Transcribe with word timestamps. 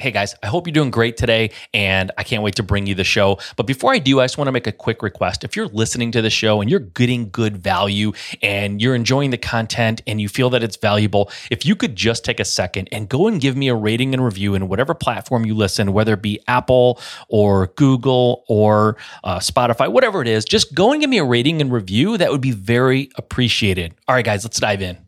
Hey 0.00 0.12
guys, 0.12 0.36
I 0.44 0.46
hope 0.46 0.68
you're 0.68 0.72
doing 0.72 0.92
great 0.92 1.16
today 1.16 1.50
and 1.74 2.12
I 2.16 2.22
can't 2.22 2.44
wait 2.44 2.54
to 2.54 2.62
bring 2.62 2.86
you 2.86 2.94
the 2.94 3.02
show. 3.02 3.40
But 3.56 3.66
before 3.66 3.92
I 3.92 3.98
do, 3.98 4.20
I 4.20 4.24
just 4.24 4.38
want 4.38 4.46
to 4.46 4.52
make 4.52 4.68
a 4.68 4.72
quick 4.72 5.02
request. 5.02 5.42
If 5.42 5.56
you're 5.56 5.66
listening 5.66 6.12
to 6.12 6.22
the 6.22 6.30
show 6.30 6.60
and 6.60 6.70
you're 6.70 6.78
getting 6.78 7.30
good 7.30 7.56
value 7.56 8.12
and 8.40 8.80
you're 8.80 8.94
enjoying 8.94 9.30
the 9.30 9.38
content 9.38 10.00
and 10.06 10.20
you 10.20 10.28
feel 10.28 10.50
that 10.50 10.62
it's 10.62 10.76
valuable, 10.76 11.32
if 11.50 11.66
you 11.66 11.74
could 11.74 11.96
just 11.96 12.24
take 12.24 12.38
a 12.38 12.44
second 12.44 12.88
and 12.92 13.08
go 13.08 13.26
and 13.26 13.40
give 13.40 13.56
me 13.56 13.66
a 13.66 13.74
rating 13.74 14.14
and 14.14 14.24
review 14.24 14.54
in 14.54 14.68
whatever 14.68 14.94
platform 14.94 15.44
you 15.44 15.56
listen, 15.56 15.92
whether 15.92 16.12
it 16.12 16.22
be 16.22 16.38
Apple 16.46 17.00
or 17.28 17.66
Google 17.74 18.44
or 18.46 18.98
uh, 19.24 19.40
Spotify, 19.40 19.90
whatever 19.90 20.22
it 20.22 20.28
is, 20.28 20.44
just 20.44 20.76
go 20.76 20.92
and 20.92 21.00
give 21.00 21.10
me 21.10 21.18
a 21.18 21.24
rating 21.24 21.60
and 21.60 21.72
review. 21.72 22.16
That 22.16 22.30
would 22.30 22.40
be 22.40 22.52
very 22.52 23.10
appreciated. 23.16 23.96
All 24.06 24.14
right, 24.14 24.24
guys, 24.24 24.44
let's 24.44 24.60
dive 24.60 24.80
in. 24.80 25.07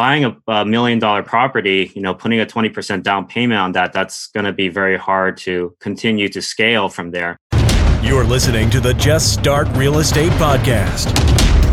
Buying 0.00 0.24
a, 0.24 0.34
a, 0.48 0.64
million 0.64 0.98
dollar 0.98 1.22
property, 1.22 1.92
you 1.94 2.00
know, 2.00 2.14
putting 2.14 2.40
a 2.40 2.46
20% 2.46 3.02
down 3.02 3.26
payment 3.26 3.60
on 3.60 3.72
that, 3.72 3.92
that's 3.92 4.28
going 4.28 4.46
to 4.46 4.52
be 4.52 4.66
very 4.66 4.96
hard 4.96 5.36
to 5.36 5.76
continue 5.78 6.26
to 6.26 6.40
scale 6.40 6.88
from 6.88 7.10
there. 7.10 7.36
You're 8.02 8.24
listening 8.24 8.70
to 8.70 8.80
the 8.80 8.94
Just 8.94 9.34
Start 9.34 9.68
Real 9.72 9.98
Estate 9.98 10.32
Podcast. 10.32 11.12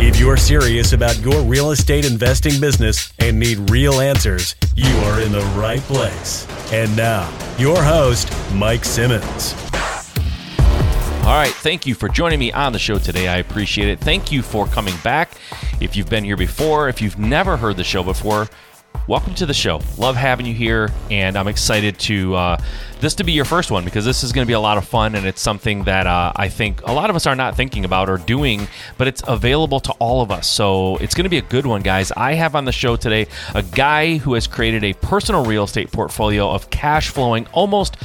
If 0.01 0.19
you're 0.19 0.35
serious 0.35 0.91
about 0.91 1.17
your 1.21 1.41
real 1.41 1.71
estate 1.71 2.03
investing 2.03 2.59
business 2.59 3.13
and 3.19 3.39
need 3.39 3.69
real 3.69 4.01
answers, 4.01 4.55
you 4.75 4.93
are 5.05 5.21
in 5.21 5.31
the 5.31 5.45
right 5.55 5.79
place. 5.83 6.45
And 6.73 6.93
now, 6.97 7.31
your 7.57 7.81
host, 7.81 8.29
Mike 8.53 8.83
Simmons. 8.83 9.55
All 11.27 11.33
right. 11.33 11.51
Thank 11.51 11.85
you 11.85 11.93
for 11.93 12.07
joining 12.07 12.39
me 12.39 12.53
on 12.53 12.71
the 12.71 12.79
show 12.79 12.97
today. 12.99 13.27
I 13.27 13.39
appreciate 13.39 13.89
it. 13.89 13.99
Thank 13.99 14.31
you 14.31 14.41
for 14.41 14.65
coming 14.65 14.93
back. 15.03 15.31
If 15.81 15.97
you've 15.97 16.09
been 16.09 16.23
here 16.23 16.37
before, 16.37 16.87
if 16.87 17.01
you've 17.01 17.19
never 17.19 17.57
heard 17.57 17.75
the 17.75 17.83
show 17.83 18.01
before, 18.01 18.47
welcome 19.09 19.35
to 19.35 19.45
the 19.45 19.53
show. 19.53 19.81
Love 19.97 20.15
having 20.15 20.45
you 20.45 20.53
here, 20.53 20.89
and 21.11 21.37
I'm 21.37 21.49
excited 21.49 21.99
to 21.99 22.33
uh, 22.33 22.61
this 23.01 23.13
to 23.15 23.25
be 23.25 23.33
your 23.33 23.43
first 23.43 23.71
one 23.71 23.83
because 23.83 24.05
this 24.05 24.23
is 24.23 24.31
going 24.31 24.45
to 24.45 24.47
be 24.47 24.53
a 24.53 24.59
lot 24.59 24.77
of 24.77 24.87
fun, 24.87 25.15
and 25.15 25.25
it's 25.25 25.41
something 25.41 25.83
that 25.83 26.07
uh, 26.07 26.31
I 26.33 26.47
think 26.47 26.81
a 26.87 26.93
lot 26.93 27.09
of 27.09 27.17
us 27.17 27.27
are 27.27 27.35
not 27.35 27.57
thinking 27.57 27.83
about 27.83 28.09
or 28.09 28.19
doing, 28.19 28.65
but 28.97 29.09
it's 29.09 29.21
available 29.27 29.81
to 29.81 29.91
all 29.99 30.21
of 30.21 30.31
us. 30.31 30.47
So 30.47 30.95
it's 30.97 31.13
going 31.13 31.25
to 31.25 31.29
be 31.29 31.39
a 31.39 31.41
good 31.49 31.65
one, 31.65 31.81
guys. 31.81 32.09
I 32.13 32.35
have 32.35 32.55
on 32.55 32.63
the 32.63 32.71
show 32.71 32.95
today 32.95 33.27
a 33.53 33.63
guy 33.63 34.15
who 34.15 34.35
has 34.35 34.47
created 34.47 34.85
a 34.85 34.93
personal 34.93 35.43
real 35.43 35.65
estate 35.65 35.91
portfolio 35.91 36.49
of 36.49 36.69
cash 36.69 37.09
flowing 37.09 37.47
almost 37.47 37.97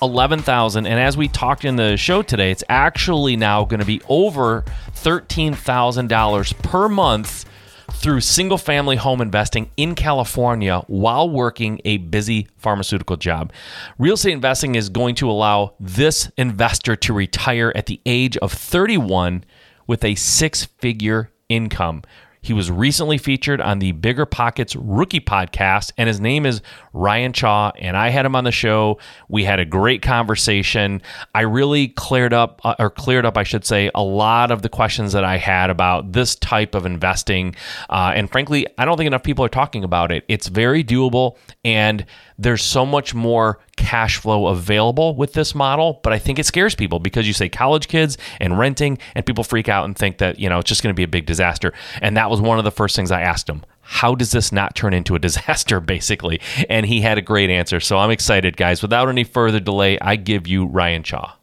11,000 0.00 0.86
and 0.86 1.00
as 1.00 1.16
we 1.16 1.28
talked 1.28 1.64
in 1.64 1.76
the 1.76 1.96
show 1.96 2.22
today 2.22 2.50
it's 2.50 2.64
actually 2.68 3.36
now 3.36 3.64
going 3.64 3.80
to 3.80 3.86
be 3.86 4.00
over 4.08 4.64
$13,000 4.92 6.62
per 6.62 6.88
month 6.88 7.44
through 7.92 8.20
single 8.20 8.58
family 8.58 8.96
home 8.96 9.20
investing 9.20 9.70
in 9.76 9.94
California 9.94 10.82
while 10.86 11.28
working 11.28 11.80
a 11.84 11.96
busy 11.96 12.46
pharmaceutical 12.56 13.16
job. 13.16 13.52
Real 13.98 14.14
estate 14.14 14.32
investing 14.32 14.74
is 14.74 14.88
going 14.88 15.14
to 15.16 15.30
allow 15.30 15.74
this 15.80 16.30
investor 16.36 16.96
to 16.96 17.12
retire 17.12 17.72
at 17.74 17.86
the 17.86 18.00
age 18.06 18.36
of 18.38 18.52
31 18.52 19.44
with 19.86 20.04
a 20.04 20.14
six 20.14 20.64
figure 20.64 21.30
income. 21.48 22.02
He 22.48 22.54
was 22.54 22.70
recently 22.70 23.18
featured 23.18 23.60
on 23.60 23.78
the 23.78 23.92
BiggerPockets 23.92 24.74
Rookie 24.80 25.20
podcast, 25.20 25.92
and 25.98 26.08
his 26.08 26.18
name 26.18 26.46
is 26.46 26.62
Ryan 26.94 27.34
Chaw. 27.34 27.72
And 27.78 27.94
I 27.94 28.08
had 28.08 28.24
him 28.24 28.34
on 28.34 28.44
the 28.44 28.52
show. 28.52 28.98
We 29.28 29.44
had 29.44 29.60
a 29.60 29.66
great 29.66 30.00
conversation. 30.00 31.02
I 31.34 31.42
really 31.42 31.88
cleared 31.88 32.32
up, 32.32 32.62
uh, 32.64 32.74
or 32.78 32.88
cleared 32.88 33.26
up, 33.26 33.36
I 33.36 33.42
should 33.42 33.66
say, 33.66 33.90
a 33.94 34.02
lot 34.02 34.50
of 34.50 34.62
the 34.62 34.70
questions 34.70 35.12
that 35.12 35.24
I 35.24 35.36
had 35.36 35.68
about 35.68 36.12
this 36.12 36.36
type 36.36 36.74
of 36.74 36.86
investing. 36.86 37.54
Uh, 37.90 38.12
and 38.16 38.32
frankly, 38.32 38.66
I 38.78 38.86
don't 38.86 38.96
think 38.96 39.08
enough 39.08 39.24
people 39.24 39.44
are 39.44 39.50
talking 39.50 39.84
about 39.84 40.10
it. 40.10 40.24
It's 40.26 40.48
very 40.48 40.82
doable, 40.82 41.36
and 41.66 42.06
there's 42.38 42.62
so 42.62 42.86
much 42.86 43.14
more 43.14 43.58
cash 43.76 44.18
flow 44.18 44.46
available 44.46 45.16
with 45.16 45.32
this 45.32 45.54
model, 45.54 46.00
but 46.02 46.12
I 46.12 46.18
think 46.18 46.38
it 46.38 46.46
scares 46.46 46.74
people 46.74 47.00
because 47.00 47.26
you 47.26 47.32
say 47.32 47.48
college 47.48 47.88
kids 47.88 48.16
and 48.40 48.58
renting, 48.58 48.98
and 49.14 49.26
people 49.26 49.42
freak 49.44 49.68
out 49.68 49.84
and 49.84 49.96
think 49.96 50.18
that, 50.18 50.38
you 50.38 50.48
know, 50.48 50.58
it's 50.60 50.68
just 50.68 50.82
going 50.82 50.92
to 50.92 50.96
be 50.96 51.02
a 51.02 51.08
big 51.08 51.26
disaster. 51.26 51.72
And 52.00 52.16
that 52.16 52.30
was 52.30 52.40
one 52.40 52.58
of 52.58 52.64
the 52.64 52.70
first 52.70 52.94
things 52.94 53.10
I 53.10 53.22
asked 53.22 53.48
him. 53.48 53.64
How 53.80 54.14
does 54.14 54.30
this 54.30 54.52
not 54.52 54.76
turn 54.76 54.94
into 54.94 55.14
a 55.14 55.18
disaster, 55.28 55.80
basically? 55.80 56.40
And 56.68 56.86
he 56.86 57.00
had 57.00 57.18
a 57.18 57.22
great 57.22 57.50
answer. 57.50 57.80
So 57.80 57.98
I'm 57.98 58.10
excited, 58.10 58.56
guys. 58.56 58.82
Without 58.82 59.08
any 59.08 59.24
further 59.24 59.60
delay, 59.60 59.98
I 59.98 60.16
give 60.16 60.46
you 60.46 60.66
Ryan 60.66 61.02
Chaw. 61.02 61.34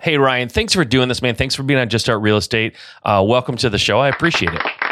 Hey, 0.00 0.18
Ryan, 0.18 0.48
thanks 0.48 0.74
for 0.74 0.84
doing 0.84 1.08
this, 1.08 1.22
man. 1.22 1.34
Thanks 1.34 1.54
for 1.54 1.62
being 1.62 1.80
on 1.80 1.88
Just 1.88 2.04
Start 2.04 2.20
Real 2.20 2.36
Estate. 2.36 2.76
Uh, 3.04 3.24
welcome 3.26 3.56
to 3.56 3.70
the 3.70 3.78
show. 3.78 4.00
I 4.00 4.08
appreciate 4.08 4.52
it. 4.52 4.83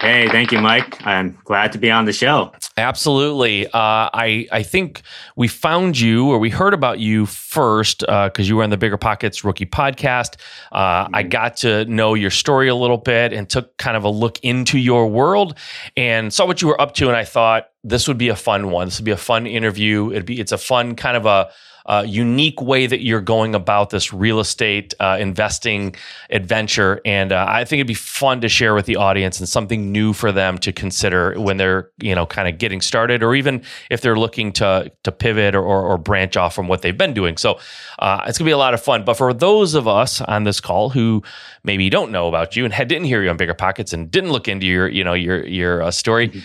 Hey, 0.00 0.30
thank 0.30 0.50
you, 0.50 0.58
Mike. 0.62 1.06
I'm 1.06 1.38
glad 1.44 1.72
to 1.72 1.78
be 1.78 1.90
on 1.90 2.06
the 2.06 2.14
show. 2.14 2.52
Absolutely. 2.78 3.66
Uh, 3.66 3.70
I 3.74 4.46
I 4.50 4.62
think 4.62 5.02
we 5.36 5.46
found 5.46 6.00
you 6.00 6.30
or 6.30 6.38
we 6.38 6.48
heard 6.48 6.72
about 6.72 7.00
you 7.00 7.26
first 7.26 8.00
because 8.00 8.32
uh, 8.38 8.42
you 8.42 8.56
were 8.56 8.62
on 8.62 8.70
the 8.70 8.78
BiggerPockets 8.78 9.44
Rookie 9.44 9.66
Podcast. 9.66 10.36
Uh, 10.72 11.04
mm-hmm. 11.04 11.14
I 11.14 11.22
got 11.22 11.58
to 11.58 11.84
know 11.84 12.14
your 12.14 12.30
story 12.30 12.68
a 12.68 12.74
little 12.74 12.96
bit 12.96 13.34
and 13.34 13.46
took 13.50 13.76
kind 13.76 13.94
of 13.94 14.04
a 14.04 14.08
look 14.08 14.38
into 14.38 14.78
your 14.78 15.06
world 15.06 15.58
and 15.98 16.32
saw 16.32 16.46
what 16.46 16.62
you 16.62 16.68
were 16.68 16.80
up 16.80 16.94
to, 16.94 17.08
and 17.08 17.16
I 17.16 17.24
thought 17.24 17.68
this 17.84 18.08
would 18.08 18.18
be 18.18 18.28
a 18.28 18.36
fun 18.36 18.70
one. 18.70 18.86
This 18.86 18.98
would 18.98 19.04
be 19.04 19.10
a 19.10 19.18
fun 19.18 19.46
interview. 19.46 20.12
It'd 20.12 20.24
be 20.24 20.40
it's 20.40 20.52
a 20.52 20.58
fun 20.58 20.96
kind 20.96 21.18
of 21.18 21.26
a 21.26 21.50
uh, 21.86 22.04
unique 22.06 22.60
way 22.60 22.86
that 22.86 23.02
you're 23.02 23.20
going 23.20 23.54
about 23.54 23.90
this 23.90 24.12
real 24.12 24.40
estate 24.40 24.94
uh, 25.00 25.16
investing 25.20 25.94
adventure. 26.30 27.00
And 27.04 27.32
uh, 27.32 27.46
I 27.48 27.64
think 27.64 27.78
it'd 27.80 27.86
be 27.86 27.94
fun 27.94 28.40
to 28.42 28.48
share 28.48 28.74
with 28.74 28.86
the 28.86 28.96
audience 28.96 29.40
and 29.40 29.48
something 29.48 29.92
new 29.92 30.12
for 30.12 30.32
them 30.32 30.58
to 30.58 30.72
consider 30.72 31.34
when 31.40 31.56
they're, 31.56 31.90
you 31.98 32.14
know, 32.14 32.26
kind 32.26 32.48
of 32.48 32.58
getting 32.58 32.80
started 32.80 33.22
or 33.22 33.34
even 33.34 33.62
if 33.90 34.00
they're 34.00 34.18
looking 34.18 34.52
to, 34.54 34.90
to 35.04 35.12
pivot 35.12 35.54
or, 35.54 35.62
or, 35.62 35.82
or 35.82 35.98
branch 35.98 36.36
off 36.36 36.54
from 36.54 36.68
what 36.68 36.82
they've 36.82 36.98
been 36.98 37.14
doing. 37.14 37.36
So 37.36 37.58
uh, 37.98 38.24
it's 38.26 38.38
going 38.38 38.46
to 38.46 38.50
be 38.50 38.52
a 38.52 38.58
lot 38.58 38.74
of 38.74 38.82
fun. 38.82 39.04
But 39.04 39.14
for 39.14 39.32
those 39.32 39.74
of 39.74 39.88
us 39.88 40.20
on 40.20 40.44
this 40.44 40.60
call 40.60 40.90
who 40.90 41.22
maybe 41.64 41.90
don't 41.90 42.10
know 42.10 42.28
about 42.28 42.56
you 42.56 42.64
and 42.64 42.72
had, 42.74 42.88
didn't 42.88 43.04
hear 43.04 43.22
you 43.22 43.30
on 43.30 43.38
BiggerPockets 43.38 43.92
and 43.92 44.10
didn't 44.10 44.32
look 44.32 44.48
into 44.48 44.66
your, 44.66 44.88
you 44.88 45.04
know, 45.04 45.14
your, 45.14 45.46
your 45.46 45.82
uh, 45.82 45.90
story, 45.90 46.28
mm-hmm 46.28 46.40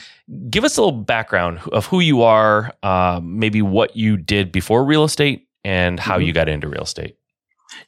give 0.50 0.63
us 0.63 0.78
a 0.78 0.81
little 0.81 1.02
background 1.02 1.59
of 1.72 1.86
who 1.86 2.00
you 2.00 2.22
are, 2.24 2.74
uh, 2.84 3.19
maybe 3.24 3.62
what 3.62 3.96
you 3.96 4.18
did 4.18 4.52
before 4.52 4.84
real 4.84 5.03
estate, 5.03 5.47
and 5.63 6.00
how 6.00 6.16
mm-hmm. 6.16 6.28
you 6.28 6.34
got 6.34 6.50
into 6.50 6.68
real 6.68 6.84
estate. 6.84 7.18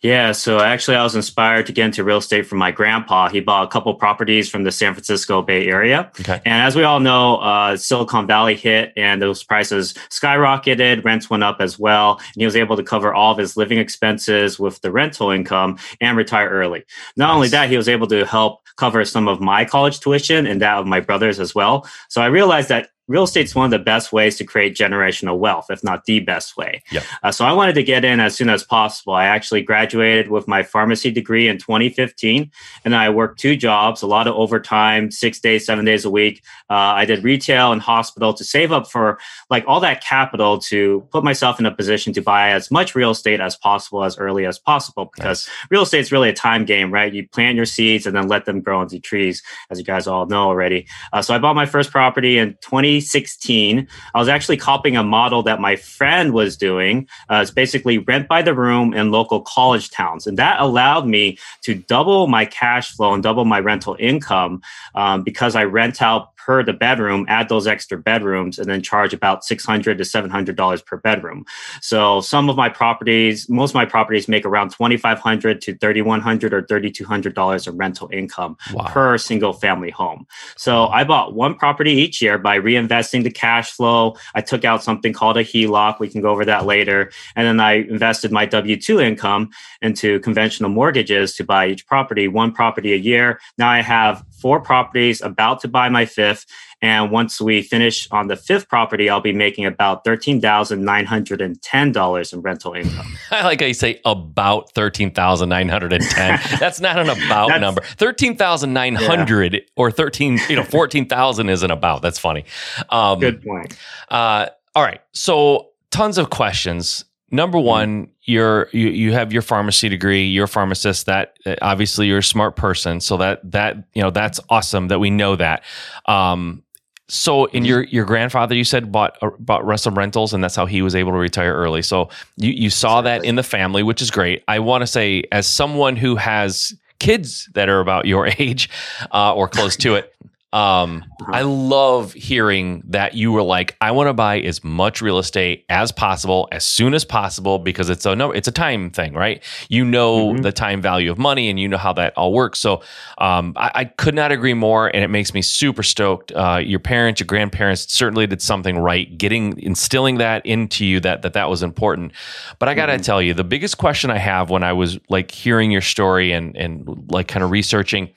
Yeah, 0.01 0.31
so 0.31 0.59
actually, 0.59 0.97
I 0.97 1.03
was 1.03 1.15
inspired 1.15 1.65
to 1.67 1.71
get 1.71 1.85
into 1.85 2.03
real 2.03 2.17
estate 2.17 2.45
from 2.45 2.57
my 2.59 2.71
grandpa. 2.71 3.29
He 3.29 3.39
bought 3.39 3.63
a 3.63 3.67
couple 3.67 3.93
properties 3.95 4.49
from 4.49 4.63
the 4.63 4.71
San 4.71 4.93
Francisco 4.93 5.41
Bay 5.41 5.67
Area. 5.67 6.11
Okay. 6.19 6.41
And 6.45 6.61
as 6.61 6.75
we 6.75 6.83
all 6.83 6.99
know, 6.99 7.37
uh, 7.37 7.77
Silicon 7.77 8.27
Valley 8.27 8.55
hit 8.55 8.93
and 8.95 9.21
those 9.21 9.43
prices 9.43 9.93
skyrocketed, 10.09 11.03
rents 11.03 11.29
went 11.29 11.43
up 11.43 11.57
as 11.59 11.79
well. 11.79 12.17
And 12.19 12.41
he 12.41 12.45
was 12.45 12.55
able 12.55 12.77
to 12.77 12.83
cover 12.83 13.13
all 13.13 13.31
of 13.31 13.37
his 13.37 13.57
living 13.57 13.79
expenses 13.79 14.59
with 14.59 14.81
the 14.81 14.91
rental 14.91 15.31
income 15.31 15.77
and 15.99 16.17
retire 16.17 16.49
early. 16.49 16.83
Not 17.15 17.27
nice. 17.27 17.35
only 17.35 17.47
that, 17.49 17.69
he 17.69 17.77
was 17.77 17.89
able 17.89 18.07
to 18.07 18.25
help 18.25 18.61
cover 18.77 19.03
some 19.03 19.27
of 19.27 19.41
my 19.41 19.65
college 19.65 19.99
tuition 19.99 20.45
and 20.45 20.61
that 20.61 20.77
of 20.77 20.85
my 20.85 20.99
brothers 20.99 21.39
as 21.39 21.55
well. 21.55 21.87
So 22.09 22.21
I 22.21 22.27
realized 22.27 22.69
that 22.69 22.89
real 23.07 23.23
estate's 23.23 23.55
one 23.55 23.65
of 23.65 23.71
the 23.71 23.83
best 23.83 24.11
ways 24.11 24.37
to 24.37 24.43
create 24.43 24.75
generational 24.75 25.37
wealth, 25.37 25.67
if 25.69 25.83
not 25.83 26.05
the 26.05 26.19
best 26.19 26.57
way. 26.57 26.83
Yep. 26.91 27.03
Uh, 27.23 27.31
so 27.31 27.45
I 27.45 27.53
wanted 27.53 27.75
to 27.75 27.83
get 27.83 28.03
in 28.03 28.19
as 28.19 28.35
soon 28.35 28.49
as 28.49 28.63
possible. 28.63 29.13
I 29.13 29.25
actually 29.25 29.61
graduated 29.61 30.29
with 30.29 30.47
my 30.47 30.63
pharmacy 30.63 31.11
degree 31.11 31.47
in 31.47 31.57
2015, 31.57 32.51
and 32.83 32.95
I 32.95 33.09
worked 33.09 33.39
two 33.39 33.55
jobs, 33.55 34.01
a 34.01 34.07
lot 34.07 34.27
of 34.27 34.35
overtime, 34.35 35.11
six 35.11 35.39
days, 35.39 35.65
seven 35.65 35.85
days 35.85 36.05
a 36.05 36.09
week. 36.09 36.43
Uh, 36.69 36.73
I 36.73 37.05
did 37.05 37.23
retail 37.23 37.71
and 37.71 37.81
hospital 37.81 38.33
to 38.33 38.43
save 38.43 38.71
up 38.71 38.89
for 38.89 39.19
like 39.49 39.63
all 39.67 39.79
that 39.79 40.03
capital 40.03 40.59
to 40.59 41.07
put 41.11 41.23
myself 41.23 41.59
in 41.59 41.65
a 41.65 41.73
position 41.73 42.13
to 42.13 42.21
buy 42.21 42.51
as 42.51 42.69
much 42.69 42.95
real 42.95 43.11
estate 43.11 43.39
as 43.39 43.55
possible 43.55 44.03
as 44.03 44.17
early 44.17 44.45
as 44.45 44.59
possible 44.59 45.09
because 45.15 45.47
nice. 45.47 45.67
real 45.71 45.83
estate 45.83 45.99
is 45.99 46.11
really 46.11 46.29
a 46.29 46.33
time 46.33 46.65
game, 46.65 46.91
right? 46.91 47.13
You 47.13 47.27
plant 47.27 47.55
your 47.55 47.65
seeds 47.65 48.05
and 48.05 48.15
then 48.15 48.27
let 48.27 48.45
them 48.45 48.61
grow 48.61 48.81
into 48.81 48.99
trees, 48.99 49.41
as 49.69 49.79
you 49.79 49.85
guys 49.85 50.07
all 50.07 50.25
know 50.25 50.43
already. 50.43 50.87
Uh, 51.13 51.21
so 51.21 51.33
I 51.33 51.39
bought 51.39 51.55
my 51.55 51.65
first 51.65 51.91
property 51.91 52.37
in 52.37 52.55
20 52.61 52.96
2016, 53.01 53.87
I 54.13 54.19
was 54.19 54.27
actually 54.27 54.57
copying 54.57 54.97
a 54.97 55.03
model 55.03 55.43
that 55.43 55.59
my 55.59 55.75
friend 55.75 56.33
was 56.33 56.57
doing. 56.57 57.07
Uh, 57.29 57.39
it's 57.41 57.51
basically 57.51 57.99
rent 57.99 58.27
by 58.27 58.41
the 58.41 58.53
room 58.53 58.93
in 58.93 59.11
local 59.11 59.41
college 59.41 59.89
towns. 59.89 60.27
And 60.27 60.37
that 60.37 60.59
allowed 60.59 61.07
me 61.07 61.37
to 61.63 61.75
double 61.75 62.27
my 62.27 62.45
cash 62.45 62.95
flow 62.95 63.13
and 63.13 63.23
double 63.23 63.45
my 63.45 63.59
rental 63.59 63.95
income 63.99 64.61
um, 64.95 65.23
because 65.23 65.55
I 65.55 65.63
rent 65.63 66.01
out 66.01 66.36
per 66.47 66.63
the 66.63 66.71
bedroom, 66.71 67.25
add 67.27 67.49
those 67.49 67.67
extra 67.67 67.97
bedrooms, 67.97 68.57
and 68.57 68.69
then 68.69 68.81
charge 68.81 69.13
about 69.13 69.43
six 69.43 69.65
hundred 69.65 69.97
to 69.97 70.05
seven 70.05 70.29
hundred 70.29 70.55
dollars 70.55 70.81
per 70.81 70.95
bedroom. 70.95 71.45
So 71.81 72.21
some 72.21 72.49
of 72.49 72.55
my 72.55 72.69
properties, 72.69 73.49
most 73.49 73.71
of 73.71 73.75
my 73.75 73.83
properties, 73.85 74.29
make 74.29 74.45
around 74.45 74.71
twenty 74.71 74.95
five 74.95 75.19
hundred 75.19 75.61
to 75.63 75.75
thirty 75.75 76.01
one 76.01 76.21
hundred 76.21 76.53
or 76.53 76.61
thirty 76.65 76.89
two 76.89 77.03
hundred 77.03 77.35
dollars 77.35 77.67
of 77.67 77.75
rental 77.77 78.09
income 78.13 78.55
wow. 78.73 78.85
per 78.87 79.17
single 79.17 79.51
family 79.51 79.91
home. 79.91 80.25
So 80.55 80.87
I 80.87 81.03
bought 81.03 81.33
one 81.33 81.53
property 81.53 81.91
each 81.91 82.21
year 82.21 82.37
by 82.37 82.57
reinvesting 82.57 83.23
the 83.23 83.31
cash 83.31 83.71
flow. 83.71 84.15
I 84.33 84.39
took 84.39 84.63
out 84.63 84.81
something 84.81 85.11
called 85.11 85.35
a 85.35 85.43
HELOC. 85.43 85.99
We 85.99 86.07
can 86.07 86.21
go 86.21 86.29
over 86.29 86.45
that 86.45 86.65
later, 86.65 87.11
and 87.35 87.45
then 87.45 87.59
I 87.59 87.73
invested 87.73 88.31
my 88.31 88.45
W 88.45 88.77
two 88.77 89.01
income 89.01 89.49
into 89.81 90.21
conventional 90.21 90.69
mortgages 90.69 91.35
to 91.35 91.43
buy 91.43 91.67
each 91.67 91.85
property, 91.85 92.29
one 92.29 92.53
property 92.53 92.93
a 92.93 92.97
year. 93.11 93.41
Now 93.57 93.69
I 93.69 93.81
have 93.81 94.23
four 94.39 94.59
properties, 94.59 95.21
about 95.21 95.59
to 95.61 95.67
buy 95.67 95.89
my 95.89 96.05
fifth. 96.05 96.45
And 96.81 97.09
once 97.09 97.41
we 97.41 97.63
finish 97.63 98.07
on 98.11 98.27
the 98.27 98.35
fifth 98.35 98.69
property, 98.69 99.09
I'll 99.09 99.19
be 99.19 99.33
making 99.33 99.65
about 99.65 100.05
$13,910 100.05 102.33
in 102.33 102.41
rental 102.41 102.73
income. 102.73 103.17
I 103.31 103.43
like 103.43 103.61
how 103.61 103.65
you 103.65 103.73
say 103.73 103.99
about 104.05 104.71
13,910. 104.73 106.39
That's 106.59 106.79
not 106.79 106.99
an 106.99 107.09
about 107.09 107.59
number. 107.59 107.81
13,900 107.81 109.53
yeah. 109.53 109.59
or 109.75 109.89
13, 109.89 110.39
you 110.49 110.55
know, 110.55 110.63
14,000 110.63 111.49
isn't 111.49 111.71
about. 111.71 112.03
That's 112.03 112.19
funny. 112.19 112.45
Um, 112.89 113.19
Good 113.19 113.43
point. 113.43 113.75
Uh, 114.09 114.49
all 114.75 114.83
right. 114.83 115.01
So 115.13 115.69
tons 115.89 116.19
of 116.19 116.29
questions. 116.29 117.05
Number 117.29 117.57
mm-hmm. 117.57 117.67
one, 117.67 118.11
you're 118.23 118.69
you, 118.71 118.87
you 118.89 119.13
have 119.13 119.33
your 119.33 119.41
pharmacy 119.41 119.89
degree. 119.89 120.25
You're 120.25 120.45
a 120.45 120.49
pharmacist. 120.49 121.05
That 121.07 121.37
obviously 121.61 122.07
you're 122.07 122.19
a 122.19 122.23
smart 122.23 122.55
person. 122.55 123.01
So 123.01 123.17
that 123.17 123.51
that 123.51 123.77
you 123.93 124.01
know 124.01 124.11
that's 124.11 124.39
awesome 124.49 124.87
that 124.89 124.99
we 124.99 125.09
know 125.09 125.35
that. 125.35 125.63
Um, 126.05 126.63
so, 127.09 127.45
in 127.45 127.63
your 127.63 127.83
your 127.83 128.03
grandfather, 128.03 128.53
you 128.53 128.65
said 128.65 128.91
bought 128.91 129.17
uh, 129.21 129.29
bought 129.39 129.65
Russell 129.65 129.93
Rentals, 129.93 130.33
and 130.33 130.43
that's 130.43 130.55
how 130.55 130.65
he 130.65 130.81
was 130.81 130.93
able 130.93 131.13
to 131.13 131.17
retire 131.17 131.53
early. 131.53 131.81
So 131.81 132.09
you 132.35 132.51
you 132.51 132.69
saw 132.69 132.99
exactly. 132.99 133.27
that 133.27 133.29
in 133.29 133.35
the 133.35 133.43
family, 133.43 133.81
which 133.81 134.01
is 134.01 134.11
great. 134.11 134.43
I 134.47 134.59
want 134.59 134.81
to 134.81 134.87
say, 134.87 135.23
as 135.31 135.47
someone 135.47 135.95
who 135.95 136.17
has 136.17 136.75
kids 136.99 137.49
that 137.53 137.69
are 137.69 137.79
about 137.79 138.05
your 138.07 138.27
age 138.39 138.69
uh, 139.13 139.33
or 139.33 139.47
close 139.47 139.77
to 139.77 139.95
it, 139.95 140.13
um, 140.53 141.03
I 141.25 141.41
love 141.41 142.13
hearing 142.13 142.81
that 142.87 143.15
you 143.15 143.33
were 143.33 143.43
like, 143.43 143.75
I 143.81 143.91
want 143.91 144.07
to 144.07 144.13
buy 144.13 144.39
as 144.39 144.63
much 144.63 145.01
real 145.01 145.19
estate 145.19 145.65
as 145.67 145.91
possible, 145.91 146.47
as 146.53 146.63
soon 146.63 146.93
as 146.93 147.03
possible, 147.03 147.59
because 147.59 147.89
it's 147.89 148.05
a 148.05 148.15
no, 148.15 148.31
it's 148.31 148.47
a 148.47 148.51
time 148.51 148.89
thing, 148.89 149.13
right? 149.13 149.43
You 149.67 149.83
know 149.83 150.27
mm-hmm. 150.29 150.43
the 150.43 150.53
time 150.53 150.81
value 150.81 151.11
of 151.11 151.17
money, 151.17 151.49
and 151.49 151.59
you 151.59 151.67
know 151.67 151.77
how 151.77 151.91
that 151.93 152.13
all 152.17 152.31
works. 152.31 152.59
So, 152.59 152.81
um, 153.17 153.53
I, 153.57 153.71
I, 153.75 153.85
could 153.85 154.15
not 154.15 154.31
agree 154.31 154.53
more, 154.53 154.87
and 154.87 155.03
it 155.03 155.09
makes 155.09 155.33
me 155.33 155.41
super 155.41 155.83
stoked. 155.83 156.31
Uh, 156.31 156.61
your 156.63 156.79
parents, 156.79 157.19
your 157.19 157.27
grandparents 157.27 157.93
certainly 157.93 158.25
did 158.25 158.41
something 158.41 158.77
right, 158.77 159.17
getting 159.17 159.59
instilling 159.59 160.17
that 160.19 160.45
into 160.45 160.85
you 160.85 161.01
that 161.01 161.23
that 161.23 161.33
that 161.33 161.49
was 161.49 161.61
important. 161.61 162.13
But 162.57 162.69
I 162.69 162.73
got 162.73 162.85
to 162.85 162.93
mm-hmm. 162.93 163.01
tell 163.01 163.21
you, 163.21 163.33
the 163.33 163.43
biggest 163.43 163.79
question 163.79 164.11
I 164.11 164.17
have 164.17 164.49
when 164.49 164.63
I 164.63 164.71
was 164.71 164.97
like 165.09 165.29
hearing 165.29 165.71
your 165.71 165.81
story 165.81 166.31
and 166.31 166.55
and 166.55 167.05
like 167.11 167.27
kind 167.27 167.43
of 167.43 167.51
researching 167.51 168.11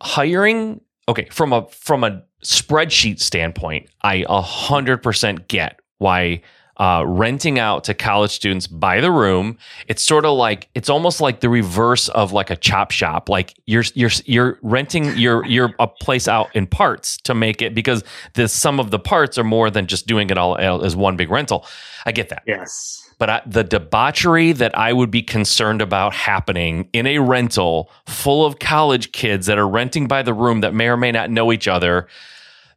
hiring 0.00 0.80
okay 1.08 1.28
from 1.30 1.52
a 1.52 1.66
from 1.68 2.04
a 2.04 2.22
spreadsheet 2.42 3.20
standpoint 3.20 3.88
i 4.02 4.22
100% 4.22 5.48
get 5.48 5.80
why 5.98 6.40
uh, 6.76 7.04
renting 7.06 7.58
out 7.58 7.84
to 7.84 7.92
college 7.92 8.30
students 8.30 8.66
by 8.66 9.02
the 9.02 9.10
room 9.10 9.58
it's 9.86 10.02
sort 10.02 10.24
of 10.24 10.34
like 10.34 10.66
it's 10.74 10.88
almost 10.88 11.20
like 11.20 11.40
the 11.40 11.48
reverse 11.50 12.08
of 12.08 12.32
like 12.32 12.48
a 12.48 12.56
chop 12.56 12.90
shop. 12.90 13.28
Like 13.28 13.54
you're 13.66 13.84
you're 13.94 14.10
you're 14.24 14.58
renting 14.62 15.14
your 15.18 15.44
your 15.44 15.74
a 15.78 15.86
place 15.86 16.26
out 16.26 16.48
in 16.56 16.66
parts 16.66 17.18
to 17.24 17.34
make 17.34 17.60
it 17.60 17.74
because 17.74 18.02
the 18.32 18.48
sum 18.48 18.80
of 18.80 18.90
the 18.90 18.98
parts 18.98 19.36
are 19.36 19.44
more 19.44 19.68
than 19.68 19.86
just 19.88 20.06
doing 20.06 20.30
it 20.30 20.38
all 20.38 20.56
as 20.56 20.96
one 20.96 21.16
big 21.16 21.30
rental. 21.30 21.66
I 22.06 22.12
get 22.12 22.30
that. 22.30 22.44
Yes 22.46 23.09
but 23.20 23.28
I, 23.30 23.42
the 23.44 23.62
debauchery 23.62 24.52
that 24.52 24.76
I 24.76 24.94
would 24.94 25.10
be 25.10 25.22
concerned 25.22 25.82
about 25.82 26.14
happening 26.14 26.88
in 26.94 27.06
a 27.06 27.18
rental 27.18 27.90
full 28.06 28.46
of 28.46 28.58
college 28.58 29.12
kids 29.12 29.46
that 29.46 29.58
are 29.58 29.68
renting 29.68 30.08
by 30.08 30.22
the 30.22 30.32
room 30.32 30.62
that 30.62 30.72
may 30.72 30.88
or 30.88 30.96
may 30.96 31.12
not 31.12 31.30
know 31.30 31.52
each 31.52 31.68
other, 31.68 32.08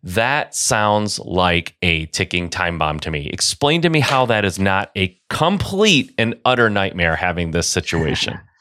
that 0.04 0.54
sounds 0.54 1.18
like 1.20 1.78
a 1.82 2.08
ticking 2.08 2.50
time 2.50 2.78
bomb 2.78 3.00
to 3.00 3.10
me. 3.10 3.28
Explain 3.28 3.82
to 3.84 3.90
me 3.90 4.02
how 4.02 4.26
that 4.26 4.44
is 4.44 4.60
not 4.60 4.92
a 4.98 5.18
complete 5.30 6.14
and 6.18 6.36
utter 6.44 6.70
nightmare 6.70 7.16
having 7.16 7.52
this 7.52 7.68
situation. 7.68 8.38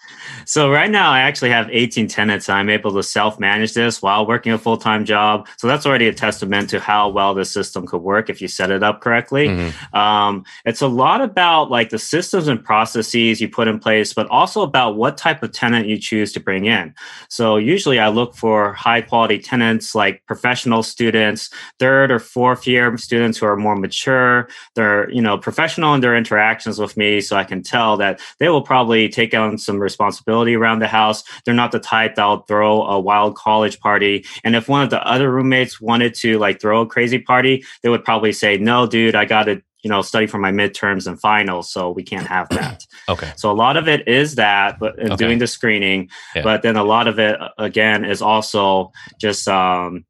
So 0.45 0.71
right 0.71 0.91
now 0.91 1.11
I 1.11 1.21
actually 1.21 1.51
have 1.51 1.69
18 1.71 2.09
tenants. 2.09 2.49
And 2.49 2.59
I'm 2.59 2.69
able 2.71 2.93
to 2.95 3.03
self-manage 3.03 3.75
this 3.75 4.03
while 4.03 4.27
working 4.27 4.53
a 4.53 4.59
full-time 4.59 5.05
job. 5.05 5.49
So 5.57 5.67
that's 5.67 5.87
already 5.87 6.09
a 6.09 6.15
testament 6.15 6.71
to 6.71 6.81
how 6.81 7.09
well 7.09 7.35
the 7.35 7.45
system 7.45 7.87
could 7.87 8.03
work 8.03 8.31
if 8.31 8.41
you 8.41 8.49
set 8.49 8.71
it 8.71 8.83
up 8.83 9.01
correctly. 9.01 9.49
Mm-hmm. 9.49 9.97
Um, 9.97 10.45
it's 10.65 10.81
a 10.81 10.87
lot 10.87 11.21
about 11.21 11.71
like 11.71 11.91
the 11.91 11.99
systems 11.99 12.49
and 12.49 12.63
processes 12.63 13.41
you 13.41 13.49
put 13.49 13.69
in 13.69 13.79
place, 13.79 14.13
but 14.13 14.27
also 14.29 14.63
about 14.63 14.97
what 14.97 15.17
type 15.17 15.43
of 15.43 15.53
tenant 15.53 15.87
you 15.87 15.99
choose 15.99 16.33
to 16.33 16.41
bring 16.41 16.67
in. 16.67 16.95
So 17.29 17.57
usually 17.57 17.99
I 17.99 18.09
look 18.09 18.35
for 18.35 18.73
high 18.73 19.01
quality 19.01 19.39
tenants 19.39 19.95
like 19.95 20.25
professional 20.27 20.83
students, 20.83 21.51
third 21.79 22.11
or 22.11 22.19
fourth 22.19 22.67
year 22.67 22.97
students 22.97 23.39
who 23.39 23.47
are 23.47 23.57
more 23.57 23.77
mature. 23.77 24.49
They're, 24.75 25.11
you 25.11 25.23
know, 25.23 25.39
professional 25.39 25.95
in 25.95 26.01
their 26.01 26.17
interactions 26.17 26.79
with 26.79 26.97
me. 26.97 27.21
So 27.21 27.37
I 27.37 27.45
can 27.45 27.63
tell 27.63 27.97
that 27.99 28.21
they 28.39 28.49
will 28.49 28.63
probably 28.63 29.09
take 29.09 29.35
on 29.35 29.59
some 29.59 29.79
responsibility 29.79 30.12
around 30.27 30.81
the 30.81 30.89
house. 30.89 31.25
They're 31.45 31.55
not 31.55 31.73
the 31.73 31.79
type 31.79 32.17
that'll 32.17 32.43
throw 32.43 32.83
a 32.83 32.99
wild 32.99 33.37
college 33.37 33.81
party. 33.81 34.25
And 34.45 34.57
if 34.57 34.69
one 34.69 34.83
of 34.83 34.91
the 34.91 35.03
other 35.07 35.31
roommates 35.31 35.81
wanted 35.81 36.15
to 36.17 36.39
like 36.39 36.61
throw 36.61 36.83
a 36.83 36.87
crazy 36.87 37.19
party, 37.19 37.65
they 37.83 37.89
would 37.89 38.05
probably 38.05 38.33
say, 38.33 38.57
no, 38.59 38.87
dude, 38.87 39.15
I 39.15 39.25
got 39.25 39.45
to 39.45 39.63
you 39.83 39.91
know 39.91 40.01
study 40.01 40.27
for 40.27 40.39
my 40.39 40.53
midterms 40.53 41.07
and 41.07 41.21
finals 41.21 41.71
so 41.71 41.91
we 41.91 42.03
can't 42.03 42.27
have 42.27 42.49
that 42.51 42.87
okay 43.09 43.33
so 43.37 43.51
a 43.51 43.53
lot 43.53 43.77
of 43.77 43.89
it 43.89 44.07
is 44.07 44.37
that 44.37 44.79
but 44.79 44.99
okay. 44.99 45.17
doing 45.17 45.39
the 45.39 45.47
screening 45.47 46.09
yeah. 46.37 46.43
but 46.43 46.63
then 46.63 46.77
a 46.77 46.85
lot 46.85 47.09
of 47.09 47.19
it 47.19 47.37
again 47.59 48.05
is 48.05 48.23
also 48.23 48.93
just 49.21 49.49
um 49.49 50.05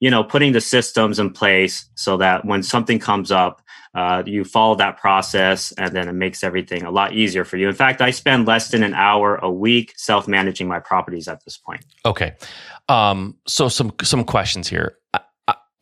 you 0.00 0.10
know 0.10 0.22
putting 0.22 0.52
the 0.52 0.60
systems 0.60 1.18
in 1.18 1.30
place 1.30 1.88
so 1.94 2.18
that 2.18 2.44
when 2.44 2.62
something 2.62 2.98
comes 2.98 3.32
up 3.32 3.62
uh, 3.94 4.22
you 4.26 4.44
follow 4.44 4.74
that 4.74 4.96
process 4.96 5.72
and 5.72 5.94
then 5.94 6.08
it 6.08 6.12
makes 6.12 6.42
everything 6.42 6.82
a 6.82 6.90
lot 6.90 7.14
easier 7.14 7.44
for 7.44 7.56
you. 7.56 7.68
In 7.68 7.74
fact, 7.74 8.00
I 8.00 8.10
spend 8.10 8.46
less 8.46 8.70
than 8.70 8.82
an 8.82 8.94
hour 8.94 9.36
a 9.36 9.50
week 9.50 9.94
self 9.96 10.26
managing 10.26 10.66
my 10.66 10.80
properties 10.80 11.28
at 11.28 11.44
this 11.44 11.56
point. 11.56 11.84
Okay. 12.04 12.34
Um, 12.88 13.36
so 13.46 13.68
some 13.68 13.92
some 14.02 14.24
questions 14.24 14.68
here. 14.68 14.98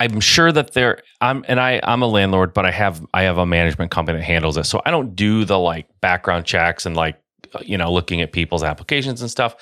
I, 0.00 0.06
am 0.06 0.20
sure 0.20 0.50
that 0.50 0.74
there 0.74 1.02
I'm 1.20 1.44
and 1.48 1.60
I 1.60 1.80
I'm 1.82 2.02
a 2.02 2.06
landlord, 2.06 2.52
but 2.52 2.66
I 2.66 2.70
have 2.70 3.04
I 3.14 3.22
have 3.22 3.38
a 3.38 3.46
management 3.46 3.90
company 3.90 4.18
that 4.18 4.24
handles 4.24 4.56
it. 4.56 4.64
So 4.64 4.82
I 4.84 4.90
don't 4.90 5.14
do 5.16 5.44
the 5.44 5.58
like 5.58 5.86
background 6.00 6.44
checks 6.44 6.84
and 6.84 6.96
like 6.96 7.18
you 7.60 7.76
know 7.76 7.92
looking 7.92 8.20
at 8.20 8.32
people's 8.32 8.62
applications 8.62 9.20
and 9.20 9.30
stuff 9.30 9.54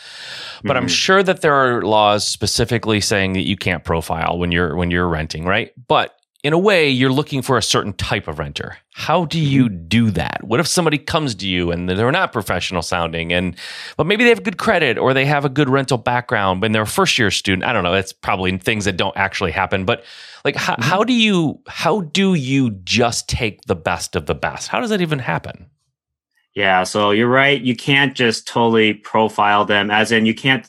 but 0.62 0.70
mm-hmm. 0.70 0.76
i'm 0.76 0.88
sure 0.88 1.24
that 1.24 1.40
there 1.40 1.54
are 1.54 1.82
laws 1.82 2.26
specifically 2.26 3.00
saying 3.00 3.32
that 3.32 3.46
you 3.48 3.56
can't 3.56 3.82
profile 3.82 4.38
when 4.38 4.52
you're 4.52 4.76
when 4.76 4.92
you're 4.92 5.08
renting 5.08 5.44
right 5.44 5.72
but 5.88 6.19
in 6.42 6.54
a 6.54 6.58
way, 6.58 6.88
you're 6.88 7.12
looking 7.12 7.42
for 7.42 7.58
a 7.58 7.62
certain 7.62 7.92
type 7.92 8.26
of 8.26 8.38
renter. 8.38 8.78
How 8.92 9.26
do 9.26 9.38
you 9.38 9.66
mm-hmm. 9.66 9.88
do 9.88 10.10
that? 10.12 10.42
What 10.42 10.58
if 10.58 10.66
somebody 10.66 10.96
comes 10.96 11.34
to 11.36 11.46
you 11.46 11.70
and 11.70 11.88
they're 11.88 12.10
not 12.10 12.32
professional 12.32 12.82
sounding, 12.82 13.32
and 13.32 13.56
but 13.96 14.06
maybe 14.06 14.24
they 14.24 14.30
have 14.30 14.42
good 14.42 14.56
credit 14.56 14.96
or 14.96 15.12
they 15.12 15.26
have 15.26 15.44
a 15.44 15.50
good 15.50 15.68
rental 15.68 15.98
background 15.98 16.62
when 16.62 16.72
they're 16.72 16.82
a 16.82 16.86
first 16.86 17.18
year 17.18 17.30
student? 17.30 17.64
I 17.64 17.72
don't 17.72 17.84
know. 17.84 17.94
It's 17.94 18.12
probably 18.12 18.56
things 18.58 18.86
that 18.86 18.96
don't 18.96 19.16
actually 19.16 19.50
happen. 19.50 19.84
But 19.84 20.04
like, 20.44 20.56
how, 20.56 20.74
mm-hmm. 20.74 20.82
how 20.82 21.04
do 21.04 21.12
you 21.12 21.60
how 21.66 22.00
do 22.00 22.34
you 22.34 22.70
just 22.84 23.28
take 23.28 23.62
the 23.64 23.76
best 23.76 24.16
of 24.16 24.26
the 24.26 24.34
best? 24.34 24.68
How 24.68 24.80
does 24.80 24.90
that 24.90 25.02
even 25.02 25.18
happen? 25.18 25.66
Yeah, 26.54 26.82
so 26.82 27.10
you're 27.10 27.28
right. 27.28 27.60
You 27.60 27.76
can't 27.76 28.16
just 28.16 28.48
totally 28.48 28.94
profile 28.94 29.64
them, 29.64 29.90
as 29.90 30.10
in 30.10 30.26
you 30.26 30.34
can't 30.34 30.68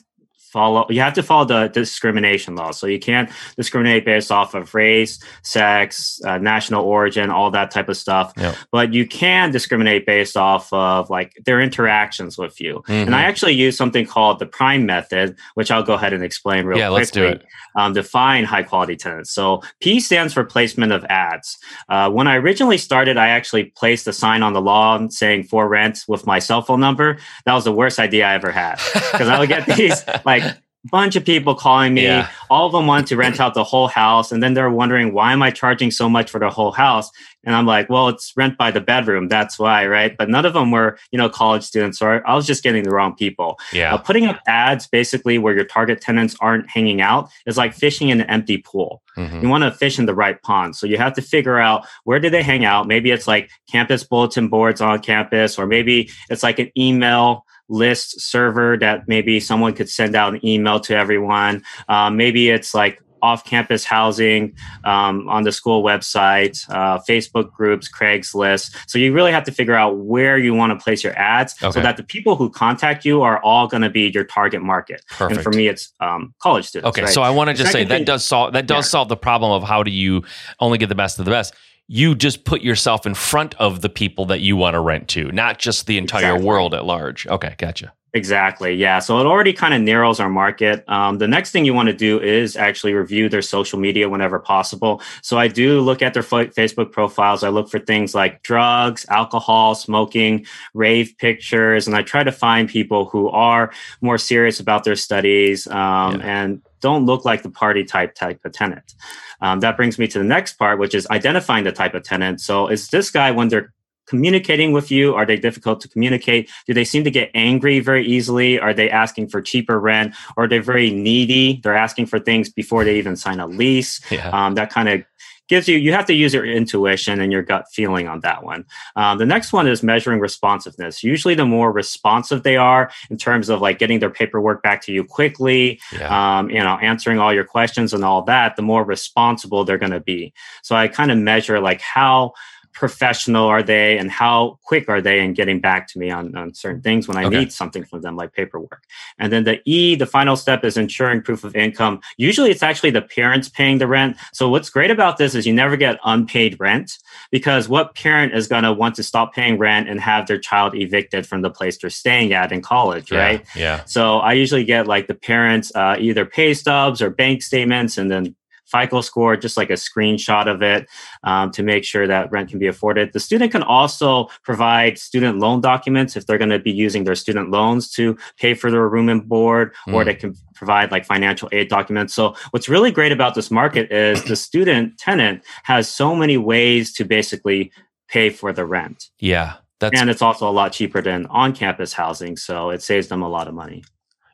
follow 0.52 0.86
you 0.90 1.00
have 1.00 1.14
to 1.14 1.22
follow 1.22 1.44
the 1.46 1.68
discrimination 1.68 2.54
law 2.54 2.70
so 2.70 2.86
you 2.86 2.98
can't 2.98 3.30
discriminate 3.56 4.04
based 4.04 4.30
off 4.30 4.54
of 4.54 4.74
race 4.74 5.18
sex 5.42 6.20
uh, 6.26 6.36
national 6.38 6.84
origin 6.84 7.30
all 7.30 7.50
that 7.50 7.70
type 7.70 7.88
of 7.88 7.96
stuff. 7.96 8.32
Yep. 8.36 8.56
but 8.70 8.92
you 8.92 9.06
can 9.06 9.50
discriminate 9.50 10.04
based 10.04 10.36
off 10.36 10.72
of 10.72 11.08
like 11.08 11.34
their 11.46 11.60
interactions 11.60 12.36
with 12.36 12.60
you. 12.60 12.82
Mm-hmm. 12.82 12.92
and 12.92 13.14
i 13.16 13.22
actually 13.22 13.54
use 13.54 13.76
something 13.76 14.06
called 14.06 14.38
the 14.38 14.46
prime 14.46 14.84
method 14.84 15.36
which 15.54 15.70
i'll 15.70 15.82
go 15.82 15.94
ahead 15.94 16.12
and 16.12 16.22
explain 16.22 16.66
real 16.66 16.78
yeah, 16.78 16.88
quickly 16.88 17.00
let's 17.00 17.10
do 17.10 17.26
it. 17.26 17.46
Um, 17.74 17.94
define 17.94 18.44
high 18.44 18.62
quality 18.62 18.96
tenants. 18.96 19.30
So 19.30 19.62
p 19.80 20.00
stands 20.00 20.34
for 20.34 20.44
placement 20.44 20.92
of 20.92 21.04
ads. 21.06 21.58
Uh, 21.88 22.10
when 22.10 22.28
i 22.28 22.36
originally 22.36 22.78
started 22.78 23.16
i 23.16 23.28
actually 23.28 23.64
placed 23.64 24.06
a 24.06 24.12
sign 24.12 24.42
on 24.42 24.52
the 24.52 24.60
lawn 24.60 25.10
saying 25.10 25.44
for 25.44 25.66
rent 25.68 26.04
with 26.08 26.26
my 26.26 26.38
cell 26.38 26.60
phone 26.60 26.80
number. 26.80 27.18
That 27.46 27.54
was 27.54 27.64
the 27.64 27.72
worst 27.72 27.98
idea 27.98 28.26
i 28.26 28.34
ever 28.34 28.50
had. 28.50 28.76
Because 29.12 29.28
i 29.28 29.38
would 29.38 29.48
get 29.48 29.66
these 29.66 30.04
like 30.24 30.41
bunch 30.90 31.14
of 31.14 31.24
people 31.24 31.54
calling 31.54 31.94
me. 31.94 32.04
Yeah. 32.04 32.28
All 32.50 32.66
of 32.66 32.72
them 32.72 32.86
want 32.86 33.06
to 33.08 33.16
rent 33.16 33.38
out 33.38 33.54
the 33.54 33.64
whole 33.64 33.88
house. 33.88 34.32
And 34.32 34.42
then 34.42 34.54
they're 34.54 34.70
wondering, 34.70 35.12
why 35.12 35.32
am 35.32 35.42
I 35.42 35.50
charging 35.50 35.90
so 35.90 36.08
much 36.08 36.30
for 36.30 36.40
the 36.40 36.50
whole 36.50 36.72
house? 36.72 37.10
And 37.44 37.54
I'm 37.54 37.66
like, 37.66 37.88
well, 37.88 38.08
it's 38.08 38.32
rent 38.36 38.56
by 38.58 38.70
the 38.70 38.80
bedroom. 38.80 39.28
That's 39.28 39.58
why, 39.58 39.86
right? 39.86 40.16
But 40.16 40.28
none 40.28 40.44
of 40.44 40.54
them 40.54 40.70
were, 40.70 40.98
you 41.10 41.18
know, 41.18 41.28
college 41.28 41.64
students, 41.64 42.00
or 42.00 42.26
I 42.28 42.34
was 42.34 42.46
just 42.46 42.62
getting 42.62 42.82
the 42.82 42.90
wrong 42.90 43.14
people. 43.14 43.58
Yeah. 43.72 43.94
Uh, 43.94 43.98
putting 43.98 44.26
up 44.26 44.40
ads 44.46 44.86
basically 44.86 45.38
where 45.38 45.54
your 45.54 45.64
target 45.64 46.00
tenants 46.00 46.36
aren't 46.40 46.68
hanging 46.68 47.00
out 47.00 47.30
is 47.46 47.56
like 47.56 47.74
fishing 47.74 48.08
in 48.08 48.20
an 48.20 48.30
empty 48.30 48.58
pool. 48.58 49.02
Mm-hmm. 49.16 49.42
You 49.42 49.48
want 49.48 49.64
to 49.64 49.72
fish 49.72 49.98
in 49.98 50.06
the 50.06 50.14
right 50.14 50.40
pond. 50.42 50.76
So 50.76 50.86
you 50.86 50.98
have 50.98 51.14
to 51.14 51.22
figure 51.22 51.58
out 51.58 51.86
where 52.04 52.18
do 52.18 52.30
they 52.30 52.42
hang 52.42 52.64
out? 52.64 52.86
Maybe 52.86 53.10
it's 53.10 53.28
like 53.28 53.50
campus 53.70 54.04
bulletin 54.04 54.48
boards 54.48 54.80
on 54.80 55.00
campus, 55.00 55.58
or 55.58 55.66
maybe 55.66 56.10
it's 56.30 56.42
like 56.42 56.58
an 56.58 56.70
email 56.76 57.44
list 57.68 58.20
server 58.20 58.76
that 58.78 59.08
maybe 59.08 59.40
someone 59.40 59.72
could 59.72 59.88
send 59.88 60.14
out 60.14 60.34
an 60.34 60.44
email 60.46 60.80
to 60.80 60.96
everyone. 60.96 61.62
Uh, 61.88 62.10
maybe 62.10 62.50
it's 62.50 62.74
like 62.74 63.02
off 63.22 63.44
campus 63.44 63.84
housing 63.84 64.52
um, 64.84 65.28
on 65.28 65.44
the 65.44 65.52
school 65.52 65.82
website, 65.82 66.68
uh, 66.70 66.98
Facebook 67.08 67.52
groups, 67.52 67.88
Craigslist. 67.88 68.76
So 68.88 68.98
you 68.98 69.12
really 69.12 69.30
have 69.30 69.44
to 69.44 69.52
figure 69.52 69.74
out 69.74 69.96
where 69.98 70.36
you 70.36 70.52
want 70.52 70.78
to 70.78 70.82
place 70.82 71.04
your 71.04 71.16
ads 71.16 71.54
okay. 71.62 71.70
so 71.70 71.80
that 71.80 71.96
the 71.96 72.02
people 72.02 72.34
who 72.34 72.50
contact 72.50 73.04
you 73.04 73.22
are 73.22 73.40
all 73.42 73.68
going 73.68 73.82
to 73.82 73.90
be 73.90 74.10
your 74.12 74.24
target 74.24 74.60
market. 74.60 75.04
Perfect. 75.08 75.36
And 75.36 75.42
for 75.42 75.50
me, 75.50 75.68
it's 75.68 75.94
um, 76.00 76.34
college 76.42 76.66
students. 76.66 76.88
Okay, 76.88 77.02
right? 77.02 77.14
so 77.14 77.22
I 77.22 77.30
want 77.30 77.48
to 77.48 77.54
just 77.54 77.70
say 77.70 77.84
that 77.84 78.04
does 78.04 78.24
solve 78.24 78.52
that 78.54 78.66
does 78.66 78.86
yeah. 78.86 78.90
solve 78.90 79.08
the 79.08 79.16
problem 79.16 79.52
of 79.52 79.62
how 79.62 79.82
do 79.82 79.92
you 79.92 80.24
only 80.58 80.78
get 80.78 80.88
the 80.88 80.94
best 80.96 81.18
of 81.18 81.24
the 81.24 81.30
best 81.30 81.54
you 81.92 82.14
just 82.14 82.46
put 82.46 82.62
yourself 82.62 83.04
in 83.04 83.12
front 83.12 83.54
of 83.56 83.82
the 83.82 83.88
people 83.90 84.24
that 84.24 84.40
you 84.40 84.56
want 84.56 84.72
to 84.72 84.80
rent 84.80 85.08
to, 85.08 85.30
not 85.30 85.58
just 85.58 85.86
the 85.86 85.98
entire 85.98 86.22
exactly. 86.22 86.46
world 86.46 86.72
at 86.72 86.86
large. 86.86 87.26
Okay, 87.26 87.54
gotcha. 87.58 87.92
Exactly. 88.14 88.74
Yeah. 88.74 88.98
So 88.98 89.20
it 89.20 89.26
already 89.26 89.52
kind 89.52 89.74
of 89.74 89.82
narrows 89.82 90.18
our 90.18 90.30
market. 90.30 90.88
Um, 90.88 91.18
the 91.18 91.28
next 91.28 91.50
thing 91.50 91.66
you 91.66 91.74
want 91.74 91.88
to 91.88 91.94
do 91.94 92.18
is 92.18 92.56
actually 92.56 92.94
review 92.94 93.28
their 93.28 93.42
social 93.42 93.78
media 93.78 94.08
whenever 94.08 94.38
possible. 94.38 95.02
So 95.20 95.38
I 95.38 95.48
do 95.48 95.82
look 95.82 96.00
at 96.00 96.14
their 96.14 96.22
Facebook 96.22 96.92
profiles. 96.92 97.44
I 97.44 97.50
look 97.50 97.68
for 97.68 97.78
things 97.78 98.14
like 98.14 98.42
drugs, 98.42 99.04
alcohol, 99.10 99.74
smoking, 99.74 100.46
rave 100.72 101.14
pictures, 101.18 101.86
and 101.86 101.94
I 101.94 102.00
try 102.00 102.24
to 102.24 102.32
find 102.32 102.70
people 102.70 103.04
who 103.04 103.28
are 103.28 103.70
more 104.00 104.16
serious 104.16 104.60
about 104.60 104.84
their 104.84 104.96
studies 104.96 105.66
um, 105.66 106.20
yeah. 106.20 106.42
and 106.42 106.62
don't 106.82 107.06
look 107.06 107.24
like 107.24 107.42
the 107.42 107.50
party 107.50 107.84
type 107.84 108.14
type 108.14 108.40
of 108.44 108.52
tenant. 108.52 108.94
Um, 109.40 109.60
that 109.60 109.76
brings 109.76 109.98
me 109.98 110.06
to 110.08 110.18
the 110.18 110.24
next 110.24 110.54
part, 110.54 110.78
which 110.78 110.94
is 110.94 111.06
identifying 111.08 111.64
the 111.64 111.72
type 111.72 111.94
of 111.94 112.02
tenant. 112.02 112.40
So 112.40 112.68
is 112.68 112.88
this 112.88 113.10
guy 113.10 113.30
when 113.30 113.48
they're 113.48 113.72
communicating 114.06 114.72
with 114.72 114.90
you? 114.90 115.14
Are 115.14 115.24
they 115.24 115.36
difficult 115.36 115.80
to 115.80 115.88
communicate? 115.88 116.50
Do 116.66 116.74
they 116.74 116.84
seem 116.84 117.04
to 117.04 117.10
get 117.10 117.30
angry 117.34 117.80
very 117.80 118.04
easily? 118.06 118.58
Are 118.58 118.74
they 118.74 118.90
asking 118.90 119.28
for 119.28 119.40
cheaper 119.40 119.80
rent? 119.80 120.14
Or 120.36 120.44
are 120.44 120.48
they 120.48 120.58
very 120.58 120.90
needy? 120.90 121.60
They're 121.62 121.76
asking 121.76 122.06
for 122.06 122.18
things 122.18 122.50
before 122.50 122.84
they 122.84 122.98
even 122.98 123.16
sign 123.16 123.40
a 123.40 123.46
lease. 123.46 124.00
Yeah. 124.10 124.28
Um, 124.28 124.54
that 124.54 124.70
kind 124.70 124.88
of 124.88 125.02
gives 125.48 125.68
you 125.68 125.76
you 125.76 125.92
have 125.92 126.06
to 126.06 126.14
use 126.14 126.34
your 126.34 126.44
intuition 126.44 127.20
and 127.20 127.32
your 127.32 127.42
gut 127.42 127.66
feeling 127.72 128.08
on 128.08 128.20
that 128.20 128.44
one. 128.44 128.64
Um, 128.96 129.18
the 129.18 129.26
next 129.26 129.52
one 129.52 129.66
is 129.66 129.82
measuring 129.82 130.20
responsiveness. 130.20 131.02
Usually 131.02 131.34
the 131.34 131.46
more 131.46 131.72
responsive 131.72 132.42
they 132.42 132.56
are 132.56 132.90
in 133.10 133.18
terms 133.18 133.48
of 133.48 133.60
like 133.60 133.78
getting 133.78 133.98
their 133.98 134.10
paperwork 134.10 134.62
back 134.62 134.82
to 134.82 134.92
you 134.92 135.04
quickly 135.04 135.80
yeah. 135.92 136.38
um, 136.38 136.50
you 136.50 136.58
know 136.58 136.78
answering 136.82 137.18
all 137.18 137.32
your 137.32 137.44
questions 137.44 137.92
and 137.92 138.04
all 138.04 138.22
that 138.22 138.56
the 138.56 138.62
more 138.62 138.84
responsible 138.84 139.64
they're 139.64 139.78
going 139.78 139.92
to 139.92 140.00
be. 140.00 140.32
So 140.62 140.76
i 140.76 140.88
kind 140.88 141.10
of 141.10 141.18
measure 141.18 141.60
like 141.60 141.80
how 141.80 142.32
professional 142.72 143.46
are 143.46 143.62
they 143.62 143.98
and 143.98 144.10
how 144.10 144.58
quick 144.64 144.88
are 144.88 145.00
they 145.00 145.20
in 145.20 145.34
getting 145.34 145.60
back 145.60 145.86
to 145.88 145.98
me 145.98 146.10
on, 146.10 146.34
on 146.36 146.54
certain 146.54 146.80
things 146.80 147.06
when 147.06 147.16
I 147.16 147.24
okay. 147.24 147.40
need 147.40 147.52
something 147.52 147.84
from 147.84 148.02
them, 148.02 148.16
like 148.16 148.32
paperwork. 148.32 148.82
And 149.18 149.32
then 149.32 149.44
the 149.44 149.60
E, 149.64 149.94
the 149.94 150.06
final 150.06 150.36
step 150.36 150.64
is 150.64 150.76
ensuring 150.76 151.22
proof 151.22 151.44
of 151.44 151.54
income. 151.54 152.00
Usually 152.16 152.50
it's 152.50 152.62
actually 152.62 152.90
the 152.90 153.02
parents 153.02 153.48
paying 153.48 153.78
the 153.78 153.86
rent. 153.86 154.16
So 154.32 154.48
what's 154.48 154.70
great 154.70 154.90
about 154.90 155.18
this 155.18 155.34
is 155.34 155.46
you 155.46 155.52
never 155.52 155.76
get 155.76 155.98
unpaid 156.04 156.58
rent 156.58 156.98
because 157.30 157.68
what 157.68 157.94
parent 157.94 158.34
is 158.34 158.48
going 158.48 158.64
to 158.64 158.72
want 158.72 158.94
to 158.96 159.02
stop 159.02 159.34
paying 159.34 159.58
rent 159.58 159.88
and 159.88 160.00
have 160.00 160.26
their 160.26 160.38
child 160.38 160.74
evicted 160.74 161.26
from 161.26 161.42
the 161.42 161.50
place 161.50 161.78
they're 161.78 161.90
staying 161.90 162.32
at 162.32 162.52
in 162.52 162.62
college, 162.62 163.12
yeah, 163.12 163.18
right? 163.18 163.46
Yeah. 163.54 163.84
So 163.84 164.18
I 164.18 164.32
usually 164.32 164.64
get 164.64 164.86
like 164.86 165.06
the 165.06 165.14
parents 165.14 165.72
uh, 165.74 165.96
either 165.98 166.24
pay 166.24 166.54
stubs 166.54 167.02
or 167.02 167.10
bank 167.10 167.42
statements 167.42 167.98
and 167.98 168.10
then 168.10 168.34
FICO 168.72 169.00
score, 169.02 169.36
just 169.36 169.56
like 169.56 169.70
a 169.70 169.74
screenshot 169.74 170.46
of 170.52 170.62
it 170.62 170.88
um, 171.22 171.50
to 171.52 171.62
make 171.62 171.84
sure 171.84 172.06
that 172.06 172.32
rent 172.32 172.50
can 172.50 172.58
be 172.58 172.66
afforded. 172.66 173.12
The 173.12 173.20
student 173.20 173.52
can 173.52 173.62
also 173.62 174.28
provide 174.42 174.98
student 174.98 175.38
loan 175.38 175.60
documents 175.60 176.16
if 176.16 176.26
they're 176.26 176.38
going 176.38 176.50
to 176.50 176.58
be 176.58 176.72
using 176.72 177.04
their 177.04 177.14
student 177.14 177.50
loans 177.50 177.90
to 177.92 178.16
pay 178.38 178.54
for 178.54 178.70
their 178.70 178.88
room 178.88 179.08
and 179.08 179.28
board, 179.28 179.74
mm. 179.86 179.94
or 179.94 180.04
they 180.04 180.14
can 180.14 180.34
provide 180.54 180.90
like 180.90 181.04
financial 181.04 181.48
aid 181.52 181.68
documents. 181.68 182.14
So 182.14 182.34
what's 182.50 182.68
really 182.68 182.90
great 182.90 183.12
about 183.12 183.34
this 183.34 183.50
market 183.50 183.92
is 183.92 184.24
the 184.24 184.36
student 184.36 184.96
tenant 184.98 185.44
has 185.64 185.88
so 185.88 186.14
many 186.14 186.36
ways 186.36 186.92
to 186.94 187.04
basically 187.04 187.72
pay 188.08 188.30
for 188.30 188.52
the 188.52 188.64
rent. 188.64 189.10
Yeah. 189.18 189.54
That's... 189.80 190.00
And 190.00 190.08
it's 190.08 190.22
also 190.22 190.48
a 190.48 190.52
lot 190.52 190.72
cheaper 190.72 191.02
than 191.02 191.26
on 191.26 191.52
campus 191.52 191.92
housing. 191.92 192.36
So 192.36 192.70
it 192.70 192.82
saves 192.82 193.08
them 193.08 193.22
a 193.22 193.28
lot 193.28 193.48
of 193.48 193.54
money. 193.54 193.82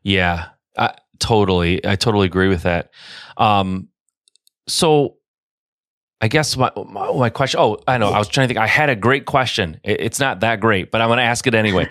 Yeah. 0.03 0.49
I, 0.77 0.95
totally. 1.19 1.85
I 1.87 1.97
totally 1.97 2.27
agree 2.27 2.49
with 2.49 2.63
that. 2.65 2.93
Um, 3.39 3.89
so 4.69 5.17
I 6.21 6.29
guess 6.29 6.57
my, 6.57 6.71
my, 6.89 7.13
my 7.13 7.31
question. 7.31 7.61
Oh, 7.61 7.79
I 7.87 7.99
know. 7.99 8.09
I 8.09 8.19
was 8.19 8.29
trying 8.29 8.49
to 8.49 8.55
think. 8.55 8.63
I 8.63 8.67
had 8.67 8.91
a 8.91 8.97
great 8.97 9.25
question. 9.25 9.81
It, 9.85 10.01
it's 10.01 10.21
not 10.21 10.41
that 10.41 10.61
great, 10.61 10.91
but 10.91 11.01
I'm 11.01 11.09
going 11.09 11.19
to 11.19 11.23
ask 11.23 11.47
it 11.47 11.55
anyway. 11.55 11.89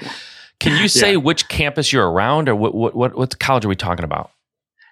Can 0.60 0.82
you 0.82 0.88
say 0.88 1.14
yeah. 1.14 1.18
which 1.18 1.48
campus 1.48 1.94
you're 1.94 2.10
around, 2.10 2.50
or 2.50 2.56
what, 2.56 2.76
what 2.76 2.96
what 2.96 3.18
what 3.18 3.40
college 3.40 3.66
are 3.66 3.70
we 3.70 3.76
talking 3.76 4.04
about? 4.04 4.32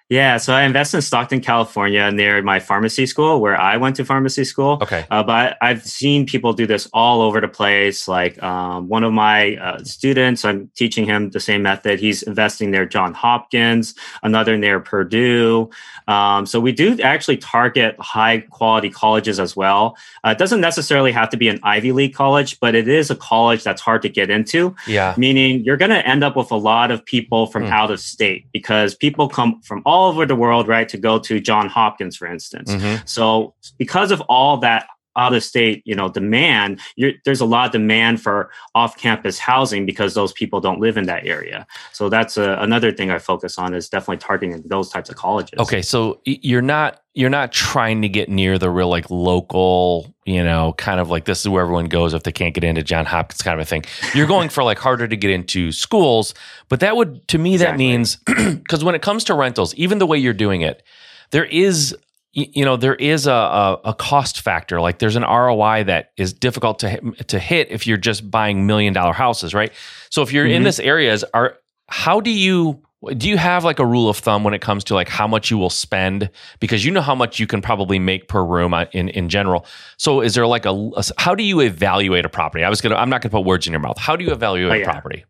Yeah, 0.08 0.36
so 0.36 0.54
I 0.54 0.62
invest 0.62 0.94
in 0.94 1.02
Stockton, 1.02 1.40
California, 1.40 2.12
near 2.12 2.40
my 2.40 2.60
pharmacy 2.60 3.06
school, 3.06 3.40
where 3.40 3.60
I 3.60 3.76
went 3.76 3.96
to 3.96 4.04
pharmacy 4.04 4.44
school. 4.44 4.78
Okay, 4.80 5.04
uh, 5.10 5.24
but 5.24 5.58
I've 5.60 5.84
seen 5.84 6.26
people 6.26 6.52
do 6.52 6.64
this 6.64 6.88
all 6.92 7.20
over 7.20 7.40
the 7.40 7.48
place. 7.48 8.06
Like 8.06 8.40
um, 8.40 8.88
one 8.88 9.02
of 9.02 9.12
my 9.12 9.56
uh, 9.56 9.82
students, 9.82 10.44
I'm 10.44 10.70
teaching 10.76 11.06
him 11.06 11.30
the 11.30 11.40
same 11.40 11.62
method. 11.62 11.98
He's 11.98 12.22
investing 12.22 12.70
near 12.70 12.86
John 12.86 13.14
Hopkins, 13.14 13.96
another 14.22 14.56
near 14.56 14.78
Purdue. 14.78 15.70
Um, 16.06 16.46
so 16.46 16.60
we 16.60 16.70
do 16.70 17.00
actually 17.00 17.38
target 17.38 17.96
high 17.98 18.38
quality 18.50 18.90
colleges 18.90 19.40
as 19.40 19.56
well. 19.56 19.96
Uh, 20.24 20.30
it 20.30 20.38
doesn't 20.38 20.60
necessarily 20.60 21.10
have 21.10 21.30
to 21.30 21.36
be 21.36 21.48
an 21.48 21.58
Ivy 21.64 21.90
League 21.90 22.14
college, 22.14 22.60
but 22.60 22.76
it 22.76 22.86
is 22.86 23.10
a 23.10 23.16
college 23.16 23.64
that's 23.64 23.82
hard 23.82 24.02
to 24.02 24.08
get 24.08 24.30
into. 24.30 24.72
Yeah, 24.86 25.14
meaning 25.16 25.64
you're 25.64 25.76
going 25.76 25.90
to 25.90 26.06
end 26.06 26.22
up 26.22 26.36
with 26.36 26.52
a 26.52 26.56
lot 26.56 26.92
of 26.92 27.04
people 27.04 27.48
from 27.48 27.64
mm. 27.64 27.70
out 27.70 27.90
of 27.90 27.98
state 27.98 28.46
because 28.52 28.94
people 28.94 29.28
come 29.28 29.60
from 29.62 29.82
all 29.84 29.95
all 29.96 30.10
over 30.10 30.26
the 30.26 30.36
world, 30.36 30.68
right, 30.68 30.88
to 30.90 30.98
go 30.98 31.18
to 31.18 31.40
John 31.40 31.68
Hopkins, 31.68 32.16
for 32.16 32.26
instance. 32.26 32.70
Mm-hmm. 32.70 33.06
So 33.06 33.54
because 33.78 34.10
of 34.10 34.20
all 34.22 34.58
that 34.58 34.86
out 35.16 35.34
of 35.34 35.42
state, 35.42 35.82
you 35.84 35.94
know, 35.94 36.08
demand, 36.08 36.80
there's 37.24 37.40
a 37.40 37.46
lot 37.46 37.66
of 37.66 37.72
demand 37.72 38.20
for 38.20 38.50
off-campus 38.74 39.38
housing 39.38 39.86
because 39.86 40.14
those 40.14 40.32
people 40.32 40.60
don't 40.60 40.80
live 40.80 40.96
in 40.96 41.04
that 41.06 41.26
area. 41.26 41.66
So 41.92 42.08
that's 42.08 42.36
a, 42.36 42.56
another 42.60 42.92
thing 42.92 43.10
I 43.10 43.18
focus 43.18 43.58
on 43.58 43.74
is 43.74 43.88
definitely 43.88 44.18
targeting 44.18 44.62
those 44.66 44.90
types 44.90 45.10
of 45.10 45.16
colleges. 45.16 45.58
Okay, 45.58 45.82
so 45.82 46.20
you're 46.24 46.62
not 46.62 47.02
you're 47.16 47.30
not 47.30 47.50
trying 47.50 48.02
to 48.02 48.10
get 48.10 48.28
near 48.28 48.58
the 48.58 48.68
real 48.68 48.90
like 48.90 49.10
local, 49.10 50.14
you 50.26 50.44
know, 50.44 50.74
kind 50.76 51.00
of 51.00 51.08
like 51.08 51.24
this 51.24 51.40
is 51.40 51.48
where 51.48 51.62
everyone 51.62 51.86
goes 51.86 52.12
if 52.12 52.24
they 52.24 52.30
can't 52.30 52.54
get 52.54 52.62
into 52.62 52.82
John 52.82 53.06
Hopkins 53.06 53.40
kind 53.40 53.58
of 53.58 53.66
a 53.66 53.68
thing. 53.68 53.84
You're 54.14 54.26
going 54.26 54.50
for 54.50 54.62
like 54.62 54.78
harder 54.78 55.08
to 55.08 55.16
get 55.16 55.30
into 55.30 55.72
schools, 55.72 56.34
but 56.68 56.80
that 56.80 56.94
would 56.94 57.26
to 57.28 57.38
me 57.38 57.54
exactly. 57.54 57.72
that 57.72 57.78
means 57.78 58.16
because 58.26 58.84
when 58.84 58.94
it 58.94 59.00
comes 59.00 59.24
to 59.24 59.34
rentals, 59.34 59.74
even 59.76 59.98
the 59.98 60.06
way 60.06 60.18
you're 60.18 60.34
doing 60.34 60.60
it, 60.60 60.82
there 61.30 61.46
is 61.46 61.96
you 62.36 62.66
know 62.66 62.76
there 62.76 62.94
is 62.94 63.26
a, 63.26 63.32
a, 63.32 63.80
a, 63.86 63.94
cost 63.94 64.42
factor. 64.42 64.80
Like 64.80 64.98
there's 64.98 65.16
an 65.16 65.22
roi 65.22 65.84
that 65.84 66.12
is 66.18 66.34
difficult 66.34 66.78
to 66.80 66.90
hit, 66.90 67.28
to 67.28 67.38
hit 67.38 67.70
if 67.70 67.86
you're 67.86 67.96
just 67.96 68.30
buying 68.30 68.66
million 68.66 68.92
dollar 68.92 69.14
houses 69.14 69.54
right? 69.54 69.72
So 70.10 70.22
if 70.22 70.32
you're 70.32 70.44
mm-hmm. 70.44 70.56
in 70.56 70.62
this 70.62 70.78
areas 70.78 71.24
are 71.32 71.58
how 71.88 72.20
do 72.20 72.30
you 72.30 72.82
do 73.16 73.28
you 73.28 73.38
have 73.38 73.64
like 73.64 73.78
a 73.78 73.86
rule 73.86 74.08
of 74.08 74.18
thumb 74.18 74.44
when 74.44 74.52
it 74.52 74.60
comes 74.60 74.84
to 74.84 74.94
like 74.94 75.08
how 75.08 75.26
much 75.26 75.50
you 75.50 75.56
will 75.56 75.70
spend? 75.70 76.28
Because 76.60 76.84
you 76.84 76.90
know 76.90 77.00
how 77.00 77.14
much 77.14 77.40
you 77.40 77.46
can 77.46 77.62
probably 77.62 77.98
make 77.98 78.28
per 78.28 78.44
room 78.44 78.74
uh, 78.74 78.84
in 78.92 79.08
in 79.08 79.30
general. 79.30 79.64
So 79.96 80.20
is 80.20 80.34
there 80.34 80.46
like 80.46 80.66
a, 80.66 80.90
a 80.96 81.04
how 81.16 81.34
do 81.34 81.42
you 81.42 81.60
evaluate 81.60 82.26
a 82.26 82.28
property? 82.28 82.64
I 82.64 82.68
was 82.68 82.82
gonna 82.82 82.96
i'm 82.96 83.08
not 83.08 83.22
gonna 83.22 83.32
put 83.32 83.46
words 83.46 83.66
in 83.66 83.72
your 83.72 83.80
mouth. 83.80 83.98
How 83.98 84.14
do 84.14 84.24
you 84.24 84.32
evaluate 84.32 84.72
oh, 84.72 84.74
yeah. 84.74 84.82
a 84.82 84.92
property 84.92 85.24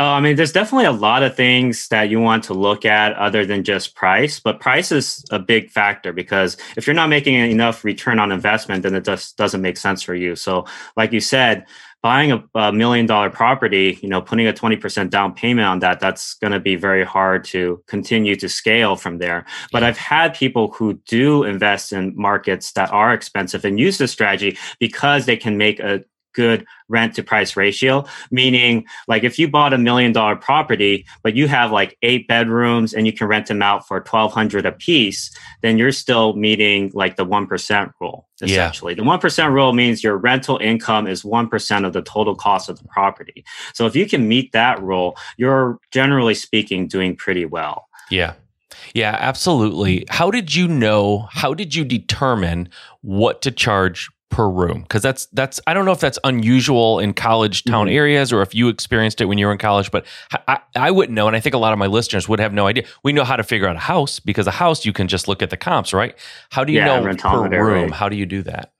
uh, 0.00 0.14
I 0.14 0.20
mean, 0.20 0.36
there's 0.36 0.52
definitely 0.52 0.86
a 0.86 0.92
lot 0.92 1.22
of 1.22 1.36
things 1.36 1.88
that 1.88 2.08
you 2.08 2.20
want 2.20 2.42
to 2.44 2.54
look 2.54 2.86
at 2.86 3.12
other 3.16 3.44
than 3.44 3.64
just 3.64 3.94
price, 3.94 4.40
but 4.40 4.58
price 4.58 4.90
is 4.90 5.22
a 5.30 5.38
big 5.38 5.68
factor 5.68 6.10
because 6.10 6.56
if 6.78 6.86
you're 6.86 6.94
not 6.94 7.10
making 7.10 7.34
enough 7.34 7.84
return 7.84 8.18
on 8.18 8.32
investment, 8.32 8.82
then 8.82 8.94
it 8.94 9.04
just 9.04 9.36
doesn't 9.36 9.60
make 9.60 9.76
sense 9.76 10.02
for 10.02 10.14
you. 10.14 10.36
So, 10.36 10.64
like 10.96 11.12
you 11.12 11.20
said, 11.20 11.66
buying 12.02 12.32
a, 12.32 12.42
a 12.54 12.72
million 12.72 13.04
dollar 13.04 13.28
property, 13.28 13.98
you 14.00 14.08
know, 14.08 14.22
putting 14.22 14.46
a 14.46 14.54
20% 14.54 15.10
down 15.10 15.34
payment 15.34 15.68
on 15.68 15.80
that, 15.80 16.00
that's 16.00 16.32
going 16.32 16.54
to 16.54 16.60
be 16.60 16.76
very 16.76 17.04
hard 17.04 17.44
to 17.44 17.84
continue 17.86 18.36
to 18.36 18.48
scale 18.48 18.96
from 18.96 19.18
there. 19.18 19.44
But 19.70 19.82
I've 19.82 19.98
had 19.98 20.32
people 20.32 20.72
who 20.72 20.94
do 21.06 21.44
invest 21.44 21.92
in 21.92 22.16
markets 22.16 22.72
that 22.72 22.90
are 22.90 23.12
expensive 23.12 23.66
and 23.66 23.78
use 23.78 23.98
this 23.98 24.12
strategy 24.12 24.56
because 24.78 25.26
they 25.26 25.36
can 25.36 25.58
make 25.58 25.78
a 25.78 26.02
good 26.32 26.66
rent 26.88 27.14
to 27.14 27.22
price 27.22 27.56
ratio 27.56 28.04
meaning 28.30 28.84
like 29.08 29.24
if 29.24 29.38
you 29.38 29.48
bought 29.48 29.72
a 29.72 29.78
million 29.78 30.12
dollar 30.12 30.36
property 30.36 31.06
but 31.22 31.34
you 31.34 31.48
have 31.48 31.72
like 31.72 31.96
eight 32.02 32.26
bedrooms 32.28 32.92
and 32.92 33.06
you 33.06 33.12
can 33.12 33.26
rent 33.26 33.46
them 33.46 33.62
out 33.62 33.86
for 33.86 33.96
1200 33.98 34.66
a 34.66 34.72
piece 34.72 35.30
then 35.62 35.78
you're 35.78 35.92
still 35.92 36.34
meeting 36.34 36.90
like 36.94 37.16
the 37.16 37.26
1% 37.26 37.92
rule 38.00 38.28
essentially 38.42 38.94
yeah. 38.94 39.02
the 39.02 39.08
1% 39.08 39.52
rule 39.52 39.72
means 39.72 40.02
your 40.02 40.16
rental 40.16 40.58
income 40.58 41.06
is 41.06 41.22
1% 41.22 41.86
of 41.86 41.92
the 41.92 42.02
total 42.02 42.34
cost 42.34 42.68
of 42.68 42.78
the 42.78 42.88
property 42.88 43.44
so 43.74 43.86
if 43.86 43.94
you 43.94 44.06
can 44.06 44.28
meet 44.28 44.52
that 44.52 44.82
rule 44.82 45.16
you're 45.36 45.78
generally 45.90 46.34
speaking 46.34 46.86
doing 46.86 47.14
pretty 47.16 47.44
well 47.44 47.88
yeah 48.10 48.34
yeah, 48.94 49.16
absolutely. 49.18 50.04
How 50.08 50.30
did 50.30 50.54
you 50.54 50.66
know? 50.66 51.28
How 51.30 51.54
did 51.54 51.74
you 51.74 51.84
determine 51.84 52.68
what 53.02 53.42
to 53.42 53.50
charge 53.50 54.10
per 54.30 54.48
room? 54.48 54.82
Because 54.82 55.02
that's 55.02 55.26
that's 55.26 55.60
I 55.66 55.74
don't 55.74 55.84
know 55.84 55.92
if 55.92 56.00
that's 56.00 56.18
unusual 56.24 56.98
in 56.98 57.12
college 57.12 57.64
town 57.64 57.86
mm-hmm. 57.86 57.96
areas 57.96 58.32
or 58.32 58.42
if 58.42 58.54
you 58.54 58.68
experienced 58.68 59.20
it 59.20 59.26
when 59.26 59.38
you 59.38 59.46
were 59.46 59.52
in 59.52 59.58
college, 59.58 59.90
but 59.90 60.06
I, 60.48 60.60
I 60.74 60.90
wouldn't 60.90 61.14
know, 61.14 61.26
and 61.26 61.36
I 61.36 61.40
think 61.40 61.54
a 61.54 61.58
lot 61.58 61.72
of 61.72 61.78
my 61.78 61.86
listeners 61.86 62.28
would 62.28 62.40
have 62.40 62.52
no 62.52 62.66
idea. 62.66 62.84
We 63.02 63.12
know 63.12 63.24
how 63.24 63.36
to 63.36 63.44
figure 63.44 63.68
out 63.68 63.76
a 63.76 63.80
house 63.80 64.20
because 64.20 64.46
a 64.46 64.52
house 64.52 64.86
you 64.86 64.92
can 64.92 65.08
just 65.08 65.28
look 65.28 65.42
at 65.42 65.50
the 65.50 65.56
comps, 65.56 65.92
right? 65.92 66.16
How 66.50 66.64
do 66.64 66.72
you 66.72 66.78
yeah, 66.78 67.00
know 67.00 67.14
per 67.14 67.48
room? 67.48 67.84
Right. 67.84 67.92
How 67.92 68.08
do 68.08 68.16
you 68.16 68.26
do 68.26 68.42
that? 68.42 68.72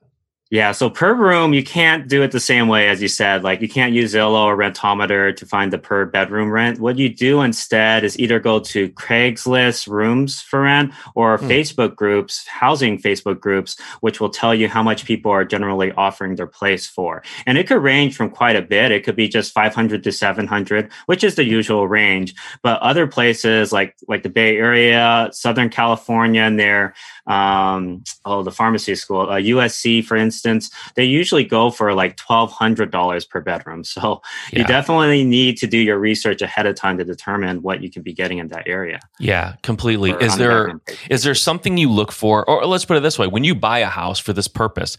Yeah, 0.50 0.72
so 0.72 0.90
per 0.90 1.14
room, 1.14 1.54
you 1.54 1.62
can't 1.62 2.08
do 2.08 2.24
it 2.24 2.32
the 2.32 2.40
same 2.40 2.66
way 2.66 2.88
as 2.88 3.00
you 3.00 3.06
said. 3.06 3.44
Like 3.44 3.60
you 3.60 3.68
can't 3.68 3.92
use 3.92 4.14
Zillow 4.14 4.46
or 4.46 4.56
Rentometer 4.56 5.34
to 5.36 5.46
find 5.46 5.72
the 5.72 5.78
per 5.78 6.06
bedroom 6.06 6.50
rent. 6.50 6.80
What 6.80 6.98
you 6.98 7.08
do 7.08 7.40
instead 7.40 8.02
is 8.02 8.18
either 8.18 8.40
go 8.40 8.58
to 8.58 8.88
Craigslist 8.90 9.86
rooms 9.86 10.40
for 10.40 10.62
rent 10.62 10.92
or 11.14 11.38
hmm. 11.38 11.46
Facebook 11.46 11.94
groups, 11.94 12.44
housing 12.48 12.98
Facebook 12.98 13.38
groups, 13.38 13.80
which 14.00 14.20
will 14.20 14.28
tell 14.28 14.52
you 14.52 14.68
how 14.68 14.82
much 14.82 15.04
people 15.04 15.30
are 15.30 15.44
generally 15.44 15.92
offering 15.92 16.34
their 16.34 16.48
place 16.48 16.84
for. 16.84 17.22
And 17.46 17.56
it 17.56 17.68
could 17.68 17.80
range 17.80 18.16
from 18.16 18.28
quite 18.28 18.56
a 18.56 18.62
bit. 18.62 18.90
It 18.90 19.04
could 19.04 19.14
be 19.14 19.28
just 19.28 19.52
500 19.52 20.02
to 20.02 20.10
700, 20.10 20.90
which 21.06 21.22
is 21.22 21.36
the 21.36 21.44
usual 21.44 21.86
range. 21.86 22.34
But 22.62 22.82
other 22.82 23.06
places 23.06 23.72
like 23.72 23.94
like 24.08 24.24
the 24.24 24.28
Bay 24.28 24.56
Area, 24.56 25.30
Southern 25.30 25.68
California, 25.68 26.42
and 26.42 26.58
their 26.58 26.94
um, 27.30 28.02
oh, 28.24 28.42
the 28.42 28.50
pharmacy 28.50 28.94
school, 28.96 29.22
uh, 29.22 29.36
USC, 29.36 30.04
for 30.04 30.16
instance, 30.16 30.70
they 30.96 31.04
usually 31.04 31.44
go 31.44 31.70
for 31.70 31.94
like 31.94 32.16
twelve 32.16 32.50
hundred 32.50 32.90
dollars 32.90 33.24
per 33.24 33.40
bedroom. 33.40 33.84
So 33.84 34.22
yeah. 34.52 34.60
you 34.60 34.64
definitely 34.64 35.24
need 35.24 35.56
to 35.58 35.66
do 35.66 35.78
your 35.78 35.98
research 35.98 36.42
ahead 36.42 36.66
of 36.66 36.74
time 36.74 36.96
to 36.98 37.04
determine 37.04 37.62
what 37.62 37.82
you 37.82 37.90
can 37.90 38.02
be 38.02 38.12
getting 38.12 38.38
in 38.38 38.48
that 38.48 38.66
area. 38.66 39.00
Yeah, 39.18 39.54
completely. 39.62 40.12
Is 40.12 40.36
there 40.36 40.80
is 41.10 41.22
there 41.22 41.34
something 41.34 41.76
you 41.76 41.90
look 41.90 42.12
for, 42.12 42.48
or 42.48 42.66
let's 42.66 42.84
put 42.84 42.96
it 42.96 43.00
this 43.00 43.18
way: 43.18 43.26
when 43.26 43.44
you 43.44 43.54
buy 43.54 43.78
a 43.78 43.86
house 43.86 44.18
for 44.18 44.32
this 44.32 44.48
purpose, 44.48 44.96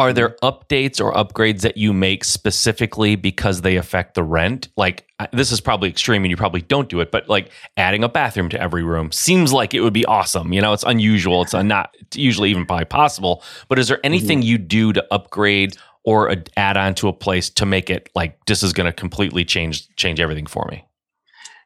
are 0.00 0.14
there 0.14 0.30
updates 0.42 0.98
or 0.98 1.12
upgrades 1.12 1.60
that 1.60 1.76
you 1.76 1.92
make 1.92 2.24
specifically 2.24 3.16
because 3.16 3.60
they 3.60 3.76
affect 3.76 4.14
the 4.14 4.22
rent? 4.22 4.68
Like 4.78 5.06
this 5.30 5.52
is 5.52 5.60
probably 5.60 5.90
extreme 5.90 6.24
and 6.24 6.30
you 6.30 6.38
probably 6.38 6.62
don't 6.62 6.88
do 6.88 7.00
it, 7.00 7.10
but 7.10 7.28
like 7.28 7.50
adding 7.76 8.02
a 8.02 8.08
bathroom 8.08 8.48
to 8.48 8.58
every 8.58 8.82
room 8.82 9.12
seems 9.12 9.52
like 9.52 9.74
it 9.74 9.82
would 9.82 9.92
be 9.92 10.06
awesome. 10.06 10.54
You 10.54 10.62
know, 10.62 10.72
it's 10.72 10.84
unusual. 10.84 11.42
It's 11.42 11.52
not 11.52 11.94
usually 12.14 12.48
even 12.48 12.64
probably 12.64 12.86
possible. 12.86 13.42
But 13.68 13.78
is 13.78 13.88
there 13.88 13.98
mm-hmm. 13.98 14.06
anything 14.06 14.38
mm-hmm. 14.38 14.48
you 14.48 14.58
do 14.58 14.94
to 14.94 15.06
upgrade 15.12 15.76
or 16.02 16.34
add 16.56 16.78
on 16.78 16.94
to 16.94 17.08
a 17.08 17.12
place 17.12 17.50
to 17.50 17.66
make 17.66 17.90
it 17.90 18.08
like 18.14 18.42
this 18.46 18.62
is 18.62 18.72
going 18.72 18.86
to 18.86 18.94
completely 18.94 19.44
change 19.44 19.94
change 19.96 20.18
everything 20.18 20.46
for 20.46 20.66
me? 20.70 20.82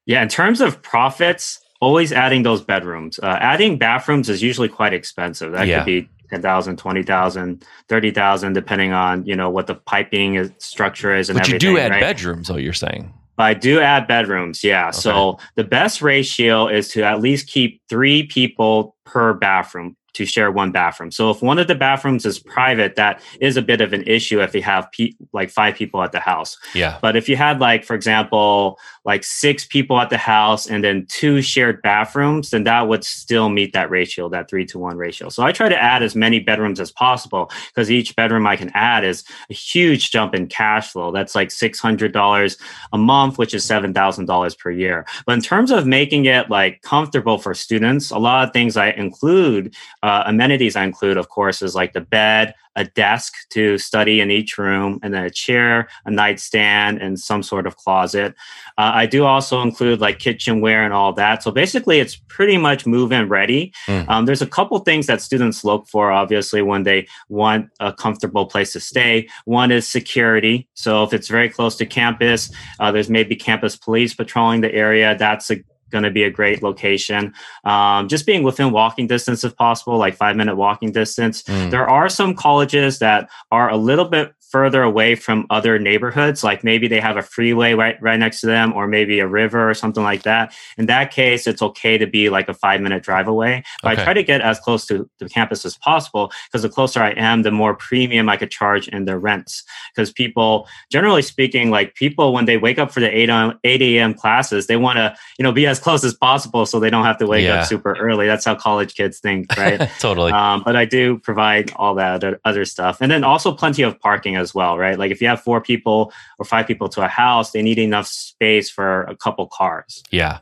Yeah, 0.06 0.24
in 0.24 0.28
terms 0.28 0.60
of 0.60 0.82
profits, 0.82 1.60
always 1.80 2.12
adding 2.12 2.42
those 2.42 2.62
bedrooms. 2.62 3.20
Uh, 3.22 3.38
adding 3.40 3.78
bathrooms 3.78 4.28
is 4.28 4.42
usually 4.42 4.68
quite 4.68 4.92
expensive. 4.92 5.52
That 5.52 5.68
yeah. 5.68 5.78
could 5.78 5.86
be 5.86 6.08
10,000, 6.34 6.76
20,000, 6.76 7.64
30,000, 7.88 8.52
depending 8.54 8.92
on, 8.92 9.24
you 9.24 9.36
know, 9.36 9.48
what 9.48 9.68
the 9.68 9.76
piping 9.76 10.34
is, 10.34 10.50
structure 10.58 11.14
is 11.14 11.30
and 11.30 11.38
but 11.38 11.46
everything. 11.46 11.68
you 11.68 11.76
do 11.76 11.80
add 11.80 11.92
right? 11.92 12.00
bedrooms, 12.00 12.48
though, 12.48 12.56
you're 12.56 12.72
saying. 12.72 13.14
I 13.38 13.54
do 13.54 13.80
add 13.80 14.08
bedrooms, 14.08 14.64
yeah. 14.64 14.88
Okay. 14.88 14.98
So 14.98 15.38
the 15.54 15.62
best 15.62 16.02
ratio 16.02 16.66
is 16.66 16.88
to 16.88 17.04
at 17.04 17.20
least 17.20 17.48
keep 17.48 17.80
three 17.88 18.24
people 18.24 18.96
per 19.04 19.32
bathroom 19.34 19.96
to 20.14 20.24
share 20.24 20.50
one 20.50 20.72
bathroom. 20.72 21.10
So 21.10 21.30
if 21.30 21.42
one 21.42 21.58
of 21.58 21.66
the 21.66 21.74
bathrooms 21.74 22.24
is 22.24 22.38
private, 22.38 22.96
that 22.96 23.20
is 23.40 23.56
a 23.56 23.62
bit 23.62 23.80
of 23.80 23.92
an 23.92 24.02
issue 24.04 24.40
if 24.40 24.54
you 24.54 24.62
have 24.62 24.90
pe- 24.92 25.12
like 25.32 25.50
five 25.50 25.74
people 25.74 26.02
at 26.02 26.12
the 26.12 26.20
house. 26.20 26.56
Yeah. 26.74 26.98
But 27.02 27.16
if 27.16 27.28
you 27.28 27.36
had 27.36 27.60
like, 27.60 27.84
for 27.84 27.94
example, 27.94 28.78
like 29.04 29.24
six 29.24 29.66
people 29.66 30.00
at 30.00 30.10
the 30.10 30.18
house 30.18 30.66
and 30.66 30.82
then 30.82 31.06
two 31.08 31.42
shared 31.42 31.82
bathrooms, 31.82 32.50
then 32.50 32.64
that 32.64 32.88
would 32.88 33.04
still 33.04 33.48
meet 33.48 33.72
that 33.74 33.90
ratio, 33.90 34.28
that 34.30 34.48
three 34.48 34.64
to 34.66 34.78
one 34.78 34.96
ratio. 34.96 35.28
So 35.28 35.42
I 35.42 35.52
try 35.52 35.68
to 35.68 35.80
add 35.80 36.02
as 36.02 36.16
many 36.16 36.40
bedrooms 36.40 36.80
as 36.80 36.90
possible 36.90 37.50
because 37.68 37.90
each 37.90 38.16
bedroom 38.16 38.46
I 38.46 38.56
can 38.56 38.70
add 38.74 39.04
is 39.04 39.24
a 39.50 39.54
huge 39.54 40.10
jump 40.10 40.34
in 40.34 40.46
cash 40.46 40.92
flow. 40.92 41.12
That's 41.12 41.34
like 41.34 41.48
$600 41.48 42.56
a 42.92 42.98
month, 42.98 43.38
which 43.38 43.52
is 43.52 43.66
$7,000 43.66 44.58
per 44.58 44.70
year. 44.70 45.06
But 45.26 45.32
in 45.32 45.42
terms 45.42 45.70
of 45.70 45.86
making 45.86 46.26
it 46.26 46.48
like 46.48 46.82
comfortable 46.82 47.38
for 47.38 47.52
students, 47.54 48.10
a 48.10 48.18
lot 48.18 48.46
of 48.46 48.52
things 48.52 48.76
I 48.76 48.90
include 48.90 49.74
uh, 50.04 50.24
amenities 50.26 50.76
I 50.76 50.84
include, 50.84 51.16
of 51.16 51.30
course, 51.30 51.62
is 51.62 51.74
like 51.74 51.94
the 51.94 52.02
bed, 52.02 52.52
a 52.76 52.84
desk 52.84 53.32
to 53.50 53.78
study 53.78 54.20
in 54.20 54.30
each 54.30 54.58
room, 54.58 54.98
and 55.02 55.14
then 55.14 55.24
a 55.24 55.30
chair, 55.30 55.88
a 56.04 56.10
nightstand, 56.10 57.00
and 57.00 57.18
some 57.18 57.42
sort 57.42 57.66
of 57.66 57.76
closet. 57.76 58.34
Uh, 58.76 58.92
I 59.02 59.06
do 59.06 59.24
also 59.24 59.62
include 59.62 60.02
like 60.02 60.18
kitchenware 60.18 60.84
and 60.84 60.92
all 60.92 61.14
that. 61.14 61.42
So 61.42 61.50
basically, 61.50 62.00
it's 62.00 62.16
pretty 62.28 62.58
much 62.58 62.84
move 62.84 63.12
in 63.12 63.30
ready. 63.30 63.72
Mm. 63.86 64.08
Um, 64.10 64.26
there's 64.26 64.42
a 64.42 64.46
couple 64.46 64.78
things 64.80 65.06
that 65.06 65.22
students 65.22 65.64
look 65.64 65.88
for, 65.88 66.12
obviously, 66.12 66.60
when 66.60 66.82
they 66.82 67.08
want 67.30 67.70
a 67.80 67.90
comfortable 67.90 68.44
place 68.44 68.74
to 68.74 68.80
stay. 68.80 69.26
One 69.46 69.72
is 69.72 69.88
security. 69.88 70.68
So 70.74 71.02
if 71.04 71.14
it's 71.14 71.28
very 71.28 71.48
close 71.48 71.76
to 71.76 71.86
campus, 71.86 72.50
uh, 72.78 72.92
there's 72.92 73.08
maybe 73.08 73.36
campus 73.36 73.74
police 73.74 74.12
patrolling 74.12 74.60
the 74.60 74.74
area. 74.74 75.16
That's 75.16 75.50
a 75.50 75.56
going 75.94 76.04
to 76.04 76.10
be 76.10 76.24
a 76.24 76.30
great 76.30 76.62
location. 76.62 77.32
Um, 77.62 78.08
just 78.08 78.26
being 78.26 78.42
within 78.42 78.72
walking 78.72 79.06
distance, 79.06 79.44
if 79.44 79.56
possible, 79.56 79.96
like 79.96 80.16
five 80.16 80.36
minute 80.36 80.56
walking 80.56 80.90
distance. 80.90 81.44
Mm. 81.44 81.70
There 81.70 81.88
are 81.88 82.08
some 82.08 82.34
colleges 82.34 82.98
that 82.98 83.30
are 83.52 83.70
a 83.70 83.76
little 83.76 84.04
bit 84.04 84.34
further 84.54 84.84
away 84.84 85.16
from 85.16 85.46
other 85.50 85.80
neighborhoods 85.80 86.44
like 86.44 86.62
maybe 86.62 86.86
they 86.86 87.00
have 87.00 87.16
a 87.16 87.22
freeway 87.22 87.74
right 87.74 88.00
right 88.00 88.20
next 88.20 88.40
to 88.40 88.46
them 88.46 88.72
or 88.72 88.86
maybe 88.86 89.18
a 89.18 89.26
river 89.26 89.68
or 89.68 89.74
something 89.74 90.04
like 90.04 90.22
that 90.22 90.54
in 90.78 90.86
that 90.86 91.10
case 91.10 91.48
it's 91.48 91.60
okay 91.60 91.98
to 91.98 92.06
be 92.06 92.28
like 92.28 92.48
a 92.48 92.54
five 92.54 92.80
minute 92.80 93.02
drive 93.02 93.26
away 93.26 93.64
but 93.82 93.94
okay. 93.94 94.00
i 94.00 94.04
try 94.04 94.14
to 94.14 94.22
get 94.22 94.40
as 94.40 94.60
close 94.60 94.86
to 94.86 95.10
the 95.18 95.28
campus 95.28 95.64
as 95.64 95.76
possible 95.78 96.30
because 96.46 96.62
the 96.62 96.68
closer 96.68 97.02
i 97.02 97.10
am 97.16 97.42
the 97.42 97.50
more 97.50 97.74
premium 97.74 98.28
i 98.28 98.36
could 98.36 98.48
charge 98.48 98.86
in 98.86 99.06
their 99.06 99.18
rents 99.18 99.64
because 99.92 100.12
people 100.12 100.68
generally 100.88 101.20
speaking 101.20 101.68
like 101.68 101.92
people 101.96 102.32
when 102.32 102.44
they 102.44 102.56
wake 102.56 102.78
up 102.78 102.92
for 102.92 103.00
the 103.00 103.10
8 103.10 103.28
a.m. 103.28 103.58
8 103.64 103.82
a.m 103.82 104.14
classes 104.14 104.68
they 104.68 104.76
want 104.76 104.98
to 104.98 105.16
you 105.36 105.42
know 105.42 105.50
be 105.50 105.66
as 105.66 105.80
close 105.80 106.04
as 106.04 106.14
possible 106.14 106.64
so 106.64 106.78
they 106.78 106.90
don't 106.90 107.04
have 107.04 107.18
to 107.18 107.26
wake 107.26 107.42
yeah. 107.42 107.62
up 107.62 107.66
super 107.66 107.96
early 107.98 108.28
that's 108.28 108.44
how 108.44 108.54
college 108.54 108.94
kids 108.94 109.18
think 109.18 109.48
right 109.56 109.90
totally 109.98 110.30
um, 110.30 110.62
but 110.64 110.76
i 110.76 110.84
do 110.84 111.18
provide 111.18 111.72
all 111.74 111.96
that 111.96 112.22
other 112.44 112.64
stuff 112.64 112.98
and 113.00 113.10
then 113.10 113.24
also 113.24 113.50
plenty 113.50 113.82
of 113.82 113.98
parking 113.98 114.36
as 114.36 114.43
well, 114.52 114.76
right? 114.76 114.98
Like 114.98 115.12
if 115.12 115.22
you 115.22 115.28
have 115.28 115.40
four 115.40 115.60
people 115.60 116.12
or 116.40 116.44
five 116.44 116.66
people 116.66 116.88
to 116.88 117.04
a 117.04 117.08
house, 117.08 117.52
they 117.52 117.62
need 117.62 117.78
enough 117.78 118.08
space 118.08 118.68
for 118.68 119.04
a 119.04 119.14
couple 119.14 119.46
cars. 119.46 120.02
Yeah. 120.10 120.40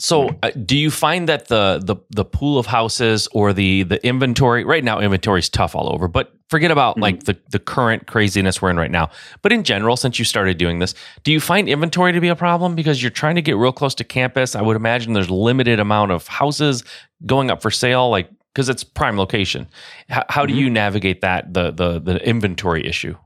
So, 0.00 0.30
uh, 0.44 0.50
do 0.64 0.76
you 0.76 0.92
find 0.92 1.28
that 1.28 1.48
the 1.48 1.80
the 1.82 1.96
the 2.10 2.24
pool 2.24 2.56
of 2.58 2.66
houses 2.66 3.28
or 3.32 3.52
the 3.52 3.82
the 3.82 4.04
inventory 4.06 4.62
right 4.64 4.84
now 4.84 5.00
inventory 5.00 5.40
is 5.40 5.48
tough 5.48 5.74
all 5.74 5.92
over, 5.92 6.06
but 6.06 6.32
forget 6.48 6.70
about 6.70 6.92
mm-hmm. 6.92 7.02
like 7.02 7.24
the 7.24 7.36
the 7.50 7.58
current 7.58 8.06
craziness 8.06 8.62
we're 8.62 8.70
in 8.70 8.76
right 8.76 8.92
now. 8.92 9.10
But 9.42 9.52
in 9.52 9.64
general, 9.64 9.96
since 9.96 10.16
you 10.18 10.24
started 10.24 10.56
doing 10.56 10.78
this, 10.78 10.94
do 11.24 11.32
you 11.32 11.40
find 11.40 11.68
inventory 11.68 12.12
to 12.12 12.20
be 12.20 12.28
a 12.28 12.36
problem 12.36 12.76
because 12.76 13.02
you're 13.02 13.10
trying 13.10 13.34
to 13.34 13.42
get 13.42 13.56
real 13.56 13.72
close 13.72 13.94
to 13.96 14.04
campus? 14.04 14.54
I 14.54 14.62
would 14.62 14.76
imagine 14.76 15.14
there's 15.14 15.30
limited 15.30 15.80
amount 15.80 16.12
of 16.12 16.28
houses 16.28 16.84
going 17.26 17.50
up 17.50 17.60
for 17.60 17.72
sale. 17.72 18.08
Like 18.08 18.30
because 18.54 18.68
it's 18.68 18.84
prime 18.84 19.16
location. 19.16 19.68
How, 20.08 20.24
how 20.28 20.46
do 20.46 20.52
mm-hmm. 20.52 20.60
you 20.60 20.70
navigate 20.70 21.20
that 21.20 21.54
the 21.54 21.70
the 21.70 21.98
the 21.98 22.26
inventory 22.26 22.86
issue? 22.86 23.16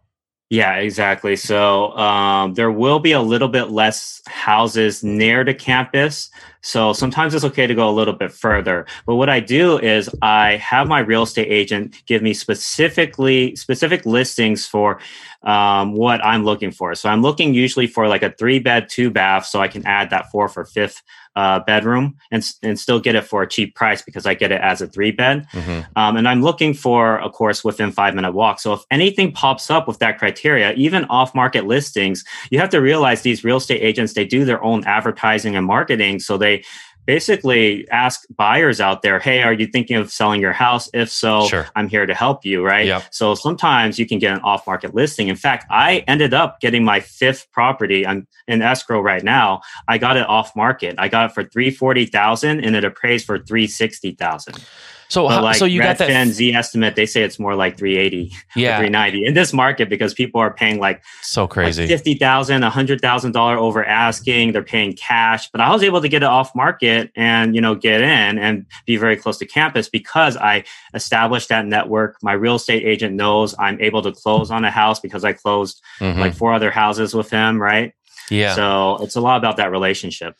Yeah, 0.52 0.74
exactly. 0.74 1.36
So 1.36 1.96
um, 1.96 2.52
there 2.52 2.70
will 2.70 2.98
be 2.98 3.12
a 3.12 3.22
little 3.22 3.48
bit 3.48 3.70
less 3.70 4.20
houses 4.26 5.02
near 5.02 5.44
the 5.44 5.54
campus. 5.54 6.30
So 6.60 6.92
sometimes 6.92 7.34
it's 7.34 7.46
okay 7.46 7.66
to 7.66 7.74
go 7.74 7.88
a 7.88 7.90
little 7.90 8.12
bit 8.12 8.30
further. 8.32 8.84
But 9.06 9.14
what 9.14 9.30
I 9.30 9.40
do 9.40 9.78
is 9.78 10.10
I 10.20 10.56
have 10.56 10.88
my 10.88 11.00
real 11.00 11.22
estate 11.22 11.48
agent 11.50 11.96
give 12.04 12.20
me 12.20 12.34
specifically 12.34 13.56
specific 13.56 14.04
listings 14.04 14.66
for 14.66 15.00
um, 15.42 15.94
what 15.94 16.22
I'm 16.22 16.44
looking 16.44 16.70
for. 16.70 16.94
So 16.96 17.08
I'm 17.08 17.22
looking 17.22 17.54
usually 17.54 17.86
for 17.86 18.06
like 18.06 18.22
a 18.22 18.34
three 18.38 18.58
bed, 18.58 18.90
two 18.90 19.08
bath, 19.08 19.46
so 19.46 19.58
I 19.58 19.68
can 19.68 19.86
add 19.86 20.10
that 20.10 20.30
four 20.30 20.50
for 20.50 20.66
fifth 20.66 21.02
uh, 21.34 21.60
bedroom 21.60 22.16
and, 22.30 22.44
and 22.62 22.78
still 22.78 23.00
get 23.00 23.14
it 23.14 23.24
for 23.24 23.42
a 23.42 23.48
cheap 23.48 23.74
price 23.74 24.02
because 24.02 24.26
I 24.26 24.34
get 24.34 24.52
it 24.52 24.60
as 24.60 24.82
a 24.82 24.86
three 24.86 25.10
bed. 25.10 25.46
Mm-hmm. 25.52 25.80
Um, 25.96 26.16
and 26.16 26.28
I'm 26.28 26.42
looking 26.42 26.74
for, 26.74 27.20
of 27.20 27.32
course, 27.32 27.64
within 27.64 27.90
five 27.90 28.14
minute 28.14 28.32
walk. 28.32 28.60
So 28.60 28.72
if 28.74 28.82
anything 28.90 29.32
pops 29.32 29.70
up 29.70 29.88
with 29.88 29.98
that 30.00 30.18
criteria, 30.18 30.72
even 30.74 31.04
off 31.06 31.34
market 31.34 31.66
listings, 31.66 32.24
you 32.50 32.58
have 32.58 32.70
to 32.70 32.80
realize 32.80 33.22
these 33.22 33.44
real 33.44 33.56
estate 33.56 33.80
agents, 33.80 34.12
they 34.12 34.26
do 34.26 34.44
their 34.44 34.62
own 34.62 34.84
advertising 34.84 35.56
and 35.56 35.66
marketing. 35.66 36.20
So 36.20 36.36
they, 36.36 36.64
basically 37.06 37.88
ask 37.90 38.24
buyers 38.36 38.80
out 38.80 39.02
there, 39.02 39.18
hey, 39.18 39.42
are 39.42 39.52
you 39.52 39.66
thinking 39.66 39.96
of 39.96 40.10
selling 40.10 40.40
your 40.40 40.52
house? 40.52 40.88
If 40.94 41.10
so, 41.10 41.46
sure. 41.46 41.68
I'm 41.74 41.88
here 41.88 42.06
to 42.06 42.14
help 42.14 42.44
you, 42.44 42.64
right? 42.64 42.86
Yep. 42.86 43.04
So 43.10 43.34
sometimes 43.34 43.98
you 43.98 44.06
can 44.06 44.18
get 44.18 44.32
an 44.32 44.40
off 44.40 44.66
market 44.66 44.94
listing. 44.94 45.28
In 45.28 45.36
fact, 45.36 45.66
I 45.70 46.04
ended 46.06 46.34
up 46.34 46.60
getting 46.60 46.84
my 46.84 47.00
fifth 47.00 47.50
property. 47.52 48.06
I'm 48.06 48.26
in 48.46 48.62
escrow 48.62 49.00
right 49.00 49.22
now. 49.22 49.62
I 49.88 49.98
got 49.98 50.16
it 50.16 50.28
off 50.28 50.54
market. 50.54 50.96
I 50.98 51.08
got 51.08 51.30
it 51.30 51.34
for 51.34 51.44
340,000 51.44 52.64
and 52.64 52.76
it 52.76 52.84
appraised 52.84 53.26
for 53.26 53.38
360,000. 53.38 54.64
So, 55.12 55.28
how, 55.28 55.42
like 55.42 55.56
so 55.56 55.66
you 55.66 55.82
got 55.82 55.98
that 55.98 56.08
Zestimate? 56.08 56.94
they 56.94 57.04
say 57.04 57.22
it's 57.22 57.38
more 57.38 57.54
like 57.54 57.76
380, 57.76 58.32
Yeah. 58.56 58.78
390 58.78 59.26
in 59.26 59.34
this 59.34 59.52
market 59.52 59.90
because 59.90 60.14
people 60.14 60.40
are 60.40 60.50
paying 60.54 60.80
like 60.80 61.02
so 61.20 61.46
crazy. 61.46 61.82
like 61.82 61.90
fifty 61.90 62.14
thousand, 62.14 62.62
a 62.62 62.70
hundred 62.70 63.02
thousand 63.02 63.32
dollar 63.32 63.58
over 63.58 63.84
asking. 63.84 64.52
They're 64.52 64.62
paying 64.62 64.94
cash, 64.94 65.50
but 65.50 65.60
I 65.60 65.70
was 65.70 65.82
able 65.82 66.00
to 66.00 66.08
get 66.08 66.22
it 66.22 66.30
off 66.30 66.54
market 66.54 67.10
and 67.14 67.54
you 67.54 67.60
know 67.60 67.74
get 67.74 68.00
in 68.00 68.38
and 68.38 68.64
be 68.86 68.96
very 68.96 69.16
close 69.18 69.36
to 69.38 69.46
campus 69.46 69.86
because 69.90 70.38
I 70.38 70.64
established 70.94 71.50
that 71.50 71.66
network. 71.66 72.16
My 72.22 72.32
real 72.32 72.54
estate 72.54 72.82
agent 72.84 73.14
knows 73.14 73.54
I'm 73.58 73.78
able 73.82 74.00
to 74.02 74.12
close 74.12 74.50
on 74.50 74.64
a 74.64 74.70
house 74.70 74.98
because 74.98 75.24
I 75.24 75.34
closed 75.34 75.82
Mhm. 76.00 76.16
like 76.18 76.32
four 76.34 76.54
other 76.54 76.70
houses 76.70 77.12
with 77.14 77.28
him, 77.28 77.60
right? 77.60 77.92
yeah. 78.30 78.54
So 78.54 78.98
it's 79.02 79.16
a 79.16 79.20
lot 79.20 79.36
about 79.36 79.58
that 79.58 79.70
relationship. 79.70 80.36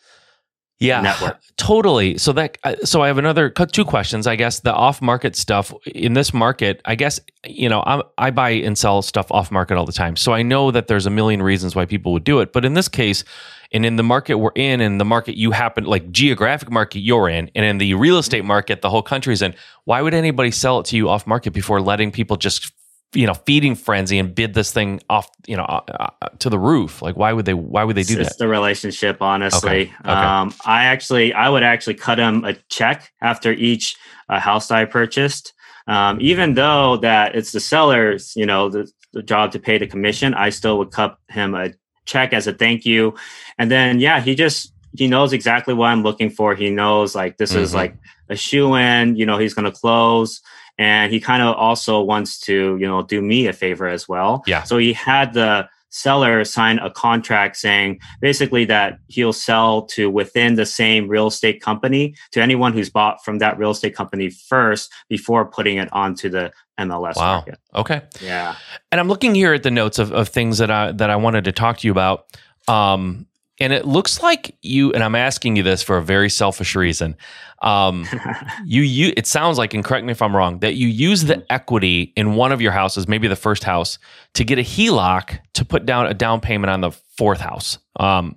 Yeah 0.83 1.01
network. 1.01 1.39
totally 1.57 2.17
so 2.17 2.33
that 2.33 2.57
uh, 2.63 2.75
so 2.83 3.01
i 3.01 3.07
have 3.07 3.17
another 3.17 3.49
two 3.49 3.85
questions 3.85 4.27
i 4.27 4.35
guess 4.35 4.59
the 4.59 4.73
off 4.73 5.01
market 5.01 5.35
stuff 5.35 5.73
in 5.85 6.13
this 6.13 6.33
market 6.33 6.81
i 6.85 6.95
guess 6.95 7.19
you 7.45 7.69
know 7.69 7.83
I'm, 7.85 8.03
i 8.17 8.31
buy 8.31 8.51
and 8.51 8.77
sell 8.77 9.01
stuff 9.01 9.31
off 9.31 9.51
market 9.51 9.77
all 9.77 9.85
the 9.85 9.93
time 9.93 10.15
so 10.15 10.33
i 10.33 10.41
know 10.41 10.71
that 10.71 10.87
there's 10.87 11.05
a 11.05 11.09
million 11.09 11.41
reasons 11.41 11.75
why 11.75 11.85
people 11.85 12.11
would 12.13 12.23
do 12.23 12.39
it 12.39 12.53
but 12.53 12.65
in 12.65 12.73
this 12.73 12.87
case 12.87 13.23
and 13.71 13.85
in 13.85 13.95
the 13.95 14.03
market 14.03 14.35
we're 14.35 14.51
in 14.55 14.81
and 14.81 14.99
the 14.99 15.05
market 15.05 15.37
you 15.37 15.51
happen 15.51 15.85
like 15.85 16.11
geographic 16.11 16.69
market 16.69 16.99
you're 16.99 17.29
in 17.29 17.49
and 17.55 17.65
in 17.65 17.77
the 17.77 17.93
real 17.93 18.17
estate 18.17 18.45
market 18.45 18.81
the 18.81 18.89
whole 18.89 19.01
country's 19.01 19.41
in 19.41 19.55
why 19.85 20.01
would 20.01 20.13
anybody 20.13 20.51
sell 20.51 20.79
it 20.79 20.85
to 20.85 20.97
you 20.97 21.09
off 21.09 21.25
market 21.25 21.51
before 21.51 21.81
letting 21.81 22.11
people 22.11 22.37
just 22.37 22.71
you 23.13 23.27
know 23.27 23.33
feeding 23.33 23.75
frenzy 23.75 24.17
and 24.19 24.33
bid 24.33 24.53
this 24.53 24.71
thing 24.71 24.99
off 25.09 25.29
you 25.45 25.55
know 25.55 25.63
uh, 25.63 26.09
uh, 26.21 26.29
to 26.39 26.49
the 26.49 26.59
roof 26.59 27.01
like 27.01 27.15
why 27.15 27.31
would 27.33 27.45
they 27.45 27.53
why 27.53 27.83
would 27.83 27.95
they 27.95 28.03
do 28.03 28.19
it's 28.19 28.29
that 28.29 28.37
the 28.37 28.47
relationship, 28.47 29.21
honestly. 29.21 29.69
Okay, 29.69 29.91
okay. 30.01 30.09
Um, 30.11 30.53
I 30.65 30.85
actually, 30.85 31.33
I 31.33 31.49
would 31.49 31.63
actually 31.63 31.95
cut 31.95 32.19
him 32.19 32.43
a 32.45 32.53
check 32.69 33.11
after 33.21 33.51
each 33.51 33.95
uh, 34.29 34.39
house 34.39 34.71
I 34.71 34.85
purchased. 34.85 35.53
Um, 35.87 36.17
even 36.21 36.53
though 36.53 36.97
that 36.97 37.35
it's 37.35 37.51
the 37.51 37.59
seller's, 37.59 38.33
you 38.35 38.45
know, 38.45 38.69
the, 38.69 38.89
the 39.11 39.21
job 39.21 39.51
to 39.51 39.59
pay 39.59 39.77
the 39.77 39.87
commission, 39.87 40.33
I 40.33 40.49
still 40.49 40.77
would 40.77 40.91
cut 40.91 41.17
him 41.29 41.55
a 41.55 41.71
check 42.05 42.33
as 42.33 42.47
a 42.47 42.53
thank 42.53 42.85
you. 42.85 43.15
And 43.57 43.69
then, 43.69 43.99
yeah, 43.99 44.21
he 44.21 44.35
just 44.35 44.73
he 44.95 45.07
knows 45.07 45.33
exactly 45.33 45.73
what 45.73 45.87
I'm 45.87 46.03
looking 46.03 46.29
for. 46.29 46.55
He 46.55 46.69
knows 46.69 47.15
like 47.15 47.37
this 47.37 47.53
is 47.53 47.71
Mhm. 47.71 47.75
like 47.75 47.95
a 48.29 48.35
shoe 48.35 48.75
in. 48.75 49.15
You 49.15 49.25
know, 49.25 49.37
he's 49.37 49.53
going 49.53 49.65
to 49.71 49.77
close. 49.77 50.41
And 50.77 51.11
he 51.11 51.19
kind 51.19 51.43
of 51.43 51.55
also 51.55 52.01
wants 52.01 52.39
to, 52.41 52.77
you 52.77 52.87
know, 52.87 53.03
do 53.03 53.21
me 53.21 53.47
a 53.47 53.53
favor 53.53 53.87
as 53.87 54.07
well. 54.07 54.43
Yeah. 54.47 54.63
So 54.63 54.77
he 54.77 54.93
had 54.93 55.33
the 55.33 55.69
seller 55.93 56.43
sign 56.43 56.79
a 56.79 56.89
contract 56.89 57.55
saying 57.55 57.99
basically 58.19 58.65
that 58.65 58.97
he'll 59.09 59.31
sell 59.31 59.83
to 59.83 60.09
within 60.09 60.55
the 60.55 60.65
same 60.65 61.07
real 61.07 61.27
estate 61.27 61.61
company 61.61 62.15
to 62.31 62.41
anyone 62.41 62.73
who's 62.73 62.89
bought 62.89 63.23
from 63.23 63.37
that 63.37 63.57
real 63.59 63.69
estate 63.69 63.95
company 63.95 64.31
first 64.31 64.91
before 65.07 65.45
putting 65.45 65.77
it 65.77 65.87
onto 65.93 66.29
the 66.29 66.51
MLS 66.79 67.15
wow 67.15 67.35
market. 67.35 67.59
okay 67.75 68.01
Yeah. 68.21 68.55
And 68.91 68.99
I'm 68.99 69.07
looking 69.07 69.35
here 69.35 69.53
at 69.53 69.61
the 69.61 69.69
notes 69.69 69.99
of, 69.99 70.11
of 70.11 70.29
things 70.29 70.57
that 70.57 70.71
I 70.71 70.91
that 70.93 71.11
I 71.11 71.15
wanted 71.15 71.45
to 71.45 71.51
talk 71.51 71.77
to 71.77 71.87
you 71.87 71.91
about. 71.91 72.25
Um, 72.67 73.27
and 73.63 73.71
it 73.71 73.85
looks 73.85 74.21
like 74.21 74.57
you 74.61 74.91
and 74.91 75.01
I'm 75.01 75.15
asking 75.15 75.55
you 75.55 75.63
this 75.63 75.81
for 75.81 75.97
a 75.97 76.03
very 76.03 76.29
selfish 76.29 76.75
reason. 76.75 77.15
Um, 77.61 78.05
you 78.65 78.81
you 78.81 79.13
it 79.15 79.25
sounds 79.25 79.57
like, 79.57 79.73
and 79.73 79.85
correct 79.85 80.05
me 80.05 80.11
if 80.11 80.21
I'm 80.21 80.35
wrong, 80.35 80.59
that 80.59 80.75
you 80.75 80.89
use 80.89 81.23
the 81.23 81.45
equity 81.49 82.11
in 82.17 82.35
one 82.35 82.51
of 82.51 82.59
your 82.61 82.73
houses, 82.73 83.07
maybe 83.07 83.29
the 83.29 83.37
first 83.37 83.63
house, 83.63 83.99
to 84.33 84.43
get 84.43 84.59
a 84.59 84.63
HELOC 84.63 85.39
to 85.53 85.63
put 85.63 85.85
down 85.85 86.07
a 86.07 86.13
down 86.13 86.41
payment 86.41 86.71
on 86.71 86.81
the 86.81 86.91
fourth 86.91 87.39
house. 87.39 87.77
Um, 87.97 88.35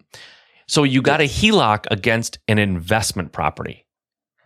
so 0.69 0.85
you 0.85 1.03
got 1.03 1.21
a 1.21 1.25
HELOC 1.25 1.87
against 1.91 2.39
an 2.47 2.59
investment 2.59 3.33
property. 3.33 3.86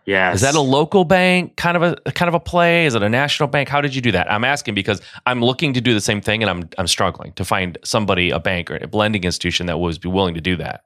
Yes. 0.05 0.35
Is 0.35 0.41
that 0.41 0.55
a 0.55 0.61
local 0.61 1.03
bank 1.03 1.55
kind 1.55 1.77
of 1.77 1.83
a 2.05 2.11
kind 2.11 2.27
of 2.27 2.33
a 2.33 2.39
play? 2.39 2.85
Is 2.85 2.95
it 2.95 3.03
a 3.03 3.09
national 3.09 3.47
bank? 3.47 3.69
How 3.69 3.81
did 3.81 3.95
you 3.95 4.01
do 4.01 4.11
that? 4.11 4.31
I'm 4.31 4.43
asking 4.43 4.75
because 4.75 5.01
I'm 5.25 5.41
looking 5.41 5.73
to 5.73 5.81
do 5.81 5.93
the 5.93 6.01
same 6.01 6.21
thing 6.21 6.43
and 6.43 6.49
I'm 6.49 6.69
I'm 6.77 6.87
struggling 6.87 7.33
to 7.33 7.45
find 7.45 7.77
somebody, 7.83 8.29
a 8.29 8.39
bank 8.39 8.71
or 8.71 8.77
a 8.77 8.87
blending 8.87 9.23
institution 9.23 9.65
that 9.67 9.79
would 9.79 9.99
be 10.01 10.09
willing 10.09 10.35
to 10.35 10.41
do 10.41 10.55
that. 10.57 10.83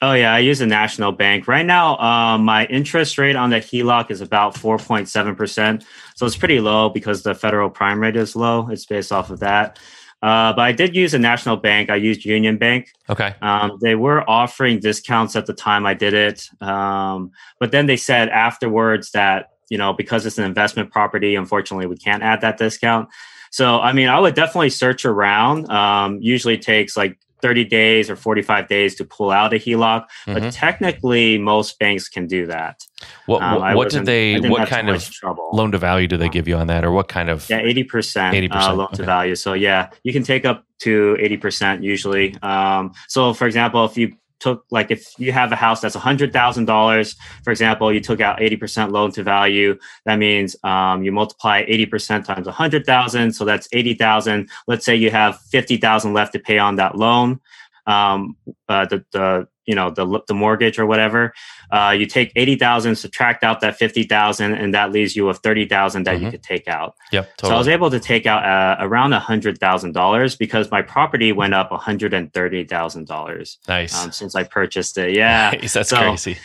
Oh 0.00 0.12
yeah, 0.12 0.32
I 0.32 0.38
use 0.38 0.60
a 0.60 0.66
national 0.66 1.10
bank 1.10 1.48
right 1.48 1.66
now. 1.66 1.98
Um, 1.98 2.44
my 2.44 2.66
interest 2.66 3.18
rate 3.18 3.34
on 3.34 3.50
the 3.50 3.56
HELOC 3.56 4.12
is 4.12 4.20
about 4.20 4.56
four 4.56 4.78
point 4.78 5.08
seven 5.08 5.34
percent, 5.34 5.84
so 6.14 6.24
it's 6.24 6.36
pretty 6.36 6.60
low 6.60 6.88
because 6.88 7.24
the 7.24 7.34
federal 7.34 7.68
prime 7.68 8.00
rate 8.00 8.14
is 8.14 8.36
low. 8.36 8.68
It's 8.68 8.86
based 8.86 9.10
off 9.10 9.30
of 9.30 9.40
that. 9.40 9.78
Uh, 10.20 10.52
but 10.52 10.62
I 10.62 10.72
did 10.72 10.96
use 10.96 11.14
a 11.14 11.18
national 11.18 11.56
bank. 11.56 11.90
I 11.90 11.96
used 11.96 12.24
Union 12.24 12.58
Bank. 12.58 12.92
Okay. 13.08 13.34
Um, 13.40 13.78
they 13.80 13.94
were 13.94 14.28
offering 14.28 14.80
discounts 14.80 15.36
at 15.36 15.46
the 15.46 15.52
time 15.52 15.86
I 15.86 15.94
did 15.94 16.12
it, 16.12 16.48
um, 16.60 17.30
but 17.60 17.70
then 17.70 17.86
they 17.86 17.96
said 17.96 18.28
afterwards 18.28 19.12
that 19.12 19.50
you 19.70 19.78
know 19.78 19.92
because 19.92 20.26
it's 20.26 20.38
an 20.38 20.44
investment 20.44 20.90
property, 20.90 21.36
unfortunately 21.36 21.86
we 21.86 21.96
can't 21.96 22.22
add 22.22 22.40
that 22.40 22.58
discount. 22.58 23.08
So 23.50 23.78
I 23.80 23.92
mean, 23.92 24.08
I 24.08 24.18
would 24.18 24.34
definitely 24.34 24.70
search 24.70 25.04
around. 25.04 25.70
Um, 25.70 26.18
usually 26.20 26.58
takes 26.58 26.96
like 26.96 27.18
30 27.40 27.64
days 27.64 28.10
or 28.10 28.16
45 28.16 28.68
days 28.68 28.94
to 28.96 29.04
pull 29.04 29.30
out 29.30 29.52
a 29.52 29.56
HELOC, 29.56 30.04
Mhm. 30.26 30.34
but 30.34 30.52
technically 30.52 31.38
most 31.38 31.78
banks 31.78 32.08
can 32.08 32.26
do 32.26 32.46
that. 32.46 32.82
What 33.26 33.42
Um, 33.42 33.74
what, 33.76 33.90
did 33.90 34.06
they 34.06 34.38
what 34.40 34.68
kind 34.68 34.88
of 34.88 35.02
trouble? 35.10 35.50
loan 35.52 35.72
to 35.72 35.78
value 35.78 36.06
do 36.08 36.16
they 36.16 36.28
give 36.28 36.48
you 36.48 36.56
on 36.56 36.66
that 36.68 36.84
or 36.84 36.90
what 36.92 37.08
kind 37.08 37.28
of 37.30 37.48
Yeah, 37.48 37.58
eighty 37.60 37.84
percent, 37.84 38.34
80%, 38.34 38.70
uh, 38.72 38.74
loan 38.74 38.86
okay. 38.86 38.96
to 38.96 39.02
value. 39.04 39.34
So 39.34 39.52
yeah, 39.52 39.88
you 40.04 40.12
can 40.12 40.22
take 40.22 40.44
up 40.44 40.64
to 40.80 41.16
eighty 41.20 41.36
percent 41.36 41.82
usually. 41.82 42.34
Um, 42.42 42.92
so 43.08 43.32
for 43.34 43.46
example, 43.46 43.84
if 43.84 43.96
you 43.96 44.12
took 44.40 44.64
like 44.70 44.90
if 44.90 45.18
you 45.18 45.32
have 45.32 45.52
a 45.52 45.56
house 45.56 45.80
that's 45.80 45.94
hundred 45.94 46.32
thousand 46.32 46.66
dollars, 46.66 47.16
for 47.42 47.50
example, 47.50 47.92
you 47.92 48.00
took 48.00 48.20
out 48.20 48.40
eighty 48.40 48.56
percent 48.56 48.92
loan 48.92 49.12
to 49.12 49.22
value. 49.22 49.78
That 50.04 50.16
means 50.16 50.56
um, 50.64 51.02
you 51.02 51.12
multiply 51.12 51.64
eighty 51.66 51.86
percent 51.86 52.24
times 52.24 52.46
a 52.46 52.52
hundred 52.52 52.86
thousand, 52.86 53.32
so 53.32 53.44
that's 53.44 53.68
eighty 53.72 53.94
thousand. 53.94 54.48
Let's 54.66 54.84
say 54.84 54.96
you 54.96 55.10
have 55.10 55.40
fifty 55.40 55.76
thousand 55.76 56.12
left 56.12 56.32
to 56.32 56.38
pay 56.38 56.58
on 56.58 56.76
that 56.76 56.96
loan. 56.96 57.40
Um, 57.88 58.36
uh, 58.68 58.84
the 58.86 59.04
the 59.12 59.48
you 59.64 59.74
know 59.74 59.90
the 59.90 60.20
the 60.28 60.34
mortgage 60.34 60.78
or 60.78 60.86
whatever. 60.86 61.32
Uh, 61.70 61.94
you 61.98 62.06
take 62.06 62.32
eighty 62.36 62.54
thousand, 62.56 62.96
subtract 62.96 63.42
out 63.44 63.60
that 63.60 63.76
fifty 63.76 64.02
thousand, 64.02 64.52
and 64.54 64.74
that 64.74 64.92
leaves 64.92 65.16
you 65.16 65.26
with 65.26 65.38
thirty 65.38 65.66
thousand 65.66 66.04
that 66.04 66.20
you 66.20 66.26
Mhm. 66.28 66.30
could 66.32 66.42
take 66.42 66.68
out. 66.68 66.94
Yep, 67.12 67.30
So 67.40 67.48
I 67.54 67.58
was 67.58 67.68
able 67.68 67.90
to 67.90 67.98
take 68.00 68.26
out 68.26 68.44
uh, 68.44 68.76
around 68.80 69.12
a 69.14 69.18
hundred 69.20 69.58
thousand 69.58 69.92
dollars 69.92 70.36
because 70.36 70.70
my 70.70 70.82
property 70.82 71.32
went 71.32 71.54
up 71.54 71.70
one 71.70 71.80
hundred 71.80 72.12
and 72.14 72.32
thirty 72.32 72.64
thousand 72.64 73.06
dollars 73.08 73.58
nice. 73.68 73.94
um, 74.02 74.12
since 74.12 74.34
I 74.34 74.44
purchased 74.44 74.96
it. 74.98 75.14
Yeah, 75.14 75.50
Nice, 75.60 75.72
That's 75.72 75.88
So- 75.90 75.96
crazy. 75.98 76.36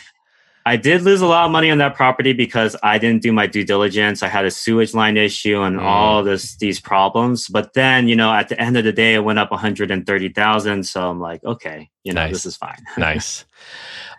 I 0.66 0.76
did 0.76 1.02
lose 1.02 1.20
a 1.20 1.26
lot 1.26 1.44
of 1.44 1.50
money 1.50 1.70
on 1.70 1.76
that 1.78 1.94
property 1.94 2.32
because 2.32 2.74
I 2.82 2.96
didn't 2.96 3.22
do 3.22 3.32
my 3.32 3.46
due 3.46 3.64
diligence. 3.64 4.22
I 4.22 4.28
had 4.28 4.46
a 4.46 4.50
sewage 4.50 4.94
line 4.94 5.16
issue 5.18 5.60
and 5.60 5.76
Mm. 5.78 5.82
all 5.82 6.22
this 6.22 6.56
these 6.56 6.80
problems. 6.80 7.48
But 7.48 7.74
then, 7.74 8.08
you 8.08 8.16
know, 8.16 8.32
at 8.32 8.48
the 8.48 8.58
end 8.58 8.76
of 8.78 8.84
the 8.84 8.92
day, 8.92 9.12
it 9.14 9.24
went 9.24 9.38
up 9.38 9.50
one 9.50 9.60
hundred 9.60 9.90
and 9.90 10.06
thirty 10.06 10.30
thousand. 10.30 10.84
So 10.84 11.10
I'm 11.10 11.20
like, 11.20 11.44
okay, 11.44 11.90
you 12.02 12.12
know, 12.14 12.22
Nice. 12.22 12.32
this 12.32 12.46
is 12.46 12.56
fine. 12.56 12.78
nice. 12.96 13.44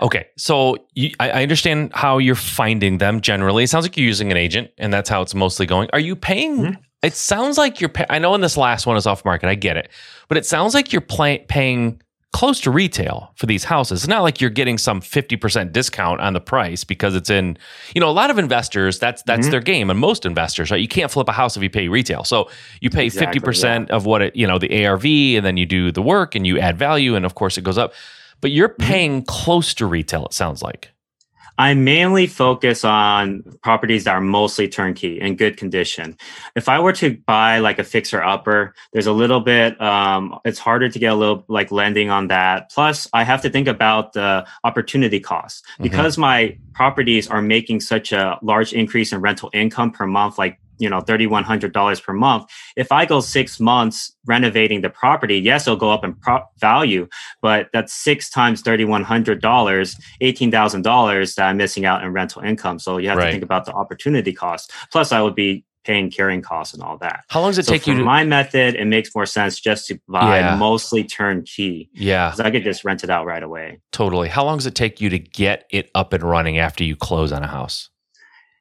Okay, 0.02 0.28
so 0.38 0.78
you, 0.94 1.12
I, 1.20 1.30
I 1.32 1.42
understand 1.44 1.92
how 1.96 2.18
you're 2.20 2.36
finding 2.36 2.98
them 3.00 3.22
generally. 3.22 3.64
It 3.64 3.70
sounds 3.70 3.86
like 3.86 3.98
you're 3.98 4.06
using 4.06 4.30
an 4.32 4.38
agent, 4.38 4.70
and 4.78 4.94
that's 4.94 5.10
how 5.10 5.22
it's 5.22 5.34
mostly 5.34 5.66
going. 5.66 5.90
Are 5.94 6.00
you 6.00 6.16
paying? 6.16 6.58
Mhm. 6.58 6.78
It 7.02 7.14
sounds 7.16 7.58
like 7.58 7.80
you're. 7.82 7.90
Pay, 7.90 8.06
I 8.10 8.20
know 8.20 8.34
in 8.36 8.42
this 8.42 8.58
last 8.58 8.86
one 8.86 8.98
is 8.98 9.06
off 9.08 9.24
market. 9.26 9.48
I 9.48 9.56
get 9.56 9.78
it, 9.78 9.90
but 10.28 10.38
it 10.38 10.46
sounds 10.46 10.74
like 10.74 10.92
you're 10.92 11.02
play, 11.02 11.40
paying 11.48 12.02
close 12.40 12.60
to 12.62 12.70
retail 12.72 13.32
for 13.36 13.46
these 13.46 13.64
houses. 13.64 14.04
It's 14.04 14.08
not 14.10 14.22
like 14.24 14.42
you're 14.42 14.50
getting 14.62 14.78
some 14.78 15.00
fifty 15.00 15.38
percent 15.38 15.72
discount 15.72 16.20
on 16.20 16.34
the 16.34 16.42
price 16.42 16.84
because 16.84 17.16
it's 17.16 17.30
in. 17.30 17.58
You 17.96 18.02
know, 18.02 18.10
a 18.10 18.18
lot 18.22 18.30
of 18.30 18.38
investors 18.38 19.00
that's 19.00 19.22
that's 19.24 19.48
Mhm. 19.48 19.52
their 19.52 19.62
game, 19.62 19.90
and 19.90 19.98
most 20.00 20.26
investors, 20.26 20.70
right? 20.72 20.82
You 20.82 20.88
can't 20.88 21.10
flip 21.10 21.30
a 21.30 21.32
house 21.32 21.56
if 21.58 21.64
you 21.64 21.70
pay 21.70 21.88
retail. 21.88 22.24
So 22.26 22.50
you 22.82 22.90
pay 22.90 23.06
Exactly, 23.06 23.26
fifty 23.28 23.40
percent 23.40 23.90
of 23.92 24.06
what 24.06 24.22
it, 24.22 24.36
you 24.36 24.46
know, 24.48 24.58
the 24.60 24.86
ARV, 24.86 25.06
and 25.38 25.46
then 25.46 25.56
you 25.58 25.66
do 25.66 25.92
the 25.92 26.02
work 26.02 26.36
and 26.36 26.46
you 26.46 26.60
add 26.60 26.78
value, 26.78 27.16
and 27.16 27.26
of 27.26 27.36
course 27.36 27.58
it 27.58 27.64
goes 27.64 27.78
up. 27.78 27.94
But 28.42 28.52
you're 28.52 28.70
Mm-hmm. 28.70 28.92
paying 28.92 29.24
close 29.24 29.74
to 29.76 29.86
retail. 29.86 30.26
It 30.26 30.34
sounds 30.34 30.62
like. 30.62 30.92
I 31.58 31.74
mainly 31.74 32.28
focus 32.28 32.84
on 32.84 33.44
properties 33.64 34.04
that 34.04 34.16
are 34.16 34.22
mostly 34.22 34.68
turnkey 34.68 35.22
in 35.22 35.36
good 35.36 35.56
condition. 35.56 36.18
If 36.56 36.68
I 36.68 36.80
were 36.80 36.92
to 36.94 37.18
buy 37.26 37.60
like 37.60 37.80
a 37.80 37.84
fixer 37.84 38.22
upper, 38.22 38.74
there's 38.92 39.08
a 39.08 39.14
little 39.14 39.40
bit, 39.40 39.80
um, 39.82 40.38
it's 40.44 40.60
harder 40.60 40.90
to 40.90 41.00
get 41.00 41.14
a 41.14 41.16
little 41.16 41.46
like 41.48 41.72
lending 41.72 42.10
on 42.10 42.28
that. 42.28 42.72
Plus, 42.72 43.08
I 43.14 43.24
have 43.24 43.42
to 43.44 43.50
think 43.50 43.68
about 43.70 44.14
the 44.14 44.46
opportunity 44.66 45.20
cost 45.20 45.66
Mhm. 45.80 45.84
because 45.84 46.18
my 46.18 46.58
properties 46.74 47.30
are 47.30 47.42
making 47.42 47.80
such 47.80 48.12
a 48.12 48.38
large 48.42 48.74
increase 48.74 49.14
in 49.14 49.22
rental 49.22 49.50
income 49.54 49.92
per 49.92 50.06
month, 50.06 50.38
like 50.38 50.60
you 50.78 50.90
know 50.90 51.00
$3100 51.02 52.04
per 52.04 52.14
month 52.14 52.46
if 52.76 52.92
i 52.92 53.06
go 53.06 53.20
six 53.22 53.60
months 53.60 54.16
renovating 54.26 54.82
the 54.82 54.90
property 54.90 55.38
yes 55.38 55.68
it'll 55.68 55.78
go 55.78 55.92
up 55.92 56.04
in 56.04 56.16
value 56.60 57.08
but 57.42 57.68
that's 57.74 57.94
six 57.94 58.30
times 58.30 58.62
$3100 58.64 59.40
$18000 60.22 61.36
that 61.36 61.48
i'm 61.48 61.58
missing 61.58 61.86
out 61.86 62.04
in 62.04 62.12
rental 62.12 62.42
income 62.42 62.80
so 62.80 62.98
you 62.98 63.10
have 63.10 63.18
Right. 63.18 63.26
to 63.28 63.32
think 63.32 63.44
about 63.44 63.66
the 63.66 63.74
opportunity 63.74 64.34
cost 64.34 64.72
plus 64.92 65.12
i 65.12 65.22
would 65.22 65.36
be 65.36 65.64
paying 65.86 66.10
carrying 66.10 66.42
costs 66.42 66.74
and 66.74 66.82
all 66.82 66.98
that 66.98 67.24
How 67.30 67.42
long 67.42 67.52
does 67.52 67.60
it 67.60 67.66
so 67.66 67.72
take 67.74 67.86
you 67.86 67.94
to? 67.96 68.04
my 68.04 68.24
method 68.24 68.76
it 68.76 68.86
makes 68.86 69.14
more 69.16 69.26
sense 69.28 69.60
just 69.60 69.88
to 69.88 70.00
buy 70.08 70.40
Yeah. 70.40 70.56
mostly 70.58 71.04
turnkey 71.04 71.90
yeah, 71.94 72.30
because 72.32 72.40
i 72.40 72.50
could 72.52 72.64
just 72.64 72.84
rent 72.84 73.04
it 73.04 73.10
out 73.10 73.26
right 73.26 73.44
away 73.44 73.80
totally. 73.92 74.28
How 74.28 74.44
long 74.44 74.58
does 74.58 74.66
it 74.66 74.76
take 74.76 75.00
you 75.00 75.10
to 75.10 75.20
get 75.20 75.66
it 75.70 75.90
up 75.96 76.12
and 76.12 76.24
running 76.24 76.58
after 76.58 76.84
you 76.84 76.96
close 76.98 77.32
on 77.32 77.44
a 77.44 77.48
house? 77.48 77.90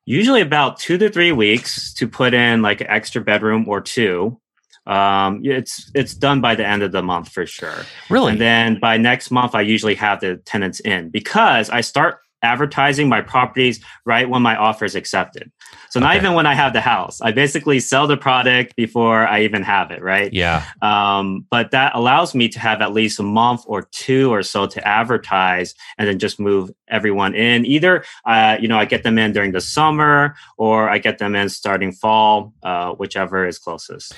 Usually 0.07 0.41
about 0.41 0.79
two 0.79 0.99
to 0.99 1.09
three 1.09 1.33
weeks 1.33 1.95
to 1.95 2.07
put 2.07 2.35
in 2.35 2.63
like 2.63 2.81
an 2.81 2.89
extra 2.89 3.23
bedroom 3.23 3.67
or 3.69 3.81
two. 3.81 4.39
Um, 4.87 5.41
it's 5.45 5.91
it's 5.95 6.15
done 6.15 6.43
by 6.43 6.55
the 6.55 6.67
end 6.67 6.83
of 6.83 6.93
the 6.93 7.03
month 7.03 7.31
for 7.31 7.47
sure. 7.47 7.87
Really? 8.11 8.33
And 8.33 8.41
then 8.41 8.81
by 8.81 8.99
next 8.99 9.31
month, 9.31 9.55
I 9.55 9.63
usually 9.63 9.95
have 9.95 10.21
the 10.21 10.37
tenants 10.37 10.81
in 10.81 11.09
because 11.09 11.71
I 11.71 11.81
start 11.81 12.19
advertising 12.45 13.09
my 13.09 13.21
properties 13.21 13.81
right 14.05 14.29
when 14.29 14.43
my 14.43 14.57
offer 14.57 14.85
is 14.85 14.95
accepted. 14.95 15.51
So 15.91 16.01
not 16.01 16.17
even 16.17 16.35
when 16.35 16.47
I 16.47 16.55
have 16.55 16.73
the 16.73 16.81
house. 16.81 17.21
I 17.21 17.33
basically 17.33 17.81
sell 17.81 18.07
the 18.07 18.17
product 18.17 18.77
before 18.77 19.27
I 19.27 19.43
even 19.43 19.63
have 19.63 19.91
it, 19.91 20.03
right? 20.03 20.33
Yeah. 20.33 20.65
Um, 20.83 21.47
but 21.51 21.71
that 21.71 21.95
allows 21.95 22.35
me 22.35 22.49
to 22.49 22.59
have 22.59 22.81
at 22.83 22.93
least 22.93 23.19
a 23.21 23.23
month 23.23 23.63
or 23.67 23.83
two 23.83 24.33
or 24.33 24.43
so 24.43 24.67
to 24.67 24.87
advertise 24.87 25.75
and 25.99 26.09
then 26.09 26.19
just 26.19 26.39
move 26.39 26.71
everyone 26.89 27.35
in. 27.35 27.65
Either 27.65 28.05
uh, 28.27 28.57
you 28.61 28.69
know, 28.69 28.79
I 28.79 28.85
get 28.85 29.03
them 29.03 29.19
in 29.19 29.33
during 29.33 29.53
the 29.53 29.61
summer 29.61 30.35
or 30.57 30.91
I 30.91 30.99
get 30.99 31.19
them 31.19 31.35
in 31.35 31.49
starting 31.49 31.93
fall, 31.93 32.53
uh, 32.63 32.93
whichever 32.93 33.47
is 33.47 33.59
closest. 33.59 34.15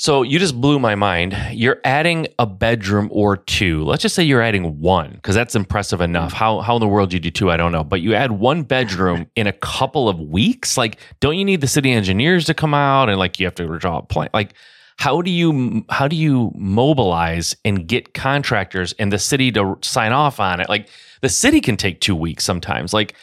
So 0.00 0.22
you 0.22 0.38
just 0.38 0.58
blew 0.58 0.78
my 0.78 0.94
mind. 0.94 1.36
You're 1.52 1.78
adding 1.84 2.26
a 2.38 2.46
bedroom 2.46 3.10
or 3.12 3.36
two. 3.36 3.84
Let's 3.84 4.00
just 4.00 4.14
say 4.14 4.22
you're 4.22 4.40
adding 4.40 4.80
one 4.80 5.10
because 5.10 5.34
that's 5.34 5.54
impressive 5.54 6.00
enough. 6.00 6.32
How 6.32 6.60
how 6.60 6.76
in 6.76 6.80
the 6.80 6.88
world 6.88 7.12
you 7.12 7.20
do 7.20 7.30
two, 7.30 7.50
I 7.50 7.58
don't 7.58 7.70
know. 7.70 7.84
But 7.84 8.00
you 8.00 8.14
add 8.14 8.32
one 8.32 8.62
bedroom 8.62 9.26
in 9.36 9.46
a 9.46 9.52
couple 9.52 10.08
of 10.08 10.18
weeks. 10.18 10.78
Like, 10.78 10.96
don't 11.20 11.36
you 11.36 11.44
need 11.44 11.60
the 11.60 11.66
city 11.66 11.92
engineers 11.92 12.46
to 12.46 12.54
come 12.54 12.72
out 12.72 13.10
and 13.10 13.18
like 13.18 13.38
you 13.38 13.44
have 13.44 13.54
to 13.56 13.78
draw 13.78 13.98
a 13.98 14.02
plan? 14.02 14.30
Like, 14.32 14.54
how 14.96 15.20
do 15.20 15.30
you 15.30 15.84
how 15.90 16.08
do 16.08 16.16
you 16.16 16.50
mobilize 16.54 17.54
and 17.66 17.86
get 17.86 18.14
contractors 18.14 18.94
and 18.94 19.12
the 19.12 19.18
city 19.18 19.52
to 19.52 19.76
sign 19.82 20.12
off 20.12 20.40
on 20.40 20.60
it? 20.60 20.70
Like, 20.70 20.88
the 21.20 21.28
city 21.28 21.60
can 21.60 21.76
take 21.76 22.00
two 22.00 22.16
weeks 22.16 22.42
sometimes. 22.42 22.94
Like 22.94 23.16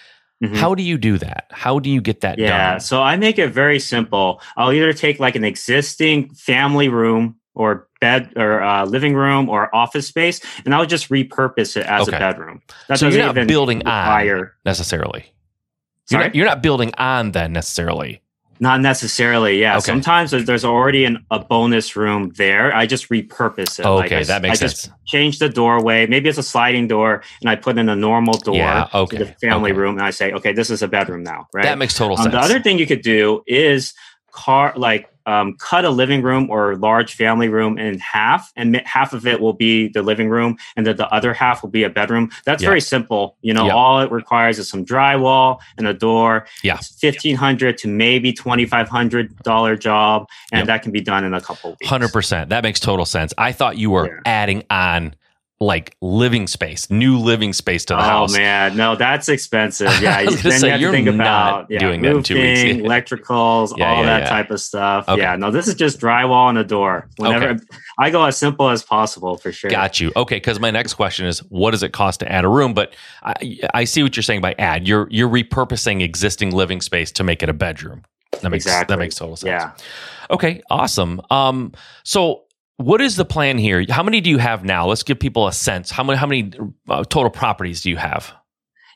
Mm-hmm. 0.44 0.56
How 0.56 0.76
do 0.76 0.84
you 0.84 0.98
do 0.98 1.18
that? 1.18 1.48
How 1.50 1.80
do 1.80 1.90
you 1.90 2.00
get 2.00 2.22
that 2.22 2.38
yeah, 2.38 2.72
done? 2.72 2.80
so 2.80 3.02
I 3.02 3.18
make 3.18 3.40
it 3.40 3.50
very 3.50 3.80
simple. 3.80 4.40
I'll 4.56 4.72
either 4.72 4.94
take 4.94 5.20
like 5.20 5.36
an 5.36 5.44
existing 5.44 6.34
family 6.36 6.90
room 6.90 7.38
or 7.56 7.88
bed 8.00 8.34
or 8.36 8.62
uh, 8.62 8.86
living 8.86 9.16
room 9.16 9.50
or 9.50 9.74
office 9.76 10.08
space, 10.08 10.40
and 10.64 10.76
I'll 10.76 10.86
just 10.86 11.10
repurpose 11.10 11.76
it 11.76 11.88
as 11.88 12.08
okay. 12.08 12.18
a 12.18 12.20
bedroom. 12.20 12.62
That 12.88 13.00
so 13.00 13.08
you're 13.08 13.34
not 13.34 13.48
building 13.48 13.80
require... 13.80 14.40
on 14.40 14.52
necessarily. 14.64 15.26
You're 16.10 16.22
not, 16.22 16.36
you're 16.36 16.46
not 16.46 16.62
building 16.62 16.94
on 16.98 17.32
that 17.32 17.52
necessarily. 17.52 18.22
Not 18.60 18.82
necessarily, 18.82 19.60
yeah. 19.60 19.74
Okay. 19.74 19.86
Sometimes 19.86 20.32
there's 20.32 20.66
already 20.66 21.06
an, 21.06 21.26
a 21.30 21.40
bonus 21.40 21.96
room 21.96 22.32
there. 22.38 22.76
I 22.76 22.86
just 22.86 23.10
repurpose 23.10 23.80
it. 23.80 23.86
Oh, 23.86 24.00
okay, 24.00 24.02
like 24.02 24.12
I, 24.12 24.24
that 24.24 24.42
makes 24.42 24.62
I 24.62 24.68
sense. 24.68 24.74
Just 24.84 24.92
change 25.06 25.40
the 25.40 25.50
doorway. 25.50 26.08
Maybe 26.08 26.30
it's 26.30 26.38
a 26.38 26.44
sliding 26.44 26.88
door, 26.88 27.24
and 27.42 27.50
I 27.50 27.56
put 27.56 27.78
in 27.78 27.90
a 27.90 27.96
normal 27.96 28.38
door 28.40 28.56
yeah, 28.56 28.88
okay. 28.94 29.18
to 29.18 29.26
the 29.26 29.34
family 29.34 29.72
okay. 29.72 29.80
room, 29.80 29.98
and 29.98 30.06
I 30.06 30.10
say, 30.10 30.32
okay, 30.34 30.54
this 30.54 30.70
is 30.70 30.82
a 30.82 30.88
bedroom 30.88 31.24
now, 31.24 31.48
right? 31.54 31.64
That 31.64 31.78
makes 31.78 31.96
total 31.96 32.18
um, 32.18 32.24
sense. 32.24 32.34
The 32.34 32.40
other 32.40 32.60
thing 32.60 32.80
you 32.80 32.88
could 32.88 33.02
do 33.02 33.44
is 33.46 33.94
car 34.32 34.74
like 34.76 35.10
um, 35.28 35.56
cut 35.60 35.86
a 35.86 35.90
living 35.90 36.24
room 36.24 36.50
or 36.50 36.76
large 36.78 37.14
family 37.14 37.50
room 37.50 37.78
in 37.78 38.00
half, 38.00 38.52
and 38.56 38.78
half 38.86 39.14
of 39.14 39.28
it 39.28 39.40
will 39.40 39.54
be 39.54 39.90
the 39.90 40.02
living 40.02 40.30
room, 40.30 40.58
and 40.76 40.88
then 40.88 40.96
the 40.96 41.08
other 41.14 41.34
half 41.34 41.62
will 41.62 41.70
be 41.70 41.84
a 41.84 41.90
bedroom. 41.90 42.32
That's 42.46 42.64
very 42.64 42.82
simple. 42.82 43.38
You 43.42 43.54
know, 43.54 43.66
yep. 43.66 43.76
all 43.76 44.00
it 44.00 44.12
requires 44.12 44.58
is 44.58 44.70
some 44.70 44.86
drywall 44.86 45.60
and 45.78 45.86
a 45.88 45.94
door. 45.94 46.48
Yeah, 46.64 46.78
fifteen 46.78 47.36
hundred 47.36 47.78
to 47.80 47.88
maybe 47.88 48.34
twenty 48.34 48.66
five 48.66 48.88
hundred 48.88 49.38
dollar 49.44 49.76
job, 49.76 50.28
and 50.52 50.62
yep. 50.62 50.68
that 50.68 50.82
can 50.82 50.92
be 50.92 51.02
done 51.02 51.24
in 51.24 51.34
a 51.34 51.42
couple. 51.42 51.76
Hundred 51.84 52.12
percent. 52.14 52.50
That 52.50 52.64
makes 52.64 52.80
total 52.80 53.06
sense. 53.06 53.34
I 53.38 53.52
thought 53.52 53.78
you 53.78 53.92
were 53.92 54.08
yeah. 54.08 54.20
adding 54.26 54.64
on 54.70 55.14
like 55.60 55.96
living 56.02 56.46
space, 56.46 56.90
new 56.92 57.18
living 57.18 57.52
space 57.52 57.84
to 57.86 57.96
the 57.96 58.00
oh, 58.00 58.04
house. 58.04 58.36
Oh 58.36 58.38
man, 58.38 58.78
no, 58.78 58.96
that's 58.96 59.28
expensive. 59.28 59.88
Yeah, 60.02 60.24
then 60.24 60.60
say, 60.60 60.68
you 60.68 60.72
have 60.72 60.82
to 60.82 60.92
think 60.92 61.08
about 61.08 61.72
yeah, 61.72 61.80
doing 61.80 62.02
roofing, 62.02 62.12
that 62.12 62.18
in 62.18 62.24
two 62.24 62.76
weeks. 62.76 62.88
electricals, 62.88 63.76
yeah, 63.76 63.90
all 63.90 64.04
yeah, 64.04 64.20
that 64.20 64.30
type 64.30 64.52
of 64.52 64.62
stuff. 64.62 65.10
Okay. 65.10 65.22
Yeah, 65.22 65.36
no, 65.36 65.50
this 65.50 65.68
is 65.68 65.74
just 65.74 66.00
drywall 66.00 66.50
and 66.50 66.58
a 66.60 66.64
door. 66.64 67.10
Whenever 67.18 67.50
okay. 67.50 67.64
I 67.98 68.12
go 68.12 68.24
as 68.26 68.38
simple 68.38 68.70
as 68.70 68.84
possible 68.84 69.38
for 69.38 69.52
sure. 69.52 69.72
Got 69.72 70.00
you. 70.00 70.12
Okay, 70.16 70.36
because 70.36 70.60
my 70.60 70.70
next 70.70 70.94
question 70.94 71.26
is, 71.26 71.40
what 71.50 71.72
does 71.72 71.82
it 71.82 71.94
cost 71.94 72.20
to 72.20 72.32
add 72.32 72.46
a 72.46 72.50
room? 72.50 72.74
But 72.74 72.94
I, 73.24 73.60
I 73.74 73.84
see 73.86 74.04
what 74.04 74.16
you're 74.16 74.24
saying 74.24 74.42
by 74.42 74.54
add. 74.60 74.88
You're 74.88 75.08
you're 75.10 75.30
repurposing 75.30 76.04
existing 76.04 76.52
living 76.52 76.82
space 76.82 77.12
to 77.14 77.24
make 77.24 77.42
it 77.42 77.50
a 77.50 77.54
bedroom. 77.54 78.04
That 78.42 78.52
makes 78.52 78.66
exactly. 78.66 78.94
that 78.94 79.00
makes 79.00 79.16
total 79.16 79.36
sense. 79.36 79.48
Yeah. 79.48 79.72
Okay. 80.30 80.62
Awesome. 80.70 81.22
Um. 81.32 81.72
So 82.04 82.44
what 82.78 83.02
is 83.02 83.16
the 83.16 83.26
plan 83.26 83.58
here? 83.58 83.84
How 83.90 84.04
many 84.04 84.22
do 84.22 84.30
you 84.30 84.38
have 84.38 84.64
now? 84.64 84.88
Let's 84.88 85.04
give 85.04 85.20
people 85.20 85.48
a 85.48 85.54
sense. 85.54 85.92
How 85.92 86.04
many 86.04 86.18
how 86.18 86.28
many 86.28 86.52
uh, 86.88 87.04
total 87.04 87.32
properties 87.32 87.82
do 87.82 87.90
you 87.90 87.98
have? 87.98 88.34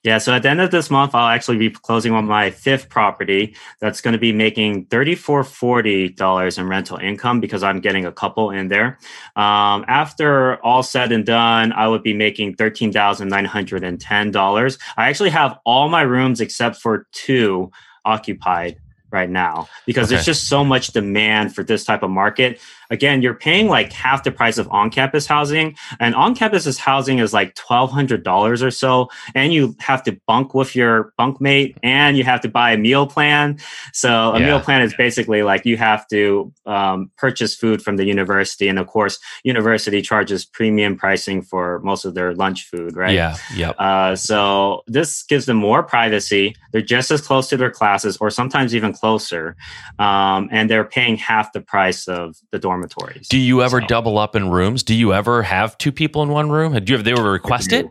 Yeah, 0.04 0.18
so 0.18 0.34
at 0.34 0.42
the 0.42 0.50
end 0.50 0.62
of 0.62 0.72
this 0.72 0.90
month, 0.90 1.14
I'll 1.14 1.28
actually 1.28 1.58
be 1.58 1.70
closing 1.70 2.12
on 2.12 2.26
my 2.26 2.50
fifth 2.50 2.90
property. 2.90 3.56
That's 3.82 4.02
going 4.02 4.14
to 4.14 4.20
be 4.20 4.34
making 4.34 4.86
thirty-four 4.86 5.44
forty 5.44 6.10
dollars 6.10 6.58
in 6.58 6.68
rental 6.68 6.98
income 6.98 7.40
because 7.40 7.62
I'm 7.62 7.82
getting 7.82 8.06
a 8.06 8.12
couple 8.12 8.50
in 8.50 8.68
there. 8.68 8.98
Um, 9.36 9.86
after 9.88 10.64
all 10.64 10.82
said 10.82 11.12
and 11.12 11.26
done, 11.26 11.72
I 11.74 11.88
would 11.88 12.02
be 12.02 12.14
making 12.14 12.56
thirteen 12.56 12.92
thousand 12.92 13.30
nine 13.30 13.46
hundred 13.46 13.84
and 13.84 14.02
ten 14.02 14.32
dollars. 14.32 14.78
I 14.98 15.10
actually 15.10 15.32
have 15.32 15.58
all 15.66 15.90
my 15.90 16.02
rooms 16.02 16.42
except 16.42 16.78
for 16.78 17.08
two 17.12 17.72
occupied 18.04 18.78
right 19.12 19.30
now 19.30 19.68
because 19.86 20.08
okay. 20.08 20.16
there's 20.16 20.26
just 20.26 20.48
so 20.48 20.64
much 20.64 20.88
demand 20.88 21.54
for 21.54 21.64
this 21.64 21.84
type 21.84 22.02
of 22.02 22.10
market 22.10 22.60
again, 22.92 23.24
you're 23.24 23.34
paying 23.34 23.68
like 23.68 23.92
half 23.92 24.24
the 24.24 24.32
price 24.32 24.60
of 24.60 24.68
on-campus 24.70 25.26
housing, 25.26 25.76
and 26.00 26.14
on-campus 26.14 26.78
housing 26.78 27.20
is 27.20 27.34
like 27.34 27.56
twelve 27.56 27.90
hundred 27.90 28.24
dollars 28.24 28.62
or 28.62 28.70
so, 28.70 29.10
and 29.34 29.54
you 29.54 29.76
have 29.80 30.04
to 30.04 30.20
bunk 30.28 30.54
with 30.54 30.76
your 30.76 31.14
bunkmate, 31.20 31.76
and 31.82 32.18
you 32.18 32.24
have 32.24 32.42
to 32.42 32.50
buy 32.50 32.72
a 32.72 32.78
meal 32.78 33.08
plan. 33.08 33.58
So 33.94 34.34
a 34.34 34.40
yeah. 34.40 34.46
meal 34.46 34.60
plan 34.60 34.82
is 34.84 34.94
basically 34.94 35.42
like 35.42 35.66
you 35.66 35.78
have 35.78 36.06
to 36.10 36.54
um, 36.66 37.10
purchase 37.18 37.56
food 37.56 37.82
from 37.82 37.96
the 37.96 38.06
university, 38.06 38.68
and 38.68 38.78
of 38.78 38.88
course, 38.88 39.18
university 39.44 40.02
charges 40.02 40.46
premium 40.46 40.98
pricing 40.98 41.42
for 41.42 41.80
most 41.80 42.06
of 42.06 42.14
their 42.14 42.36
lunch 42.36 42.68
food, 42.70 42.96
right? 42.96 43.16
Yeah, 43.16 43.38
yeah. 43.56 43.70
Uh, 43.72 44.16
so 44.16 44.84
this 44.88 45.24
gives 45.24 45.46
them 45.46 45.58
more 45.58 45.82
privacy. 45.82 46.56
They're 46.72 46.82
just 46.82 47.10
as 47.10 47.22
close 47.22 47.48
to 47.50 47.58
their 47.58 47.72
classes, 47.72 48.18
or 48.18 48.30
sometimes 48.30 48.76
even 48.76 48.92
closer, 48.92 49.56
um, 49.98 50.50
and 50.52 50.70
they're 50.70 50.84
paying 50.84 51.16
half 51.16 51.54
the 51.54 51.62
price 51.62 52.08
of 52.08 52.36
the 52.52 52.60
dorm 52.60 52.81
dormitories. 52.82 53.28
Do 53.28 53.38
you 53.38 53.62
ever 53.62 53.82
so. 53.82 53.88
double 53.88 54.18
up 54.18 54.36
in 54.36 54.50
rooms? 54.50 54.84
Do 54.84 54.96
you 54.96 55.14
ever 55.14 55.44
have 55.44 55.78
two 55.78 55.92
people 55.92 56.24
in 56.24 56.30
one 56.30 56.50
room? 56.50 56.74
Do 56.74 56.92
you 56.92 56.98
have 56.98 57.06
they 57.06 57.14
ever 57.14 57.32
request 57.32 57.72
it? 57.72 57.88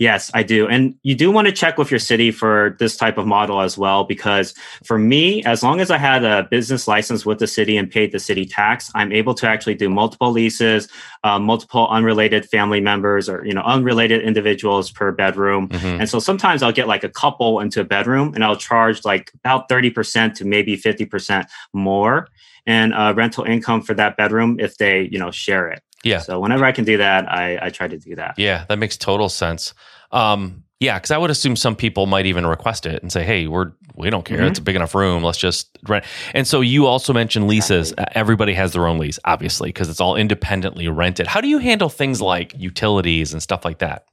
Yes, 0.00 0.30
I 0.32 0.44
do. 0.44 0.68
And 0.68 0.94
you 1.02 1.16
do 1.16 1.32
want 1.32 1.48
to 1.48 1.52
check 1.52 1.76
with 1.76 1.90
your 1.90 1.98
city 1.98 2.30
for 2.30 2.76
this 2.78 2.96
type 2.96 3.18
of 3.18 3.26
model 3.26 3.60
as 3.60 3.76
well, 3.76 4.04
because 4.04 4.54
for 4.84 4.96
me, 4.96 5.42
as 5.42 5.64
long 5.64 5.80
as 5.80 5.90
I 5.90 5.98
had 5.98 6.22
a 6.22 6.46
business 6.48 6.86
license 6.86 7.26
with 7.26 7.40
the 7.40 7.48
city 7.48 7.76
and 7.76 7.90
paid 7.90 8.12
the 8.12 8.20
city 8.20 8.44
tax, 8.44 8.92
I'm 8.94 9.10
able 9.10 9.34
to 9.34 9.48
actually 9.48 9.74
do 9.74 9.90
multiple 9.90 10.30
leases, 10.30 10.86
uh, 11.24 11.40
multiple 11.40 11.88
unrelated 11.88 12.48
family 12.48 12.80
members 12.80 13.28
or, 13.28 13.44
you 13.44 13.52
know, 13.52 13.62
unrelated 13.62 14.22
individuals 14.22 14.92
per 14.92 15.10
bedroom. 15.10 15.68
Mm-hmm. 15.68 16.02
And 16.02 16.08
so 16.08 16.20
sometimes 16.20 16.62
I'll 16.62 16.70
get 16.70 16.86
like 16.86 17.02
a 17.02 17.08
couple 17.08 17.58
into 17.58 17.80
a 17.80 17.84
bedroom 17.84 18.34
and 18.34 18.44
I'll 18.44 18.54
charge 18.54 19.04
like 19.04 19.32
about 19.34 19.68
30% 19.68 20.32
to 20.34 20.44
maybe 20.44 20.76
50% 20.76 21.46
more 21.72 22.28
and 22.68 22.92
uh, 22.94 23.14
rental 23.16 23.44
income 23.44 23.80
for 23.80 23.94
that 23.94 24.16
bedroom 24.16 24.60
if 24.60 24.76
they 24.76 25.08
you 25.10 25.18
know 25.18 25.32
share 25.32 25.68
it. 25.68 25.82
Yeah. 26.04 26.20
So 26.20 26.38
whenever 26.38 26.64
I 26.64 26.70
can 26.70 26.84
do 26.84 26.98
that, 26.98 27.28
I, 27.28 27.58
I 27.60 27.70
try 27.70 27.88
to 27.88 27.98
do 27.98 28.14
that. 28.14 28.34
Yeah, 28.36 28.66
that 28.68 28.78
makes 28.78 28.96
total 28.96 29.28
sense. 29.28 29.74
Um, 30.12 30.62
yeah, 30.78 30.96
because 30.96 31.10
I 31.10 31.18
would 31.18 31.30
assume 31.30 31.56
some 31.56 31.74
people 31.74 32.06
might 32.06 32.26
even 32.26 32.46
request 32.46 32.86
it 32.86 33.02
and 33.02 33.10
say, 33.10 33.24
"Hey, 33.24 33.48
we're 33.48 33.72
we 33.96 34.10
don't 34.10 34.24
care. 34.24 34.38
Mm-hmm. 34.38 34.46
It's 34.46 34.58
a 34.60 34.62
big 34.62 34.76
enough 34.76 34.94
room. 34.94 35.24
Let's 35.24 35.38
just 35.38 35.76
rent." 35.88 36.04
And 36.34 36.46
so 36.46 36.60
you 36.60 36.86
also 36.86 37.12
mentioned 37.12 37.48
leases. 37.48 37.90
Exactly. 37.90 38.12
Everybody 38.14 38.54
has 38.54 38.74
their 38.74 38.86
own 38.86 38.98
lease, 38.98 39.18
obviously, 39.24 39.70
because 39.70 39.88
it's 39.88 40.00
all 40.00 40.14
independently 40.14 40.86
rented. 40.88 41.26
How 41.26 41.40
do 41.40 41.48
you 41.48 41.58
handle 41.58 41.88
things 41.88 42.20
like 42.20 42.54
utilities 42.56 43.32
and 43.32 43.42
stuff 43.42 43.64
like 43.64 43.78
that? 43.78 44.04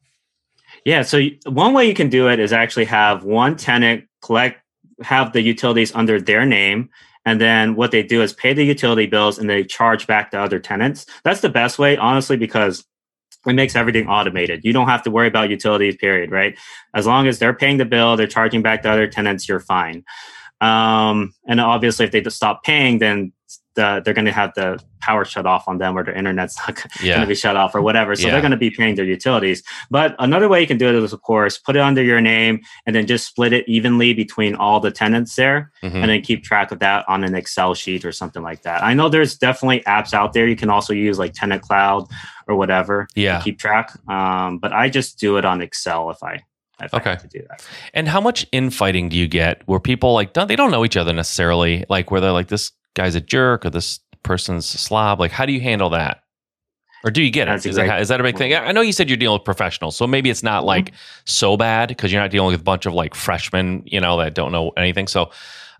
Yeah, 0.85 1.01
so 1.01 1.21
one 1.45 1.73
way 1.73 1.87
you 1.87 1.93
can 1.93 2.09
do 2.09 2.29
it 2.29 2.39
is 2.39 2.53
actually 2.53 2.85
have 2.85 3.23
one 3.23 3.57
tenant 3.57 4.05
collect 4.21 4.61
have 5.03 5.33
the 5.33 5.41
utilities 5.41 5.93
under 5.93 6.21
their 6.21 6.45
name 6.45 6.89
and 7.25 7.41
then 7.41 7.75
what 7.75 7.91
they 7.91 8.03
do 8.03 8.21
is 8.21 8.33
pay 8.33 8.53
the 8.53 8.63
utility 8.63 9.07
bills 9.07 9.39
and 9.39 9.49
they 9.49 9.63
charge 9.63 10.07
back 10.07 10.31
to 10.31 10.39
other 10.39 10.59
tenants. 10.59 11.05
That's 11.23 11.41
the 11.41 11.49
best 11.49 11.79
way, 11.79 11.97
honestly, 11.97 12.37
because 12.37 12.85
it 13.47 13.53
makes 13.53 13.75
everything 13.75 14.07
automated. 14.07 14.63
You 14.63 14.73
don't 14.73 14.87
have 14.87 15.03
to 15.03 15.11
worry 15.11 15.27
about 15.27 15.49
utilities, 15.49 15.95
period, 15.95 16.31
right? 16.31 16.57
As 16.93 17.05
long 17.05 17.27
as 17.27 17.39
they're 17.39 17.53
paying 17.53 17.77
the 17.77 17.85
bill, 17.85 18.15
they're 18.15 18.27
charging 18.27 18.61
back 18.61 18.83
to 18.83 18.91
other 18.91 19.07
tenants, 19.07 19.47
you're 19.47 19.59
fine. 19.59 20.03
Um, 20.61 21.33
and 21.47 21.59
obviously, 21.59 22.05
if 22.05 22.11
they 22.11 22.21
just 22.21 22.37
stop 22.37 22.63
paying, 22.63 22.99
then 22.99 23.33
the, 23.75 24.01
they're 24.03 24.13
going 24.13 24.25
to 24.25 24.31
have 24.31 24.53
the 24.55 24.79
power 25.01 25.23
shut 25.23 25.45
off 25.45 25.67
on 25.67 25.77
them 25.77 25.97
or 25.97 26.03
their 26.03 26.15
internet's 26.15 26.57
not 26.67 26.83
yeah. 27.01 27.15
going 27.15 27.21
to 27.21 27.27
be 27.27 27.35
shut 27.35 27.55
off 27.55 27.75
or 27.75 27.81
whatever. 27.81 28.15
So 28.15 28.25
yeah. 28.25 28.31
they're 28.31 28.41
going 28.41 28.51
to 28.51 28.57
be 28.57 28.71
paying 28.71 28.95
their 28.95 29.05
utilities. 29.05 29.63
But 29.91 30.15
another 30.19 30.49
way 30.49 30.61
you 30.61 30.67
can 30.67 30.77
do 30.77 30.87
it 30.87 30.95
is, 30.95 31.13
of 31.13 31.21
course, 31.21 31.57
put 31.57 31.75
it 31.75 31.79
under 31.79 32.03
your 32.03 32.21
name 32.21 32.61
and 32.85 32.95
then 32.95 33.05
just 33.05 33.27
split 33.27 33.53
it 33.53 33.67
evenly 33.67 34.13
between 34.13 34.55
all 34.55 34.79
the 34.79 34.91
tenants 34.91 35.35
there 35.35 35.71
mm-hmm. 35.83 35.97
and 35.97 36.09
then 36.09 36.21
keep 36.21 36.43
track 36.43 36.71
of 36.71 36.79
that 36.79 37.05
on 37.07 37.23
an 37.23 37.35
Excel 37.35 37.73
sheet 37.73 38.03
or 38.03 38.11
something 38.11 38.41
like 38.41 38.63
that. 38.63 38.83
I 38.83 38.93
know 38.93 39.09
there's 39.09 39.37
definitely 39.37 39.81
apps 39.81 40.13
out 40.13 40.33
there. 40.33 40.47
You 40.47 40.55
can 40.55 40.69
also 40.69 40.93
use 40.93 41.19
like 41.19 41.33
Tenant 41.33 41.61
Cloud 41.61 42.07
or 42.47 42.55
whatever 42.55 43.07
yeah. 43.15 43.41
keep 43.41 43.59
track. 43.59 43.91
Um, 44.09 44.59
but 44.59 44.73
I 44.73 44.89
just 44.89 45.19
do 45.19 45.37
it 45.37 45.45
on 45.45 45.61
Excel 45.61 46.09
if 46.09 46.23
I 46.23 46.41
okay. 46.93 47.15
to 47.15 47.27
do 47.27 47.41
that. 47.49 47.65
And 47.93 48.07
how 48.07 48.21
much 48.21 48.47
infighting 48.51 49.09
do 49.09 49.17
you 49.17 49.27
get 49.27 49.61
where 49.67 49.79
people 49.79 50.13
like 50.13 50.33
don't 50.33 50.47
they 50.47 50.55
don't 50.55 50.71
know 50.71 50.85
each 50.85 50.97
other 50.97 51.13
necessarily, 51.13 51.85
like 51.89 52.11
where 52.11 52.21
they're 52.21 52.31
like 52.31 52.47
this 52.47 52.71
guy's 52.95 53.15
a 53.15 53.21
jerk 53.21 53.65
or 53.65 53.69
this 53.69 53.99
person's 54.23 54.73
a 54.73 54.77
slob? 54.77 55.19
Like, 55.19 55.31
how 55.31 55.45
do 55.45 55.53
you 55.53 55.61
handle 55.61 55.91
that? 55.91 56.23
Or 57.05 57.11
do 57.11 57.21
you 57.21 57.29
get 57.29 57.47
it? 57.47 57.63
Is, 57.67 57.75
that, 57.75 58.01
is 58.01 58.07
that 58.07 58.19
a 58.19 58.23
big 58.23 58.35
thing? 58.35 58.55
I 58.55 58.71
know 58.71 58.81
you 58.81 58.91
said 58.91 59.11
you're 59.11 59.17
dealing 59.17 59.37
with 59.37 59.45
professionals, 59.45 59.95
so 59.95 60.07
maybe 60.07 60.31
it's 60.31 60.41
not 60.41 60.61
mm-hmm. 60.61 60.67
like 60.67 60.93
so 61.25 61.55
bad 61.55 61.89
because 61.89 62.11
you're 62.11 62.19
not 62.21 62.31
dealing 62.31 62.51
with 62.51 62.59
a 62.59 62.63
bunch 62.63 62.87
of 62.87 62.95
like 62.95 63.13
freshmen, 63.13 63.83
you 63.85 63.99
know, 63.99 64.17
that 64.17 64.33
don't 64.33 64.51
know 64.51 64.71
anything. 64.75 65.05
So, 65.05 65.29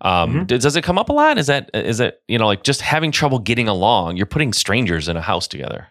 um, 0.02 0.32
mm-hmm. 0.32 0.44
does 0.44 0.76
it 0.76 0.84
come 0.84 0.98
up 0.98 1.08
a 1.08 1.12
lot? 1.12 1.36
Is 1.36 1.48
that 1.48 1.68
is 1.74 1.98
it 1.98 2.22
you 2.28 2.38
know 2.38 2.46
like 2.46 2.62
just 2.62 2.80
having 2.80 3.10
trouble 3.10 3.40
getting 3.40 3.66
along? 3.66 4.16
You're 4.16 4.26
putting 4.26 4.52
strangers 4.52 5.08
in 5.08 5.16
a 5.16 5.20
house 5.20 5.48
together. 5.48 5.88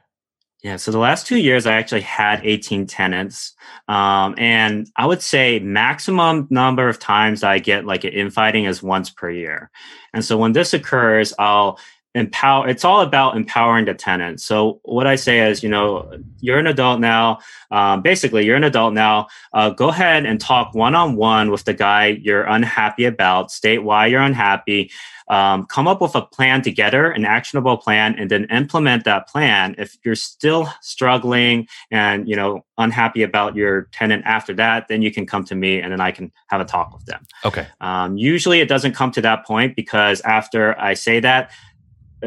Yeah, 0.65 0.78
so 0.78 0.89
the 0.89 0.97
last 0.97 1.28
two 1.28 1.38
years, 1.38 1.67
I 1.67 1.73
actually 1.73 2.01
had 2.01 2.41
18 2.43 2.88
tenants. 2.88 3.54
Um, 3.88 4.34
and 4.39 4.89
I 4.95 5.06
would 5.06 5.21
say 5.21 5.60
maximum 5.60 6.47
number 6.49 6.89
of 6.89 6.97
times 6.97 7.43
I 7.43 7.60
get 7.60 7.86
like 7.86 8.04
an 8.04 8.13
infighting 8.13 8.65
is 8.65 8.82
once 8.82 9.12
per 9.12 9.30
year. 9.30 9.69
And 10.12 10.25
so 10.25 10.39
when 10.39 10.54
this 10.54 10.73
occurs, 10.73 11.36
I'll 11.38 11.78
empower 12.15 12.67
it's 12.67 12.86
all 12.86 13.01
about 13.01 13.36
empowering 13.36 13.86
the 13.86 13.93
tenant. 13.93 14.39
So 14.41 14.80
what 14.84 15.06
i 15.06 15.15
say 15.15 15.49
is 15.49 15.62
you 15.62 15.69
know 15.69 16.10
you're 16.39 16.58
an 16.58 16.67
adult 16.67 16.99
now 16.99 17.39
um, 17.71 18.01
basically 18.01 18.45
you're 18.45 18.56
an 18.56 18.63
adult 18.63 18.93
now 18.93 19.28
uh, 19.54 19.69
go 19.69 19.89
ahead 19.89 20.25
and 20.25 20.39
talk 20.39 20.73
one-on-one 20.73 21.51
with 21.51 21.65
the 21.65 21.73
guy 21.73 22.08
you're 22.08 22.43
unhappy 22.43 23.06
about 23.06 23.51
state 23.51 23.80
why 23.80 24.08
you're 24.08 24.21
unhappy 24.21 24.89
um, 25.28 25.65
come 25.65 25.88
up 25.88 26.01
with 26.01 26.15
a 26.15 26.21
plan 26.21 26.62
together 26.62 27.12
an 27.12 27.25
actionable 27.25 27.78
plan 27.78 28.15
and 28.17 28.32
then 28.32 28.45
implement 28.45 29.04
that 29.04 29.28
plan 29.28 29.75
if 29.78 29.97
you're 30.06 30.15
still 30.15 30.69
struggling 30.82 31.67
and 31.91 32.30
you 32.30 32.36
know 32.36 32.63
unhappy 32.78 33.23
about 33.23 33.56
your 33.56 33.84
tenant 33.91 34.23
after 34.25 34.54
that 34.54 34.88
then 34.88 35.01
you 35.01 35.12
can 35.12 35.25
come 35.25 35.43
to 35.43 35.56
me 35.56 35.80
and 35.80 35.91
then 35.91 35.99
i 35.99 36.12
can 36.12 36.32
have 36.47 36.62
a 36.62 36.65
talk 36.65 36.93
with 36.93 37.06
them. 37.06 37.25
Okay. 37.43 37.67
Um, 37.82 38.17
usually 38.17 38.62
it 38.62 38.69
doesn't 38.69 38.93
come 38.93 39.12
to 39.12 39.21
that 39.21 39.45
point 39.45 39.75
because 39.75 40.21
after 40.21 40.80
i 40.80 40.93
say 40.93 41.19
that 41.19 41.51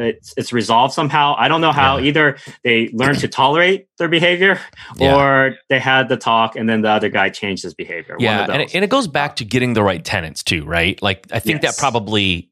it's, 0.01 0.33
it's 0.37 0.53
resolved 0.53 0.93
somehow. 0.93 1.35
I 1.37 1.47
don't 1.47 1.61
know 1.61 1.71
how. 1.71 1.97
Yeah. 1.97 2.07
Either 2.07 2.37
they 2.63 2.89
learn 2.93 3.15
to 3.15 3.27
tolerate 3.27 3.87
their 3.97 4.07
behavior, 4.07 4.59
yeah. 4.97 5.15
or 5.15 5.55
they 5.69 5.79
had 5.79 6.09
the 6.09 6.17
talk 6.17 6.55
and 6.55 6.69
then 6.69 6.81
the 6.81 6.89
other 6.89 7.09
guy 7.09 7.29
changed 7.29 7.63
his 7.63 7.73
behavior. 7.73 8.15
Yeah, 8.19 8.47
and 8.49 8.61
it, 8.61 8.75
and 8.75 8.83
it, 8.83 8.89
goes 8.89 9.07
back 9.07 9.35
to 9.37 9.45
getting 9.45 9.73
the 9.73 9.83
right 9.83 10.03
tenants 10.03 10.43
too, 10.43 10.65
right? 10.65 11.01
Like 11.01 11.27
I 11.31 11.39
think 11.39 11.61
yes. 11.61 11.75
that 11.75 11.79
probably 11.79 12.51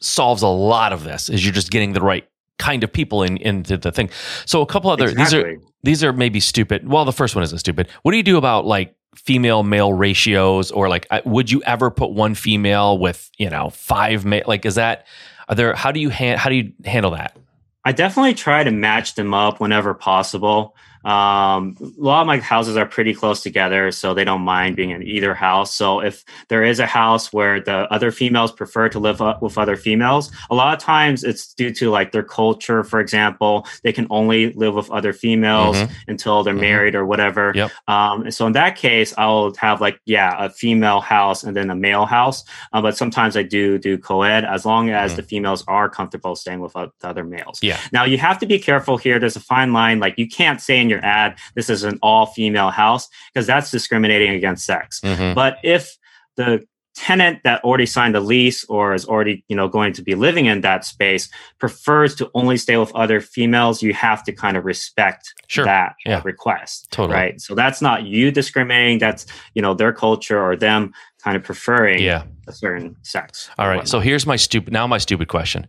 solves 0.00 0.42
a 0.42 0.48
lot 0.48 0.92
of 0.92 1.04
this. 1.04 1.28
Is 1.28 1.44
you're 1.44 1.54
just 1.54 1.70
getting 1.70 1.92
the 1.92 2.00
right 2.00 2.26
kind 2.58 2.84
of 2.84 2.92
people 2.92 3.22
in 3.22 3.36
into 3.38 3.76
the 3.76 3.92
thing. 3.92 4.10
So 4.46 4.62
a 4.62 4.66
couple 4.66 4.90
other 4.90 5.08
exactly. 5.08 5.24
these 5.24 5.34
are 5.34 5.58
these 5.82 6.04
are 6.04 6.12
maybe 6.12 6.40
stupid. 6.40 6.88
Well, 6.88 7.04
the 7.04 7.12
first 7.12 7.34
one 7.34 7.44
isn't 7.44 7.58
stupid. 7.58 7.88
What 8.02 8.12
do 8.12 8.16
you 8.16 8.22
do 8.22 8.36
about 8.36 8.66
like 8.66 8.94
female 9.16 9.62
male 9.62 9.92
ratios 9.92 10.70
or 10.70 10.88
like 10.88 11.06
would 11.24 11.50
you 11.50 11.62
ever 11.64 11.90
put 11.90 12.10
one 12.10 12.34
female 12.34 12.98
with 12.98 13.30
you 13.38 13.48
know 13.48 13.70
five 13.70 14.24
male 14.24 14.42
like 14.46 14.66
is 14.66 14.74
that 14.74 15.06
are 15.48 15.54
there? 15.54 15.74
How 15.74 15.92
do 15.92 16.00
you 16.00 16.10
ha- 16.10 16.36
how 16.36 16.50
do 16.50 16.56
you 16.56 16.72
handle 16.84 17.12
that? 17.12 17.36
I 17.84 17.92
definitely 17.92 18.34
try 18.34 18.64
to 18.64 18.70
match 18.70 19.14
them 19.14 19.34
up 19.34 19.60
whenever 19.60 19.92
possible. 19.94 20.74
Um, 21.04 21.76
a 21.80 22.02
lot 22.02 22.22
of 22.22 22.26
my 22.26 22.38
houses 22.38 22.76
are 22.76 22.86
pretty 22.86 23.14
close 23.14 23.42
together, 23.42 23.90
so 23.92 24.14
they 24.14 24.24
don't 24.24 24.42
mind 24.42 24.76
being 24.76 24.90
in 24.90 25.02
either 25.02 25.34
house. 25.34 25.74
So 25.74 26.00
if 26.00 26.24
there 26.48 26.64
is 26.64 26.78
a 26.80 26.86
house 26.86 27.32
where 27.32 27.60
the 27.60 27.92
other 27.92 28.10
females 28.10 28.52
prefer 28.52 28.88
to 28.88 28.98
live 28.98 29.20
with 29.40 29.58
other 29.58 29.76
females, 29.76 30.30
a 30.50 30.54
lot 30.54 30.74
of 30.74 30.80
times 30.80 31.24
it's 31.24 31.52
due 31.54 31.72
to 31.74 31.90
like 31.90 32.12
their 32.12 32.22
culture. 32.22 32.84
For 32.84 33.00
example, 33.00 33.66
they 33.82 33.92
can 33.92 34.06
only 34.10 34.52
live 34.52 34.74
with 34.74 34.90
other 34.90 35.12
females 35.12 35.76
mm-hmm. 35.76 35.92
until 36.08 36.42
they're 36.42 36.54
mm-hmm. 36.54 36.60
married 36.60 36.94
or 36.94 37.06
whatever. 37.06 37.52
Yep. 37.54 37.70
Um, 37.88 38.30
so 38.30 38.46
in 38.46 38.52
that 38.54 38.76
case, 38.76 39.14
I'll 39.18 39.54
have 39.58 39.80
like 39.80 40.00
yeah, 40.06 40.44
a 40.44 40.50
female 40.50 41.00
house 41.00 41.44
and 41.44 41.56
then 41.56 41.70
a 41.70 41.76
male 41.76 42.06
house. 42.06 42.44
Uh, 42.72 42.80
but 42.80 42.96
sometimes 42.96 43.36
I 43.36 43.42
do 43.42 43.78
do 43.78 43.98
co-ed 43.98 44.44
as 44.44 44.64
long 44.64 44.90
as 44.90 45.12
mm-hmm. 45.12 45.16
the 45.16 45.22
females 45.22 45.64
are 45.68 45.88
comfortable 45.88 46.36
staying 46.36 46.60
with 46.60 46.72
the 46.72 46.90
other 47.02 47.24
males. 47.24 47.58
Yeah. 47.62 47.78
Now 47.92 48.04
you 48.04 48.18
have 48.18 48.38
to 48.38 48.46
be 48.46 48.58
careful 48.58 48.96
here. 48.96 49.18
There's 49.18 49.36
a 49.36 49.40
fine 49.40 49.72
line. 49.72 50.00
Like 50.00 50.14
you 50.18 50.28
can't 50.28 50.60
say 50.60 50.80
in 50.80 50.88
your 50.88 50.93
your 50.94 51.04
ad 51.04 51.36
this 51.54 51.68
is 51.68 51.84
an 51.84 51.98
all 52.02 52.26
female 52.26 52.70
house 52.70 53.08
because 53.32 53.46
that's 53.46 53.70
discriminating 53.70 54.30
against 54.30 54.64
sex. 54.64 55.00
Mm-hmm. 55.00 55.34
But 55.34 55.58
if 55.62 55.96
the 56.36 56.64
tenant 56.94 57.40
that 57.42 57.62
already 57.64 57.86
signed 57.86 58.14
a 58.14 58.20
lease 58.20 58.64
or 58.66 58.94
is 58.94 59.04
already 59.04 59.44
you 59.48 59.56
know 59.56 59.68
going 59.68 59.92
to 59.92 60.00
be 60.00 60.14
living 60.14 60.46
in 60.46 60.60
that 60.60 60.84
space 60.84 61.28
prefers 61.58 62.14
to 62.14 62.30
only 62.34 62.56
stay 62.56 62.76
with 62.76 62.94
other 62.94 63.20
females 63.20 63.82
you 63.82 63.92
have 63.92 64.22
to 64.22 64.32
kind 64.32 64.56
of 64.56 64.64
respect 64.64 65.34
sure. 65.48 65.64
that 65.64 65.94
yeah. 66.06 66.22
request 66.24 66.88
totally. 66.92 67.14
right 67.14 67.40
so 67.40 67.52
that's 67.54 67.82
not 67.82 68.04
you 68.04 68.30
discriminating 68.30 68.98
that's 68.98 69.26
you 69.54 69.62
know 69.62 69.74
their 69.74 69.92
culture 69.92 70.40
or 70.40 70.54
them 70.54 70.92
kind 71.24 71.36
of 71.36 71.42
preferring 71.42 72.02
yeah. 72.02 72.24
a 72.46 72.52
certain 72.52 72.94
sex. 73.02 73.48
All 73.58 73.66
right 73.66 73.88
so 73.88 73.98
here's 73.98 74.26
my 74.26 74.36
stupid 74.36 74.72
now 74.72 74.86
my 74.86 74.98
stupid 74.98 75.28
question. 75.28 75.66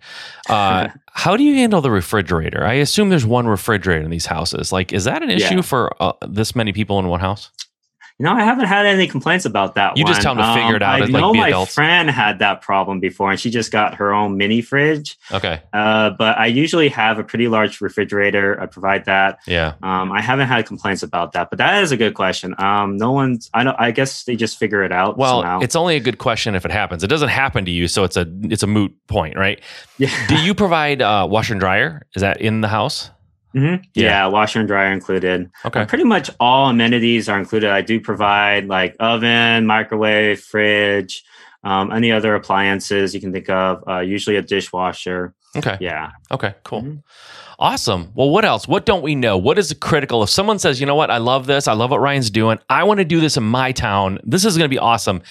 Uh, 0.50 0.90
how 1.14 1.38
do 1.38 1.44
you 1.44 1.56
handle 1.56 1.82
the 1.82 1.92
refrigerator? 1.92 2.64
I 2.66 2.74
assume 2.74 3.10
there's 3.10 3.26
one 3.26 3.48
refrigerator 3.48 4.04
in 4.04 4.12
these 4.12 4.26
houses. 4.26 4.72
Like 4.72 4.92
is 4.92 5.06
that 5.06 5.24
an 5.24 5.30
issue 5.30 5.56
yeah. 5.56 5.62
for 5.62 5.92
uh, 6.02 6.14
this 6.28 6.56
many 6.56 6.74
people 6.74 7.00
in 7.00 7.08
one 7.08 7.22
house 7.22 7.52
you 8.18 8.24
know, 8.24 8.32
I 8.32 8.44
haven't 8.44 8.68
had 8.68 8.86
any 8.86 9.08
complaints 9.08 9.44
about 9.44 9.76
that. 9.76 9.98
You 9.98 10.06
one. 10.06 10.14
just 10.14 10.22
tell 10.22 10.36
them 10.36 10.46
to 10.46 10.62
figure 10.62 10.78
it 10.78 10.84
um, 10.84 10.90
out. 10.90 11.02
I 11.02 11.06
know 11.08 11.34
my 11.34 11.50
adults. 11.50 11.74
friend 11.74 12.10
had 12.10 12.40
that 12.40 12.62
problem 12.62 13.02
before, 13.02 13.30
and 13.30 13.38
she 13.38 13.50
just 13.50 13.74
got 13.74 13.96
her 13.96 14.14
own 14.14 14.38
mini 14.38 14.62
fridge. 14.62 15.18
Okay. 15.34 15.62
Uh, 15.74 16.12
but 16.12 16.38
I 16.38 16.46
usually 16.46 16.88
have 16.88 17.20
a 17.20 17.26
pretty 17.26 17.50
large 17.50 17.82
refrigerator. 17.82 18.58
I 18.62 18.68
provide 18.68 19.04
that. 19.06 19.40
Yeah. 19.48 19.74
Um, 19.84 20.14
I 20.14 20.22
haven't 20.22 20.48
had 20.48 20.66
complaints 20.66 21.04
about 21.04 21.34
that, 21.34 21.50
but 21.50 21.58
that 21.58 21.84
is 21.84 21.92
a 21.92 21.98
good 21.98 22.14
question. 22.14 22.56
Um, 22.58 22.96
no 22.96 23.12
one's. 23.12 23.50
I 23.54 23.64
know. 23.64 23.76
I 23.78 23.92
guess 23.92 24.24
they 24.24 24.38
just 24.38 24.58
figure 24.58 24.84
it 24.84 24.94
out. 24.94 25.18
Well, 25.18 25.42
somehow. 25.42 25.60
it's 25.60 25.76
only 25.76 25.98
a 25.98 26.00
good 26.00 26.18
question 26.18 26.56
if 26.56 26.64
it 26.64 26.72
happens. 26.72 27.04
It 27.04 27.08
doesn't 27.08 27.30
happen 27.30 27.66
to 27.66 27.72
you, 27.72 27.90
so 27.90 28.06
it's 28.06 28.16
a 28.16 28.26
it's 28.44 28.64
a 28.64 28.68
moot 28.68 28.96
point, 29.08 29.36
right? 29.36 29.62
Yeah. 29.98 30.10
Do 30.28 30.36
you 30.42 30.54
provide 30.54 31.02
uh, 31.02 31.28
washer 31.30 31.54
and 31.54 31.60
dryer? 31.60 32.06
Is 32.16 32.22
that 32.22 32.40
in 32.40 32.62
the 32.62 32.70
house? 32.70 33.12
Mm-hmm. 33.56 33.84
Yeah. 33.94 34.04
yeah. 34.04 34.28
washer 34.28 34.60
and 34.60 34.68
dryer 34.68 34.92
included. 34.92 35.50
Okay. 35.66 35.82
Uh, 35.82 35.86
pretty 35.86 36.04
much 36.04 36.30
all 36.40 36.70
amenities 36.70 37.30
are 37.30 37.40
included. 37.40 37.70
I 37.70 37.82
do 37.82 38.00
provide 38.00 38.68
like 38.68 38.96
oven, 39.00 39.66
microwave, 39.66 40.42
fridge, 40.42 41.24
um, 41.64 41.92
any 41.92 42.12
other 42.12 42.36
appliances 42.36 43.16
you 43.16 43.22
can 43.22 43.32
think 43.32 43.50
of. 43.50 43.84
Uh, 43.88 44.00
usually 44.00 44.36
a 44.36 44.42
dishwasher. 44.42 45.34
Okay. 45.56 45.78
Yeah. 45.80 46.12
Okay. 46.32 46.54
Cool. 46.64 46.82
Mm-hmm. 46.82 46.96
Awesome. 47.58 48.12
Well, 48.16 48.30
what 48.30 48.44
else? 48.44 48.68
What 48.68 48.86
don't 48.86 49.02
we 49.02 49.16
know? 49.16 49.38
What 49.38 49.58
is 49.58 49.74
critical? 49.80 50.22
If 50.22 50.30
someone 50.30 50.60
says, 50.60 50.82
you 50.82 50.86
know 50.86 50.96
what, 50.96 51.10
I 51.10 51.20
love 51.20 51.46
this, 51.46 51.70
I 51.70 51.74
love 51.74 51.92
what 51.92 52.02
Ryan's 52.02 52.30
doing, 52.30 52.60
I 52.70 52.84
want 52.84 52.98
to 52.98 53.06
do 53.06 53.22
this 53.22 53.38
in 53.38 53.44
my 53.44 53.72
town, 53.72 54.20
this 54.26 54.44
is 54.44 54.58
going 54.58 54.66
to 54.66 54.74
be 54.74 54.78
awesome 54.78 55.22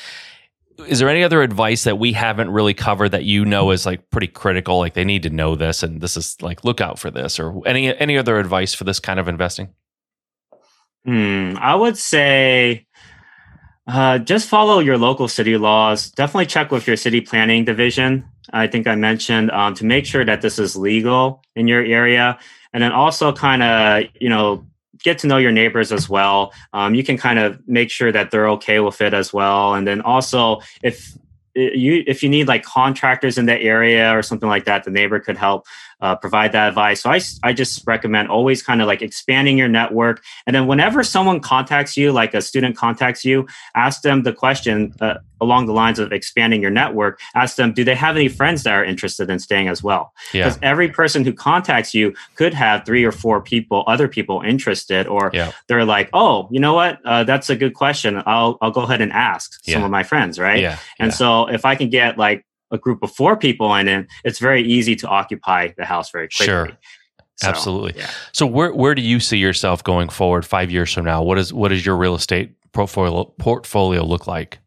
is 0.78 0.98
there 0.98 1.08
any 1.08 1.22
other 1.22 1.42
advice 1.42 1.84
that 1.84 1.98
we 1.98 2.12
haven't 2.12 2.50
really 2.50 2.74
covered 2.74 3.10
that 3.10 3.24
you 3.24 3.44
know 3.44 3.70
is 3.70 3.86
like 3.86 4.10
pretty 4.10 4.26
critical 4.26 4.78
like 4.78 4.94
they 4.94 5.04
need 5.04 5.22
to 5.22 5.30
know 5.30 5.54
this 5.54 5.82
and 5.82 6.00
this 6.00 6.16
is 6.16 6.40
like 6.42 6.64
look 6.64 6.80
out 6.80 6.98
for 6.98 7.10
this 7.10 7.38
or 7.38 7.66
any 7.66 7.96
any 7.98 8.18
other 8.18 8.38
advice 8.38 8.74
for 8.74 8.84
this 8.84 9.00
kind 9.00 9.20
of 9.20 9.28
investing? 9.28 9.68
Hmm 11.04 11.54
i 11.58 11.74
would 11.74 11.96
say 11.96 12.86
uh, 13.86 14.16
just 14.16 14.48
follow 14.48 14.78
your 14.78 14.96
local 14.96 15.28
city 15.28 15.58
laws. 15.58 16.10
Definitely 16.10 16.46
check 16.46 16.70
with 16.70 16.86
your 16.86 16.96
city 16.96 17.20
planning 17.20 17.64
division 17.64 18.24
i 18.52 18.66
think 18.66 18.86
i 18.86 18.94
mentioned 18.94 19.50
um, 19.50 19.74
to 19.74 19.84
make 19.84 20.06
sure 20.06 20.24
that 20.24 20.42
this 20.42 20.58
is 20.58 20.76
legal 20.76 21.42
in 21.54 21.68
your 21.68 21.84
area. 21.84 22.38
And 22.72 22.82
then 22.82 22.92
also 22.92 23.32
kind 23.32 23.62
of 23.62 24.04
you 24.20 24.28
know 24.28 24.66
get 25.04 25.18
to 25.18 25.26
know 25.28 25.36
your 25.36 25.52
neighbors 25.52 25.92
as 25.92 26.08
well. 26.08 26.52
Um, 26.72 26.94
you 26.94 27.04
can 27.04 27.16
kind 27.16 27.38
of 27.38 27.60
make 27.68 27.90
sure 27.90 28.10
that 28.10 28.30
they're 28.30 28.48
okay 28.50 28.80
with 28.80 29.00
it 29.00 29.14
as 29.14 29.32
well. 29.32 29.74
And 29.74 29.86
then 29.86 30.00
also, 30.00 30.60
if 30.82 31.16
you 31.54 32.02
if 32.08 32.22
you 32.22 32.28
need 32.28 32.48
like 32.48 32.64
contractors 32.64 33.38
in 33.38 33.46
that 33.46 33.60
area 33.62 34.16
or 34.16 34.22
something 34.22 34.48
like 34.48 34.64
that, 34.64 34.82
the 34.82 34.90
neighbor 34.90 35.20
could 35.20 35.36
help 35.36 35.66
uh, 36.04 36.14
provide 36.14 36.52
that 36.52 36.68
advice. 36.68 37.00
So 37.00 37.10
I, 37.10 37.18
I 37.42 37.54
just 37.54 37.82
recommend 37.86 38.28
always 38.28 38.62
kind 38.62 38.82
of 38.82 38.86
like 38.86 39.00
expanding 39.00 39.56
your 39.56 39.68
network. 39.68 40.22
And 40.46 40.54
then 40.54 40.66
whenever 40.66 41.02
someone 41.02 41.40
contacts 41.40 41.96
you, 41.96 42.12
like 42.12 42.34
a 42.34 42.42
student 42.42 42.76
contacts 42.76 43.24
you, 43.24 43.48
ask 43.74 44.02
them 44.02 44.22
the 44.22 44.34
question 44.34 44.92
uh, 45.00 45.14
along 45.40 45.64
the 45.64 45.72
lines 45.72 45.98
of 45.98 46.12
expanding 46.12 46.60
your 46.60 46.70
network. 46.70 47.18
Ask 47.34 47.56
them, 47.56 47.72
do 47.72 47.84
they 47.84 47.94
have 47.94 48.16
any 48.16 48.28
friends 48.28 48.64
that 48.64 48.74
are 48.74 48.84
interested 48.84 49.30
in 49.30 49.38
staying 49.38 49.68
as 49.68 49.82
well? 49.82 50.12
Because 50.30 50.58
yeah. 50.60 50.68
every 50.68 50.90
person 50.90 51.24
who 51.24 51.32
contacts 51.32 51.94
you 51.94 52.12
could 52.34 52.52
have 52.52 52.84
three 52.84 53.04
or 53.04 53.12
four 53.12 53.40
people, 53.40 53.82
other 53.86 54.06
people 54.06 54.42
interested, 54.42 55.06
or 55.06 55.30
yeah. 55.32 55.52
they're 55.68 55.86
like, 55.86 56.10
oh, 56.12 56.48
you 56.50 56.60
know 56.60 56.74
what? 56.74 57.00
Uh, 57.06 57.24
that's 57.24 57.48
a 57.48 57.56
good 57.56 57.72
question. 57.72 58.22
I'll, 58.26 58.58
I'll 58.60 58.70
go 58.70 58.82
ahead 58.82 59.00
and 59.00 59.10
ask 59.10 59.58
yeah. 59.64 59.74
some 59.74 59.84
of 59.84 59.90
my 59.90 60.02
friends, 60.02 60.38
right? 60.38 60.60
Yeah. 60.60 60.78
And 60.98 61.14
so 61.14 61.46
if 61.46 61.64
I 61.64 61.76
can 61.76 61.88
get 61.88 62.18
like 62.18 62.44
a 62.70 62.78
group 62.78 63.02
of 63.02 63.10
four 63.12 63.36
people 63.36 63.74
in 63.74 63.88
it, 63.88 64.06
it's 64.24 64.38
very 64.38 64.62
easy 64.62 64.96
to 64.96 65.08
occupy 65.08 65.68
the 65.76 65.84
house 65.84 66.10
very 66.10 66.28
quickly. 66.28 66.46
Sure. 66.46 66.70
So, 67.36 67.48
Absolutely. 67.48 67.94
Yeah. 67.96 68.10
So 68.32 68.46
where 68.46 68.72
where 68.72 68.94
do 68.94 69.02
you 69.02 69.18
see 69.18 69.38
yourself 69.38 69.82
going 69.82 70.08
forward 70.08 70.46
five 70.46 70.70
years 70.70 70.92
from 70.92 71.04
now? 71.04 71.22
What 71.22 71.38
is 71.38 71.52
what 71.52 71.68
does 71.68 71.84
your 71.84 71.96
real 71.96 72.14
estate 72.14 72.54
portfolio 72.72 73.24
portfolio 73.38 74.04
look 74.04 74.26
like? 74.26 74.58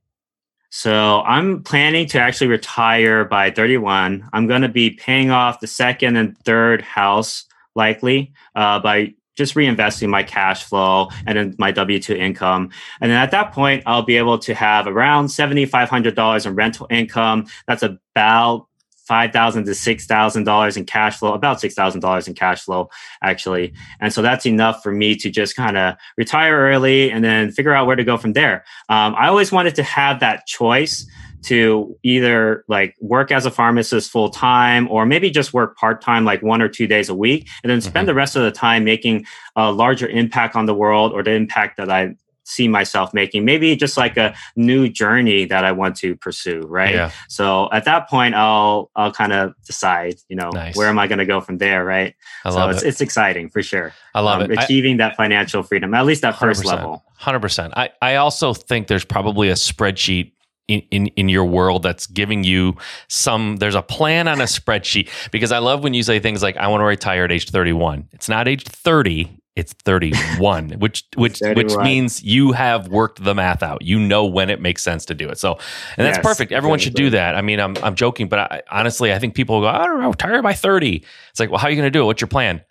So 0.70 1.22
I'm 1.22 1.64
planning 1.64 2.08
to 2.08 2.20
actually 2.20 2.48
retire 2.48 3.24
by 3.24 3.52
31. 3.52 4.28
I'm 4.34 4.48
going 4.48 4.64
to 4.64 4.70
be 4.70 4.92
paying 4.92 5.32
off 5.32 5.62
the 5.62 5.68
second 5.68 6.18
and 6.18 6.38
third 6.40 6.82
house 6.82 7.46
likely 7.74 8.34
uh, 8.54 8.80
by 8.80 9.14
just 9.38 9.56
reinvesting 9.56 10.10
my 10.10 10.24
cash 10.24 10.64
flow 10.64 11.10
and 11.26 11.38
then 11.38 11.56
my 11.58 11.72
W 11.72 12.00
2 12.00 12.16
income. 12.16 12.72
And 13.00 13.12
then 13.12 13.18
at 13.18 13.32
that 13.32 13.54
point, 13.54 13.84
I'll 13.86 14.04
be 14.04 14.18
able 14.18 14.40
to 14.40 14.54
have 14.54 14.88
around 14.88 15.28
$7,500 15.28 16.46
in 16.46 16.56
rental 16.56 16.88
income. 16.90 17.46
That's 17.68 17.84
about 17.84 18.68
five 19.08 19.32
thousand 19.32 19.64
to 19.66 19.74
six 19.74 20.06
thousand 20.06 20.44
dollars 20.44 20.76
in 20.76 20.86
cash 20.86 21.18
flow, 21.18 21.34
about 21.34 21.62
six 21.62 21.74
thousand 21.74 22.02
dollars 22.02 22.28
in 22.28 22.34
cash 22.34 22.62
flow, 22.62 22.90
actually. 23.24 23.74
And 24.02 24.12
so 24.12 24.22
that's 24.22 24.46
enough 24.46 24.84
for 24.84 24.92
me 24.92 25.16
to 25.16 25.30
just 25.30 25.56
kind 25.56 25.78
of 25.78 25.96
retire 26.18 26.58
early 26.58 27.10
and 27.10 27.24
then 27.24 27.52
figure 27.52 27.74
out 27.74 27.88
where 27.88 27.96
to 27.96 28.04
go 28.04 28.18
from 28.18 28.34
there. 28.34 28.66
Um, 28.90 29.16
I 29.18 29.30
always 29.30 29.52
wanted 29.52 29.76
to 29.76 29.84
have 29.84 30.20
that 30.20 30.46
choice 30.46 31.08
to 31.44 31.98
either 32.04 32.66
like 32.68 32.96
work 33.00 33.32
as 33.32 33.46
a 33.46 33.52
pharmacist 33.52 34.12
full 34.12 34.30
time 34.30 34.88
or 34.90 35.06
maybe 35.06 35.30
just 35.30 35.54
work 35.54 35.78
part 35.78 36.02
time, 36.02 36.26
like 36.26 36.42
one 36.42 36.62
or 36.62 36.70
two 36.70 36.88
days 36.88 37.10
a 37.10 37.16
week, 37.16 37.48
and 37.64 37.70
then 37.70 37.82
spend 37.82 37.96
mm-hmm. 37.96 38.08
the 38.08 38.14
rest 38.14 38.36
of 38.36 38.44
the 38.44 38.52
time 38.52 38.84
making 38.84 39.26
a 39.56 39.72
larger 39.72 40.08
impact 40.08 40.56
on 40.56 40.66
the 40.66 40.74
world 40.74 41.14
or 41.14 41.24
the 41.24 41.32
impact 41.32 41.78
that 41.78 41.90
I 41.90 42.16
see 42.48 42.68
myself 42.68 43.14
making 43.14 43.44
maybe 43.44 43.76
just 43.76 43.98
like 43.98 44.16
a 44.16 44.34
new 44.56 44.88
journey 44.88 45.44
that 45.44 45.66
i 45.66 45.72
want 45.72 45.98
to 45.98 46.16
pursue 46.16 46.62
right 46.62 46.96
yeah. 46.96 47.12
so 47.28 47.70
at 47.74 47.84
that 47.84 48.08
point 48.08 48.34
i'll 48.36 48.90
i'll 48.96 49.12
kind 49.12 49.34
of 49.34 49.54
decide 49.66 50.16
you 50.30 50.36
know 50.36 50.50
nice. 50.52 50.74
where 50.78 50.88
am 50.88 50.98
i 50.98 51.08
going 51.08 51.20
to 51.20 51.26
go 51.26 51.42
from 51.42 51.58
there 51.58 51.84
right 51.84 52.16
I 52.46 52.52
so 52.52 52.70
it's, 52.70 52.84
it. 52.84 52.88
it's 52.88 53.02
exciting 53.02 53.50
for 53.50 53.62
sure 53.62 53.94
i 54.16 54.22
love 54.22 54.42
um, 54.42 54.50
it 54.50 54.58
achieving 54.58 54.94
I, 55.02 55.10
that 55.10 55.18
financial 55.18 55.62
freedom 55.62 55.94
at 55.94 56.06
least 56.06 56.22
that 56.22 56.40
first 56.40 56.64
level 56.64 57.04
100% 57.20 57.74
i 57.76 57.90
i 58.02 58.16
also 58.16 58.54
think 58.54 58.88
there's 58.88 59.06
probably 59.06 59.50
a 59.50 59.56
spreadsheet 59.56 60.32
in, 60.68 60.82
in, 60.92 61.08
in 61.08 61.30
your 61.30 61.46
world 61.46 61.84
that's 61.84 62.08
giving 62.08 62.44
you 62.44 62.76
some 63.08 63.58
there's 63.58 63.76
a 63.76 63.82
plan 63.82 64.28
on 64.28 64.42
a 64.42 64.46
spreadsheet. 64.46 65.10
Because 65.32 65.52
i 65.52 65.60
love 65.60 65.84
when 65.84 65.94
you 65.94 66.04
say 66.04 66.20
things 66.20 66.44
like 66.44 66.58
i 66.58 66.68
want 66.68 66.82
to 66.82 66.86
retire 66.86 67.24
at 67.26 67.32
age 67.32 67.50
31 67.50 68.08
it's 68.12 68.30
not 68.30 68.48
age 68.48 68.64
30 68.64 69.38
it's 69.56 69.74
31 69.74 70.70
which 70.80 71.04
which 71.16 71.40
31. 71.40 71.56
which 71.56 71.84
means 71.84 72.24
you 72.24 72.52
have 72.52 72.88
worked 72.90 73.24
the 73.24 73.34
math 73.34 73.64
out. 73.64 73.82
You 73.82 74.00
know 74.00 74.26
when 74.26 74.52
it 74.52 74.62
makes 74.62 74.84
sense 74.84 75.04
to 75.06 75.16
do 75.16 75.30
it. 75.30 75.40
So 75.40 75.54
and 75.98 76.06
that's 76.06 76.18
yes, 76.18 76.24
perfect. 76.24 76.52
Everyone 76.52 76.78
should 76.78 76.94
do 76.94 77.10
that. 77.10 77.36
I 77.36 77.42
mean 77.42 77.60
i'm, 77.60 77.76
I'm 77.82 77.96
joking 77.96 78.28
but 78.28 78.40
I, 78.40 78.62
honestly 78.70 79.12
i 79.12 79.20
think 79.20 79.34
people 79.34 79.62
go 79.62 79.68
i 79.68 79.86
don't 79.86 80.00
know 80.00 80.10
retire 80.10 80.42
by 80.42 80.54
30 80.54 81.04
it's 81.32 81.40
like 81.40 81.50
well 81.50 81.60
how 81.60 81.68
are 81.68 81.72
you 81.72 81.76
going 81.76 81.88
to 81.88 81.92
do 81.92 82.04
it? 82.04 82.06
What's 82.06 82.22
your 82.22 82.28
plan 82.28 82.62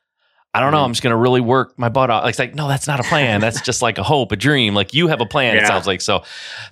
I 0.57 0.61
don't 0.61 0.73
know. 0.73 0.83
I'm 0.83 0.93
just 0.93 1.03
going 1.03 1.11
to 1.11 1.19
really 1.19 1.43
work 1.43 1.79
my 1.79 1.91
butt 1.91 2.09
off. 2.09 2.25
Like, 2.25 2.31
it's 2.31 2.39
like, 2.39 2.55
no, 2.55 2.67
that's 2.67 2.87
not 2.87 2.99
a 2.99 3.03
plan. 3.03 3.43
That's 3.43 3.61
just 3.61 3.83
like 3.83 3.99
a 3.99 4.03
hope, 4.03 4.33
a 4.33 4.37
dream. 4.37 4.75
Like 4.75 4.95
you 4.95 5.09
have 5.09 5.21
a 5.21 5.27
plan. 5.27 5.55
Yeah. 5.55 5.65
It 5.65 5.67
sounds 5.67 5.87
like 5.87 6.01
so. 6.01 6.23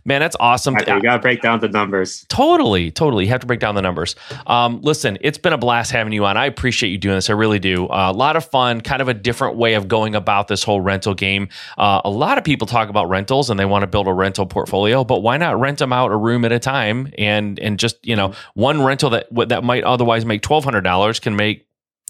Man, 0.07 0.21
that's 0.21 0.37
awesome. 0.41 0.75
you 0.75 0.85
got 1.03 1.17
to 1.17 1.19
break 1.19 1.43
down 1.43 1.61
the 1.61 1.69
numbers. 1.69 2.25
Totally, 2.29 2.91
totally. 2.91 3.25
You 3.25 3.31
have 3.31 3.41
to 3.43 3.47
break 3.47 3.61
down 3.61 3.75
the 3.75 3.83
numbers. 3.83 4.17
Um, 4.47 4.81
listen, 4.81 5.19
it's 5.21 5.37
been 5.37 5.53
a 5.53 5.59
blast 5.59 5.91
having 5.93 6.15
you 6.15 6.25
on. 6.25 6.39
I 6.39 6.47
appreciate 6.47 6.89
you 6.89 6.99
doing 6.99 7.17
this. 7.17 7.29
I 7.29 7.35
really 7.35 7.59
do. 7.59 7.87
Uh, 7.89 8.11
a 8.11 8.17
lot 8.17 8.37
of 8.37 8.47
fun. 8.47 8.81
Kind 8.81 9.03
of 9.03 9.09
a 9.09 9.15
different 9.15 9.57
way 9.57 9.75
of 9.75 9.87
going 9.87 10.15
about 10.15 10.49
this 10.49 10.63
whole 10.63 10.81
rental 10.81 11.13
game. 11.13 11.49
Uh, 11.77 12.01
a 12.05 12.11
lot 12.11 12.39
of 12.39 12.45
people 12.45 12.67
talk 12.67 12.89
about 12.89 13.11
rentals 13.11 13.51
and 13.51 13.61
they 13.61 13.67
want 13.67 13.83
to 13.83 13.87
build 13.87 14.09
a 14.09 14.15
rental 14.15 14.47
portfolio, 14.47 15.05
but 15.05 15.21
why 15.21 15.37
not 15.37 15.61
rent 15.61 15.79
them 15.79 15.93
out 15.93 16.11
a 16.11 16.17
room 16.17 16.47
at 16.47 16.53
a 16.53 16.59
time 16.59 17.13
and 17.19 17.59
and 17.59 17.79
just 17.79 17.97
you 18.07 18.17
know 18.17 18.33
one 18.55 18.83
rental 18.83 19.11
that 19.11 19.27
that 19.49 19.63
might 19.63 19.85
otherwise 19.85 20.25
make 20.25 20.41
twelve 20.41 20.65
hundred 20.65 20.83
dollars 20.83 21.21
can 21.21 21.37
make 21.37 21.67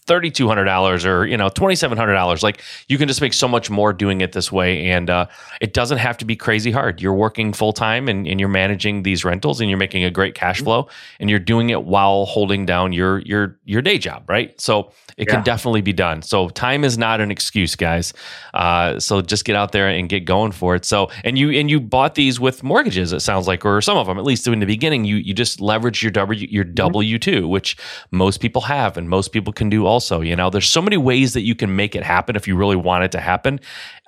$3200 0.06 1.06
or 1.06 1.26
you 1.26 1.36
know 1.36 1.48
$2700 1.48 2.42
like 2.42 2.60
you 2.88 2.98
can 2.98 3.08
just 3.08 3.22
make 3.22 3.32
so 3.32 3.48
much 3.48 3.70
more 3.70 3.92
doing 3.92 4.20
it 4.20 4.32
this 4.32 4.52
way 4.52 4.90
and 4.90 5.08
uh, 5.08 5.26
it 5.62 5.72
doesn't 5.72 5.98
have 5.98 6.18
to 6.18 6.24
be 6.26 6.36
crazy 6.36 6.70
hard. 6.70 7.00
You're 7.00 7.14
working 7.14 7.54
full-time 7.54 8.08
and, 8.08 8.26
and, 8.28 8.38
you're 8.38 8.50
managing 8.50 9.02
these 9.02 9.24
rentals 9.24 9.60
and 9.60 9.70
you're 9.70 9.78
making 9.78 10.04
a 10.04 10.10
great 10.10 10.34
cash 10.34 10.56
mm-hmm. 10.56 10.64
flow 10.64 10.88
and 11.20 11.30
you're 11.30 11.38
doing 11.38 11.70
it 11.70 11.84
while 11.84 12.26
holding 12.26 12.66
down 12.66 12.92
your 12.92 13.20
your 13.20 13.58
your 13.64 13.80
day 13.80 13.96
job 13.96 14.24
right? 14.28 14.60
So 14.60 14.92
it 15.16 15.28
yeah. 15.28 15.36
can 15.36 15.44
definitely 15.44 15.80
be 15.80 15.92
done. 15.92 16.20
So 16.20 16.48
time 16.50 16.84
is 16.84 16.98
not 16.98 17.20
an 17.20 17.30
excuse 17.30 17.76
guys. 17.76 18.12
Uh, 18.52 19.00
so 19.00 19.22
just 19.22 19.44
get 19.44 19.56
out 19.56 19.72
there 19.72 19.88
and 19.88 20.08
get 20.08 20.26
going 20.26 20.52
for 20.52 20.74
it. 20.74 20.84
So 20.84 21.10
and 21.24 21.38
you 21.38 21.50
and 21.50 21.70
you 21.70 21.80
bought 21.80 22.14
these 22.14 22.38
with 22.38 22.62
mortgages 22.62 23.12
it 23.12 23.20
sounds 23.20 23.46
like 23.46 23.64
or 23.64 23.80
some 23.80 23.96
of 23.96 24.06
them 24.06 24.18
at 24.18 24.24
least 24.24 24.46
in 24.46 24.60
the 24.60 24.66
beginning. 24.66 25.04
You 25.06 25.16
you 25.16 25.32
just 25.32 25.62
leverage 25.62 26.02
your 26.02 26.12
w 26.12 26.46
your 26.50 26.64
mm-hmm. 26.64 26.94
w2 26.94 27.48
which 27.48 27.76
most 28.10 28.40
people 28.40 28.62
have 28.62 28.98
and 28.98 29.08
most 29.08 29.32
people 29.32 29.52
can 29.52 29.70
do 29.70 29.86
also. 29.94 30.20
You 30.20 30.36
know, 30.36 30.50
there's 30.50 30.68
so 30.68 30.82
many 30.82 30.96
ways 30.96 31.34
that 31.34 31.42
you 31.42 31.54
can 31.54 31.76
make 31.76 31.94
it 31.94 32.02
happen 32.02 32.36
if 32.36 32.48
you 32.48 32.56
really 32.56 32.76
want 32.76 33.04
it 33.04 33.12
to 33.12 33.20
happen. 33.20 33.60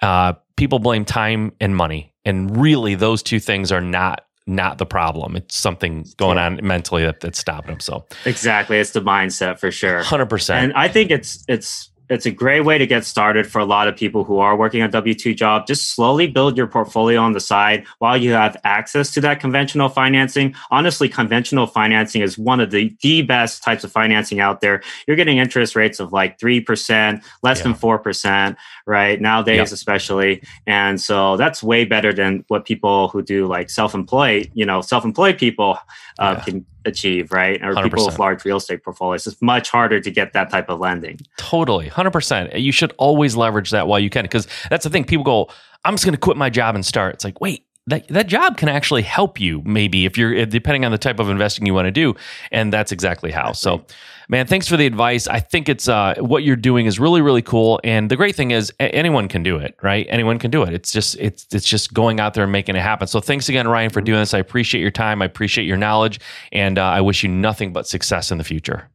Uh, 0.02 0.32
people 0.56 0.78
blame 0.78 1.04
time 1.04 1.52
and 1.60 1.76
money, 1.76 2.12
and 2.24 2.56
really, 2.56 2.96
those 2.96 3.22
two 3.22 3.40
things 3.40 3.70
are 3.72 3.80
not 3.80 4.22
not 4.46 4.78
the 4.78 4.86
problem. 4.86 5.36
It's 5.36 5.56
something 5.56 6.06
going 6.16 6.38
on 6.38 6.60
mentally 6.62 7.04
that, 7.04 7.20
that's 7.20 7.38
stopping 7.38 7.72
them. 7.72 7.80
So 7.80 8.04
exactly, 8.24 8.78
it's 8.78 8.92
the 8.92 9.00
mindset 9.00 9.58
for 9.58 9.70
sure. 9.70 10.02
Hundred 10.02 10.26
percent. 10.26 10.64
And 10.64 10.72
I 10.74 10.88
think 10.88 11.10
it's 11.10 11.44
it's 11.48 11.90
it's 12.08 12.26
a 12.26 12.30
great 12.30 12.60
way 12.60 12.78
to 12.78 12.86
get 12.86 13.04
started 13.04 13.46
for 13.46 13.58
a 13.58 13.64
lot 13.64 13.88
of 13.88 13.96
people 13.96 14.24
who 14.24 14.38
are 14.38 14.56
working 14.56 14.82
a 14.82 14.88
W 14.88 15.14
2 15.14 15.34
job. 15.34 15.66
Just 15.66 15.94
slowly 15.94 16.26
build 16.26 16.56
your 16.56 16.66
portfolio 16.66 17.20
on 17.20 17.32
the 17.32 17.40
side 17.40 17.84
while 17.98 18.16
you 18.16 18.32
have 18.32 18.56
access 18.64 19.10
to 19.12 19.20
that 19.22 19.40
conventional 19.40 19.88
financing. 19.88 20.54
Honestly, 20.70 21.08
conventional 21.08 21.66
financing 21.66 22.22
is 22.22 22.38
one 22.38 22.60
of 22.60 22.70
the, 22.70 22.94
the 23.02 23.22
best 23.22 23.62
types 23.62 23.84
of 23.84 23.92
financing 23.92 24.40
out 24.40 24.60
there. 24.60 24.82
You're 25.06 25.16
getting 25.16 25.38
interest 25.38 25.74
rates 25.74 26.00
of 26.00 26.12
like 26.12 26.38
3%, 26.38 27.22
less 27.42 27.58
yeah. 27.58 27.62
than 27.62 27.74
4%, 27.74 28.56
right? 28.86 29.20
Nowadays, 29.20 29.72
especially. 29.72 30.42
And 30.66 31.00
so 31.00 31.36
that's 31.36 31.62
way 31.62 31.84
better 31.84 32.12
than 32.12 32.44
what 32.48 32.64
people 32.64 33.08
who 33.08 33.22
do 33.22 33.46
like 33.46 33.70
self 33.70 33.94
employed, 33.94 34.50
you 34.54 34.64
know, 34.64 34.80
self 34.80 35.04
employed 35.04 35.38
people 35.38 35.78
uh, 36.18 36.34
yeah. 36.38 36.44
can 36.44 36.66
achieve, 36.84 37.32
right? 37.32 37.62
Or 37.62 37.74
100%. 37.74 37.84
people 37.84 38.06
with 38.06 38.18
large 38.18 38.44
real 38.44 38.56
estate 38.56 38.82
portfolios. 38.82 39.26
It's 39.26 39.40
much 39.42 39.70
harder 39.70 40.00
to 40.00 40.10
get 40.10 40.32
that 40.32 40.50
type 40.50 40.68
of 40.68 40.80
lending. 40.80 41.20
Totally, 41.36 41.88
hundred 41.88 42.12
percent. 42.12 42.54
You 42.54 42.72
should 42.72 42.92
always 42.98 43.36
leverage 43.36 43.70
that 43.70 43.86
while 43.86 44.00
you 44.00 44.10
can, 44.10 44.24
because 44.24 44.46
that's 44.70 44.84
the 44.84 44.90
thing. 44.90 45.04
People 45.04 45.24
go, 45.24 45.48
"I'm 45.84 45.94
just 45.94 46.04
going 46.04 46.14
to 46.14 46.20
quit 46.20 46.36
my 46.36 46.50
job 46.50 46.74
and 46.74 46.84
start." 46.84 47.14
It's 47.14 47.24
like, 47.24 47.40
wait, 47.40 47.66
that 47.86 48.06
that 48.08 48.26
job 48.26 48.56
can 48.56 48.68
actually 48.68 49.02
help 49.02 49.40
you 49.40 49.62
maybe 49.64 50.04
if 50.04 50.18
you're 50.18 50.44
depending 50.46 50.84
on 50.84 50.92
the 50.92 50.98
type 50.98 51.20
of 51.20 51.28
investing 51.28 51.66
you 51.66 51.74
want 51.74 51.86
to 51.86 51.92
do 51.92 52.14
and 52.50 52.72
that's 52.72 52.92
exactly 52.92 53.30
how. 53.30 53.52
So 53.52 53.84
man 54.28 54.46
thanks 54.46 54.66
for 54.66 54.76
the 54.76 54.86
advice. 54.86 55.28
I 55.28 55.40
think 55.40 55.68
it's 55.68 55.88
uh, 55.88 56.14
what 56.18 56.42
you're 56.42 56.56
doing 56.56 56.86
is 56.86 56.98
really 56.98 57.20
really 57.20 57.42
cool 57.42 57.80
and 57.84 58.10
the 58.10 58.16
great 58.16 58.34
thing 58.34 58.50
is 58.50 58.72
anyone 58.80 59.28
can 59.28 59.42
do 59.42 59.56
it 59.56 59.76
right? 59.82 60.06
Anyone 60.08 60.38
can 60.38 60.50
do 60.50 60.62
it. 60.62 60.74
It's 60.74 60.92
just 60.92 61.16
it's 61.18 61.46
it's 61.52 61.66
just 61.66 61.94
going 61.94 62.20
out 62.20 62.34
there 62.34 62.44
and 62.44 62.52
making 62.52 62.76
it 62.76 62.82
happen. 62.82 63.06
So 63.06 63.20
thanks 63.20 63.48
again 63.48 63.68
ryan 63.68 63.90
for 63.90 64.00
doing 64.00 64.20
this. 64.20 64.34
I 64.34 64.38
appreciate 64.38 64.80
your 64.80 64.90
time. 64.90 65.22
I 65.22 65.26
appreciate 65.26 65.66
your 65.66 65.76
knowledge 65.76 66.20
and 66.52 66.78
uh, 66.78 66.84
i 66.84 67.00
wish 67.00 67.22
you 67.22 67.28
nothing 67.28 67.72
but 67.72 67.86
success 67.86 68.30
in 68.30 68.38
the 68.38 68.44
future. 68.44 68.90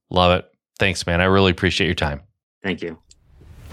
Love 0.09 0.39
it. 0.39 0.49
Thanks, 0.79 1.05
man. 1.05 1.19
I 1.19 1.25
really 1.25 1.51
appreciate 1.51 1.87
your 1.87 1.95
time. 1.95 2.21
Thank 2.63 2.81
you. 2.81 2.97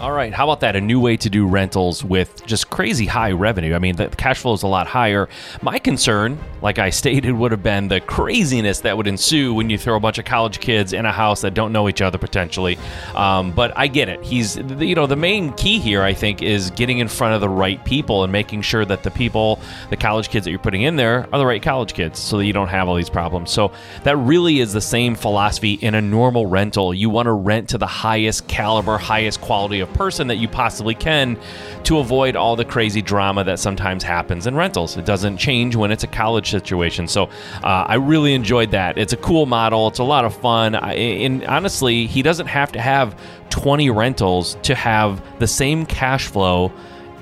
All 0.00 0.10
right. 0.10 0.32
How 0.32 0.44
about 0.44 0.60
that? 0.60 0.74
A 0.74 0.80
new 0.80 0.98
way 0.98 1.16
to 1.18 1.28
do 1.28 1.46
rentals 1.46 2.02
with 2.02 2.44
just 2.46 2.70
crazy 2.70 3.04
high 3.04 3.30
revenue. 3.30 3.74
I 3.74 3.78
mean, 3.78 3.94
the 3.94 4.08
cash 4.08 4.40
flow 4.40 4.54
is 4.54 4.62
a 4.62 4.66
lot 4.66 4.86
higher. 4.86 5.28
My 5.60 5.78
concern, 5.78 6.38
like 6.62 6.78
I 6.78 6.90
stated, 7.02 7.32
would 7.32 7.52
have 7.52 7.62
been 7.62 7.88
the 7.88 8.00
craziness 8.00 8.80
that 8.80 8.96
would 8.96 9.06
ensue 9.06 9.52
when 9.52 9.68
you 9.68 9.76
throw 9.76 9.96
a 9.96 10.00
bunch 10.00 10.18
of 10.18 10.24
college 10.24 10.60
kids 10.60 10.94
in 10.94 11.04
a 11.04 11.12
house 11.12 11.42
that 11.42 11.52
don't 11.52 11.72
know 11.72 11.88
each 11.90 12.00
other 12.00 12.16
potentially. 12.16 12.78
Um, 13.14 13.52
but 13.52 13.76
I 13.76 13.86
get 13.86 14.08
it. 14.08 14.24
He's, 14.24 14.56
you 14.56 14.94
know, 14.94 15.06
the 15.06 15.14
main 15.14 15.52
key 15.52 15.78
here, 15.78 16.02
I 16.02 16.14
think, 16.14 16.42
is 16.42 16.70
getting 16.70 16.98
in 16.98 17.06
front 17.06 17.34
of 17.34 17.42
the 17.42 17.50
right 17.50 17.84
people 17.84 18.24
and 18.24 18.32
making 18.32 18.62
sure 18.62 18.86
that 18.86 19.02
the 19.02 19.10
people, 19.10 19.60
the 19.90 19.96
college 19.96 20.30
kids 20.30 20.44
that 20.46 20.50
you're 20.50 20.58
putting 20.58 20.82
in 20.82 20.96
there, 20.96 21.28
are 21.32 21.38
the 21.38 21.46
right 21.46 21.62
college 21.62 21.92
kids 21.92 22.18
so 22.18 22.38
that 22.38 22.46
you 22.46 22.54
don't 22.54 22.68
have 22.68 22.88
all 22.88 22.96
these 22.96 23.10
problems. 23.10 23.50
So 23.50 23.72
that 24.04 24.16
really 24.16 24.60
is 24.60 24.72
the 24.72 24.80
same 24.80 25.14
philosophy 25.14 25.74
in 25.74 25.94
a 25.94 26.00
normal 26.00 26.46
rental. 26.46 26.94
You 26.94 27.10
want 27.10 27.26
to 27.26 27.32
rent 27.32 27.68
to 27.68 27.78
the 27.78 27.86
highest 27.86 28.48
caliber, 28.48 28.96
highest 28.96 29.42
quality 29.42 29.81
of 29.82 29.92
person 29.92 30.26
that 30.28 30.36
you 30.36 30.48
possibly 30.48 30.94
can 30.94 31.38
to 31.84 31.98
avoid 31.98 32.36
all 32.36 32.56
the 32.56 32.64
crazy 32.64 33.02
drama 33.02 33.44
that 33.44 33.58
sometimes 33.58 34.02
happens 34.02 34.46
in 34.46 34.54
rentals. 34.54 34.96
It 34.96 35.04
doesn't 35.04 35.36
change 35.36 35.76
when 35.76 35.92
it's 35.92 36.04
a 36.04 36.08
college 36.08 36.50
situation. 36.50 37.06
So 37.06 37.24
uh, 37.62 37.84
I 37.86 37.96
really 37.96 38.34
enjoyed 38.34 38.70
that. 38.70 38.96
It's 38.96 39.12
a 39.12 39.18
cool 39.18 39.46
model. 39.46 39.88
It's 39.88 39.98
a 39.98 40.04
lot 40.04 40.24
of 40.24 40.34
fun. 40.34 40.74
I, 40.74 40.94
and 40.94 41.44
honestly, 41.44 42.06
he 42.06 42.22
doesn't 42.22 42.46
have 42.46 42.72
to 42.72 42.80
have 42.80 43.18
20 43.50 43.90
rentals 43.90 44.56
to 44.62 44.74
have 44.74 45.22
the 45.38 45.46
same 45.46 45.84
cash 45.84 46.28
flow 46.28 46.72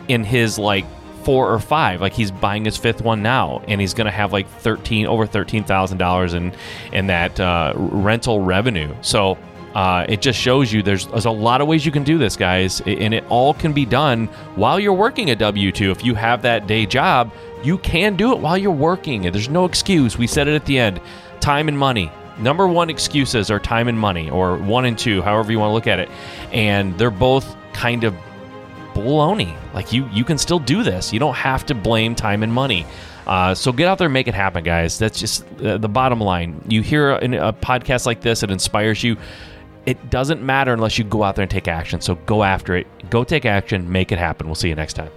in 0.09 0.25
his 0.25 0.59
like 0.59 0.85
four 1.25 1.53
or 1.53 1.59
five. 1.59 2.01
Like 2.01 2.13
he's 2.13 2.31
buying 2.31 2.65
his 2.65 2.77
fifth 2.77 3.03
one 3.03 3.23
now, 3.23 3.63
and 3.69 3.81
he's 3.81 3.95
going 3.95 4.07
to 4.07 4.11
have 4.11 4.33
like 4.33 4.49
thirteen 4.49 5.07
over 5.07 5.27
thirteen 5.27 5.65
thousand 5.65 5.99
dollars 5.99 6.35
in 6.35 6.53
in 6.93 7.07
that 7.09 7.39
uh, 7.39 7.73
rental 7.77 8.41
revenue. 8.41 8.95
So 9.03 9.39
Uh, 9.75 10.05
it 10.09 10.21
just 10.21 10.39
shows 10.39 10.73
you 10.73 10.83
there's, 10.83 11.07
there's 11.07 11.27
a 11.27 11.31
lot 11.31 11.61
of 11.61 11.69
ways 11.69 11.87
you 11.87 11.93
can 11.93 12.03
do 12.03 12.19
this, 12.19 12.37
guys, 12.37 12.81
and 12.81 13.15
it 13.15 13.25
all 13.29 13.55
can 13.55 13.73
be 13.73 13.87
done 13.87 14.27
while 14.57 14.81
you're 14.81 14.93
working 14.93 15.31
a 15.31 15.37
W 15.37 15.71
2. 15.71 15.91
If 15.91 16.05
you 16.05 16.15
have 16.15 16.43
that 16.43 16.67
day 16.67 16.87
job, 16.87 17.33
you 17.63 17.79
can 17.79 18.17
do 18.17 18.33
it 18.33 18.39
while 18.41 18.59
you're 18.59 18.73
working. 18.73 19.23
There's 19.23 19.49
no 19.49 19.65
excuse. 19.65 20.19
We 20.19 20.27
said 20.27 20.49
it 20.49 20.55
at 20.55 20.67
the 20.67 20.79
end 20.79 21.01
time 21.41 21.69
and 21.69 21.79
money. 21.79 22.11
Number 22.39 22.67
one 22.67 22.91
excuses 22.91 23.51
are 23.51 23.59
time 23.59 23.87
and 23.89 23.99
money, 23.99 24.31
or 24.31 24.57
one 24.57 24.87
and 24.87 24.99
two, 24.99 25.23
however 25.23 25.53
you 25.53 25.59
want 25.59 25.71
to 25.71 25.75
look 25.75 25.87
at 25.87 25.99
it. 26.01 26.09
And 26.53 26.99
they're 26.99 27.11
both 27.11 27.55
kind 27.73 28.05
of 28.05 28.15
baloney. 28.95 29.57
Like 29.75 29.93
you, 29.93 30.09
you 30.13 30.25
can 30.25 30.39
still 30.39 30.59
do 30.59 30.83
this. 30.83 31.13
You 31.13 31.19
don't 31.21 31.35
have 31.35 31.65
to 31.67 31.75
blame 31.75 32.15
time 32.15 32.43
and 32.43 32.53
money. 32.53 32.87
Uh, 33.27 33.55
so 33.55 33.73
get 33.73 33.87
out 33.87 33.99
there 33.99 34.07
and 34.07 34.13
make 34.13 34.27
it 34.27 34.35
happen, 34.35 34.65
guys. 34.65 34.99
That's 34.99 35.21
just 35.21 35.45
uh, 35.63 35.79
the 35.79 35.89
bottom 35.89 36.21
line. 36.21 36.65
You 36.67 36.83
hear 36.83 37.11
a, 37.11 37.49
a 37.49 37.53
podcast 37.53 38.07
like 38.07 38.23
this, 38.23 38.43
it 38.43 38.51
inspires 38.51 39.05
you. 39.05 39.17
It 39.87 40.11
doesn't 40.11 40.43
matter 40.43 40.73
unless 40.73 40.99
you 40.99 41.05
go 41.05 41.23
out 41.23 41.37
there 41.37 41.43
and 41.43 41.51
take 41.51 41.69
action. 41.69 42.01
So 42.01 42.17
go 42.27 42.43
after 42.43 42.77
it. 42.77 42.87
Go 43.11 43.25
take 43.25 43.47
action. 43.47 43.91
Make 43.91 44.13
it 44.13 44.19
happen. 44.19 44.47
We'll 44.47 44.55
see 44.55 44.69
you 44.69 44.75
next 44.75 44.95
time. 44.95 45.11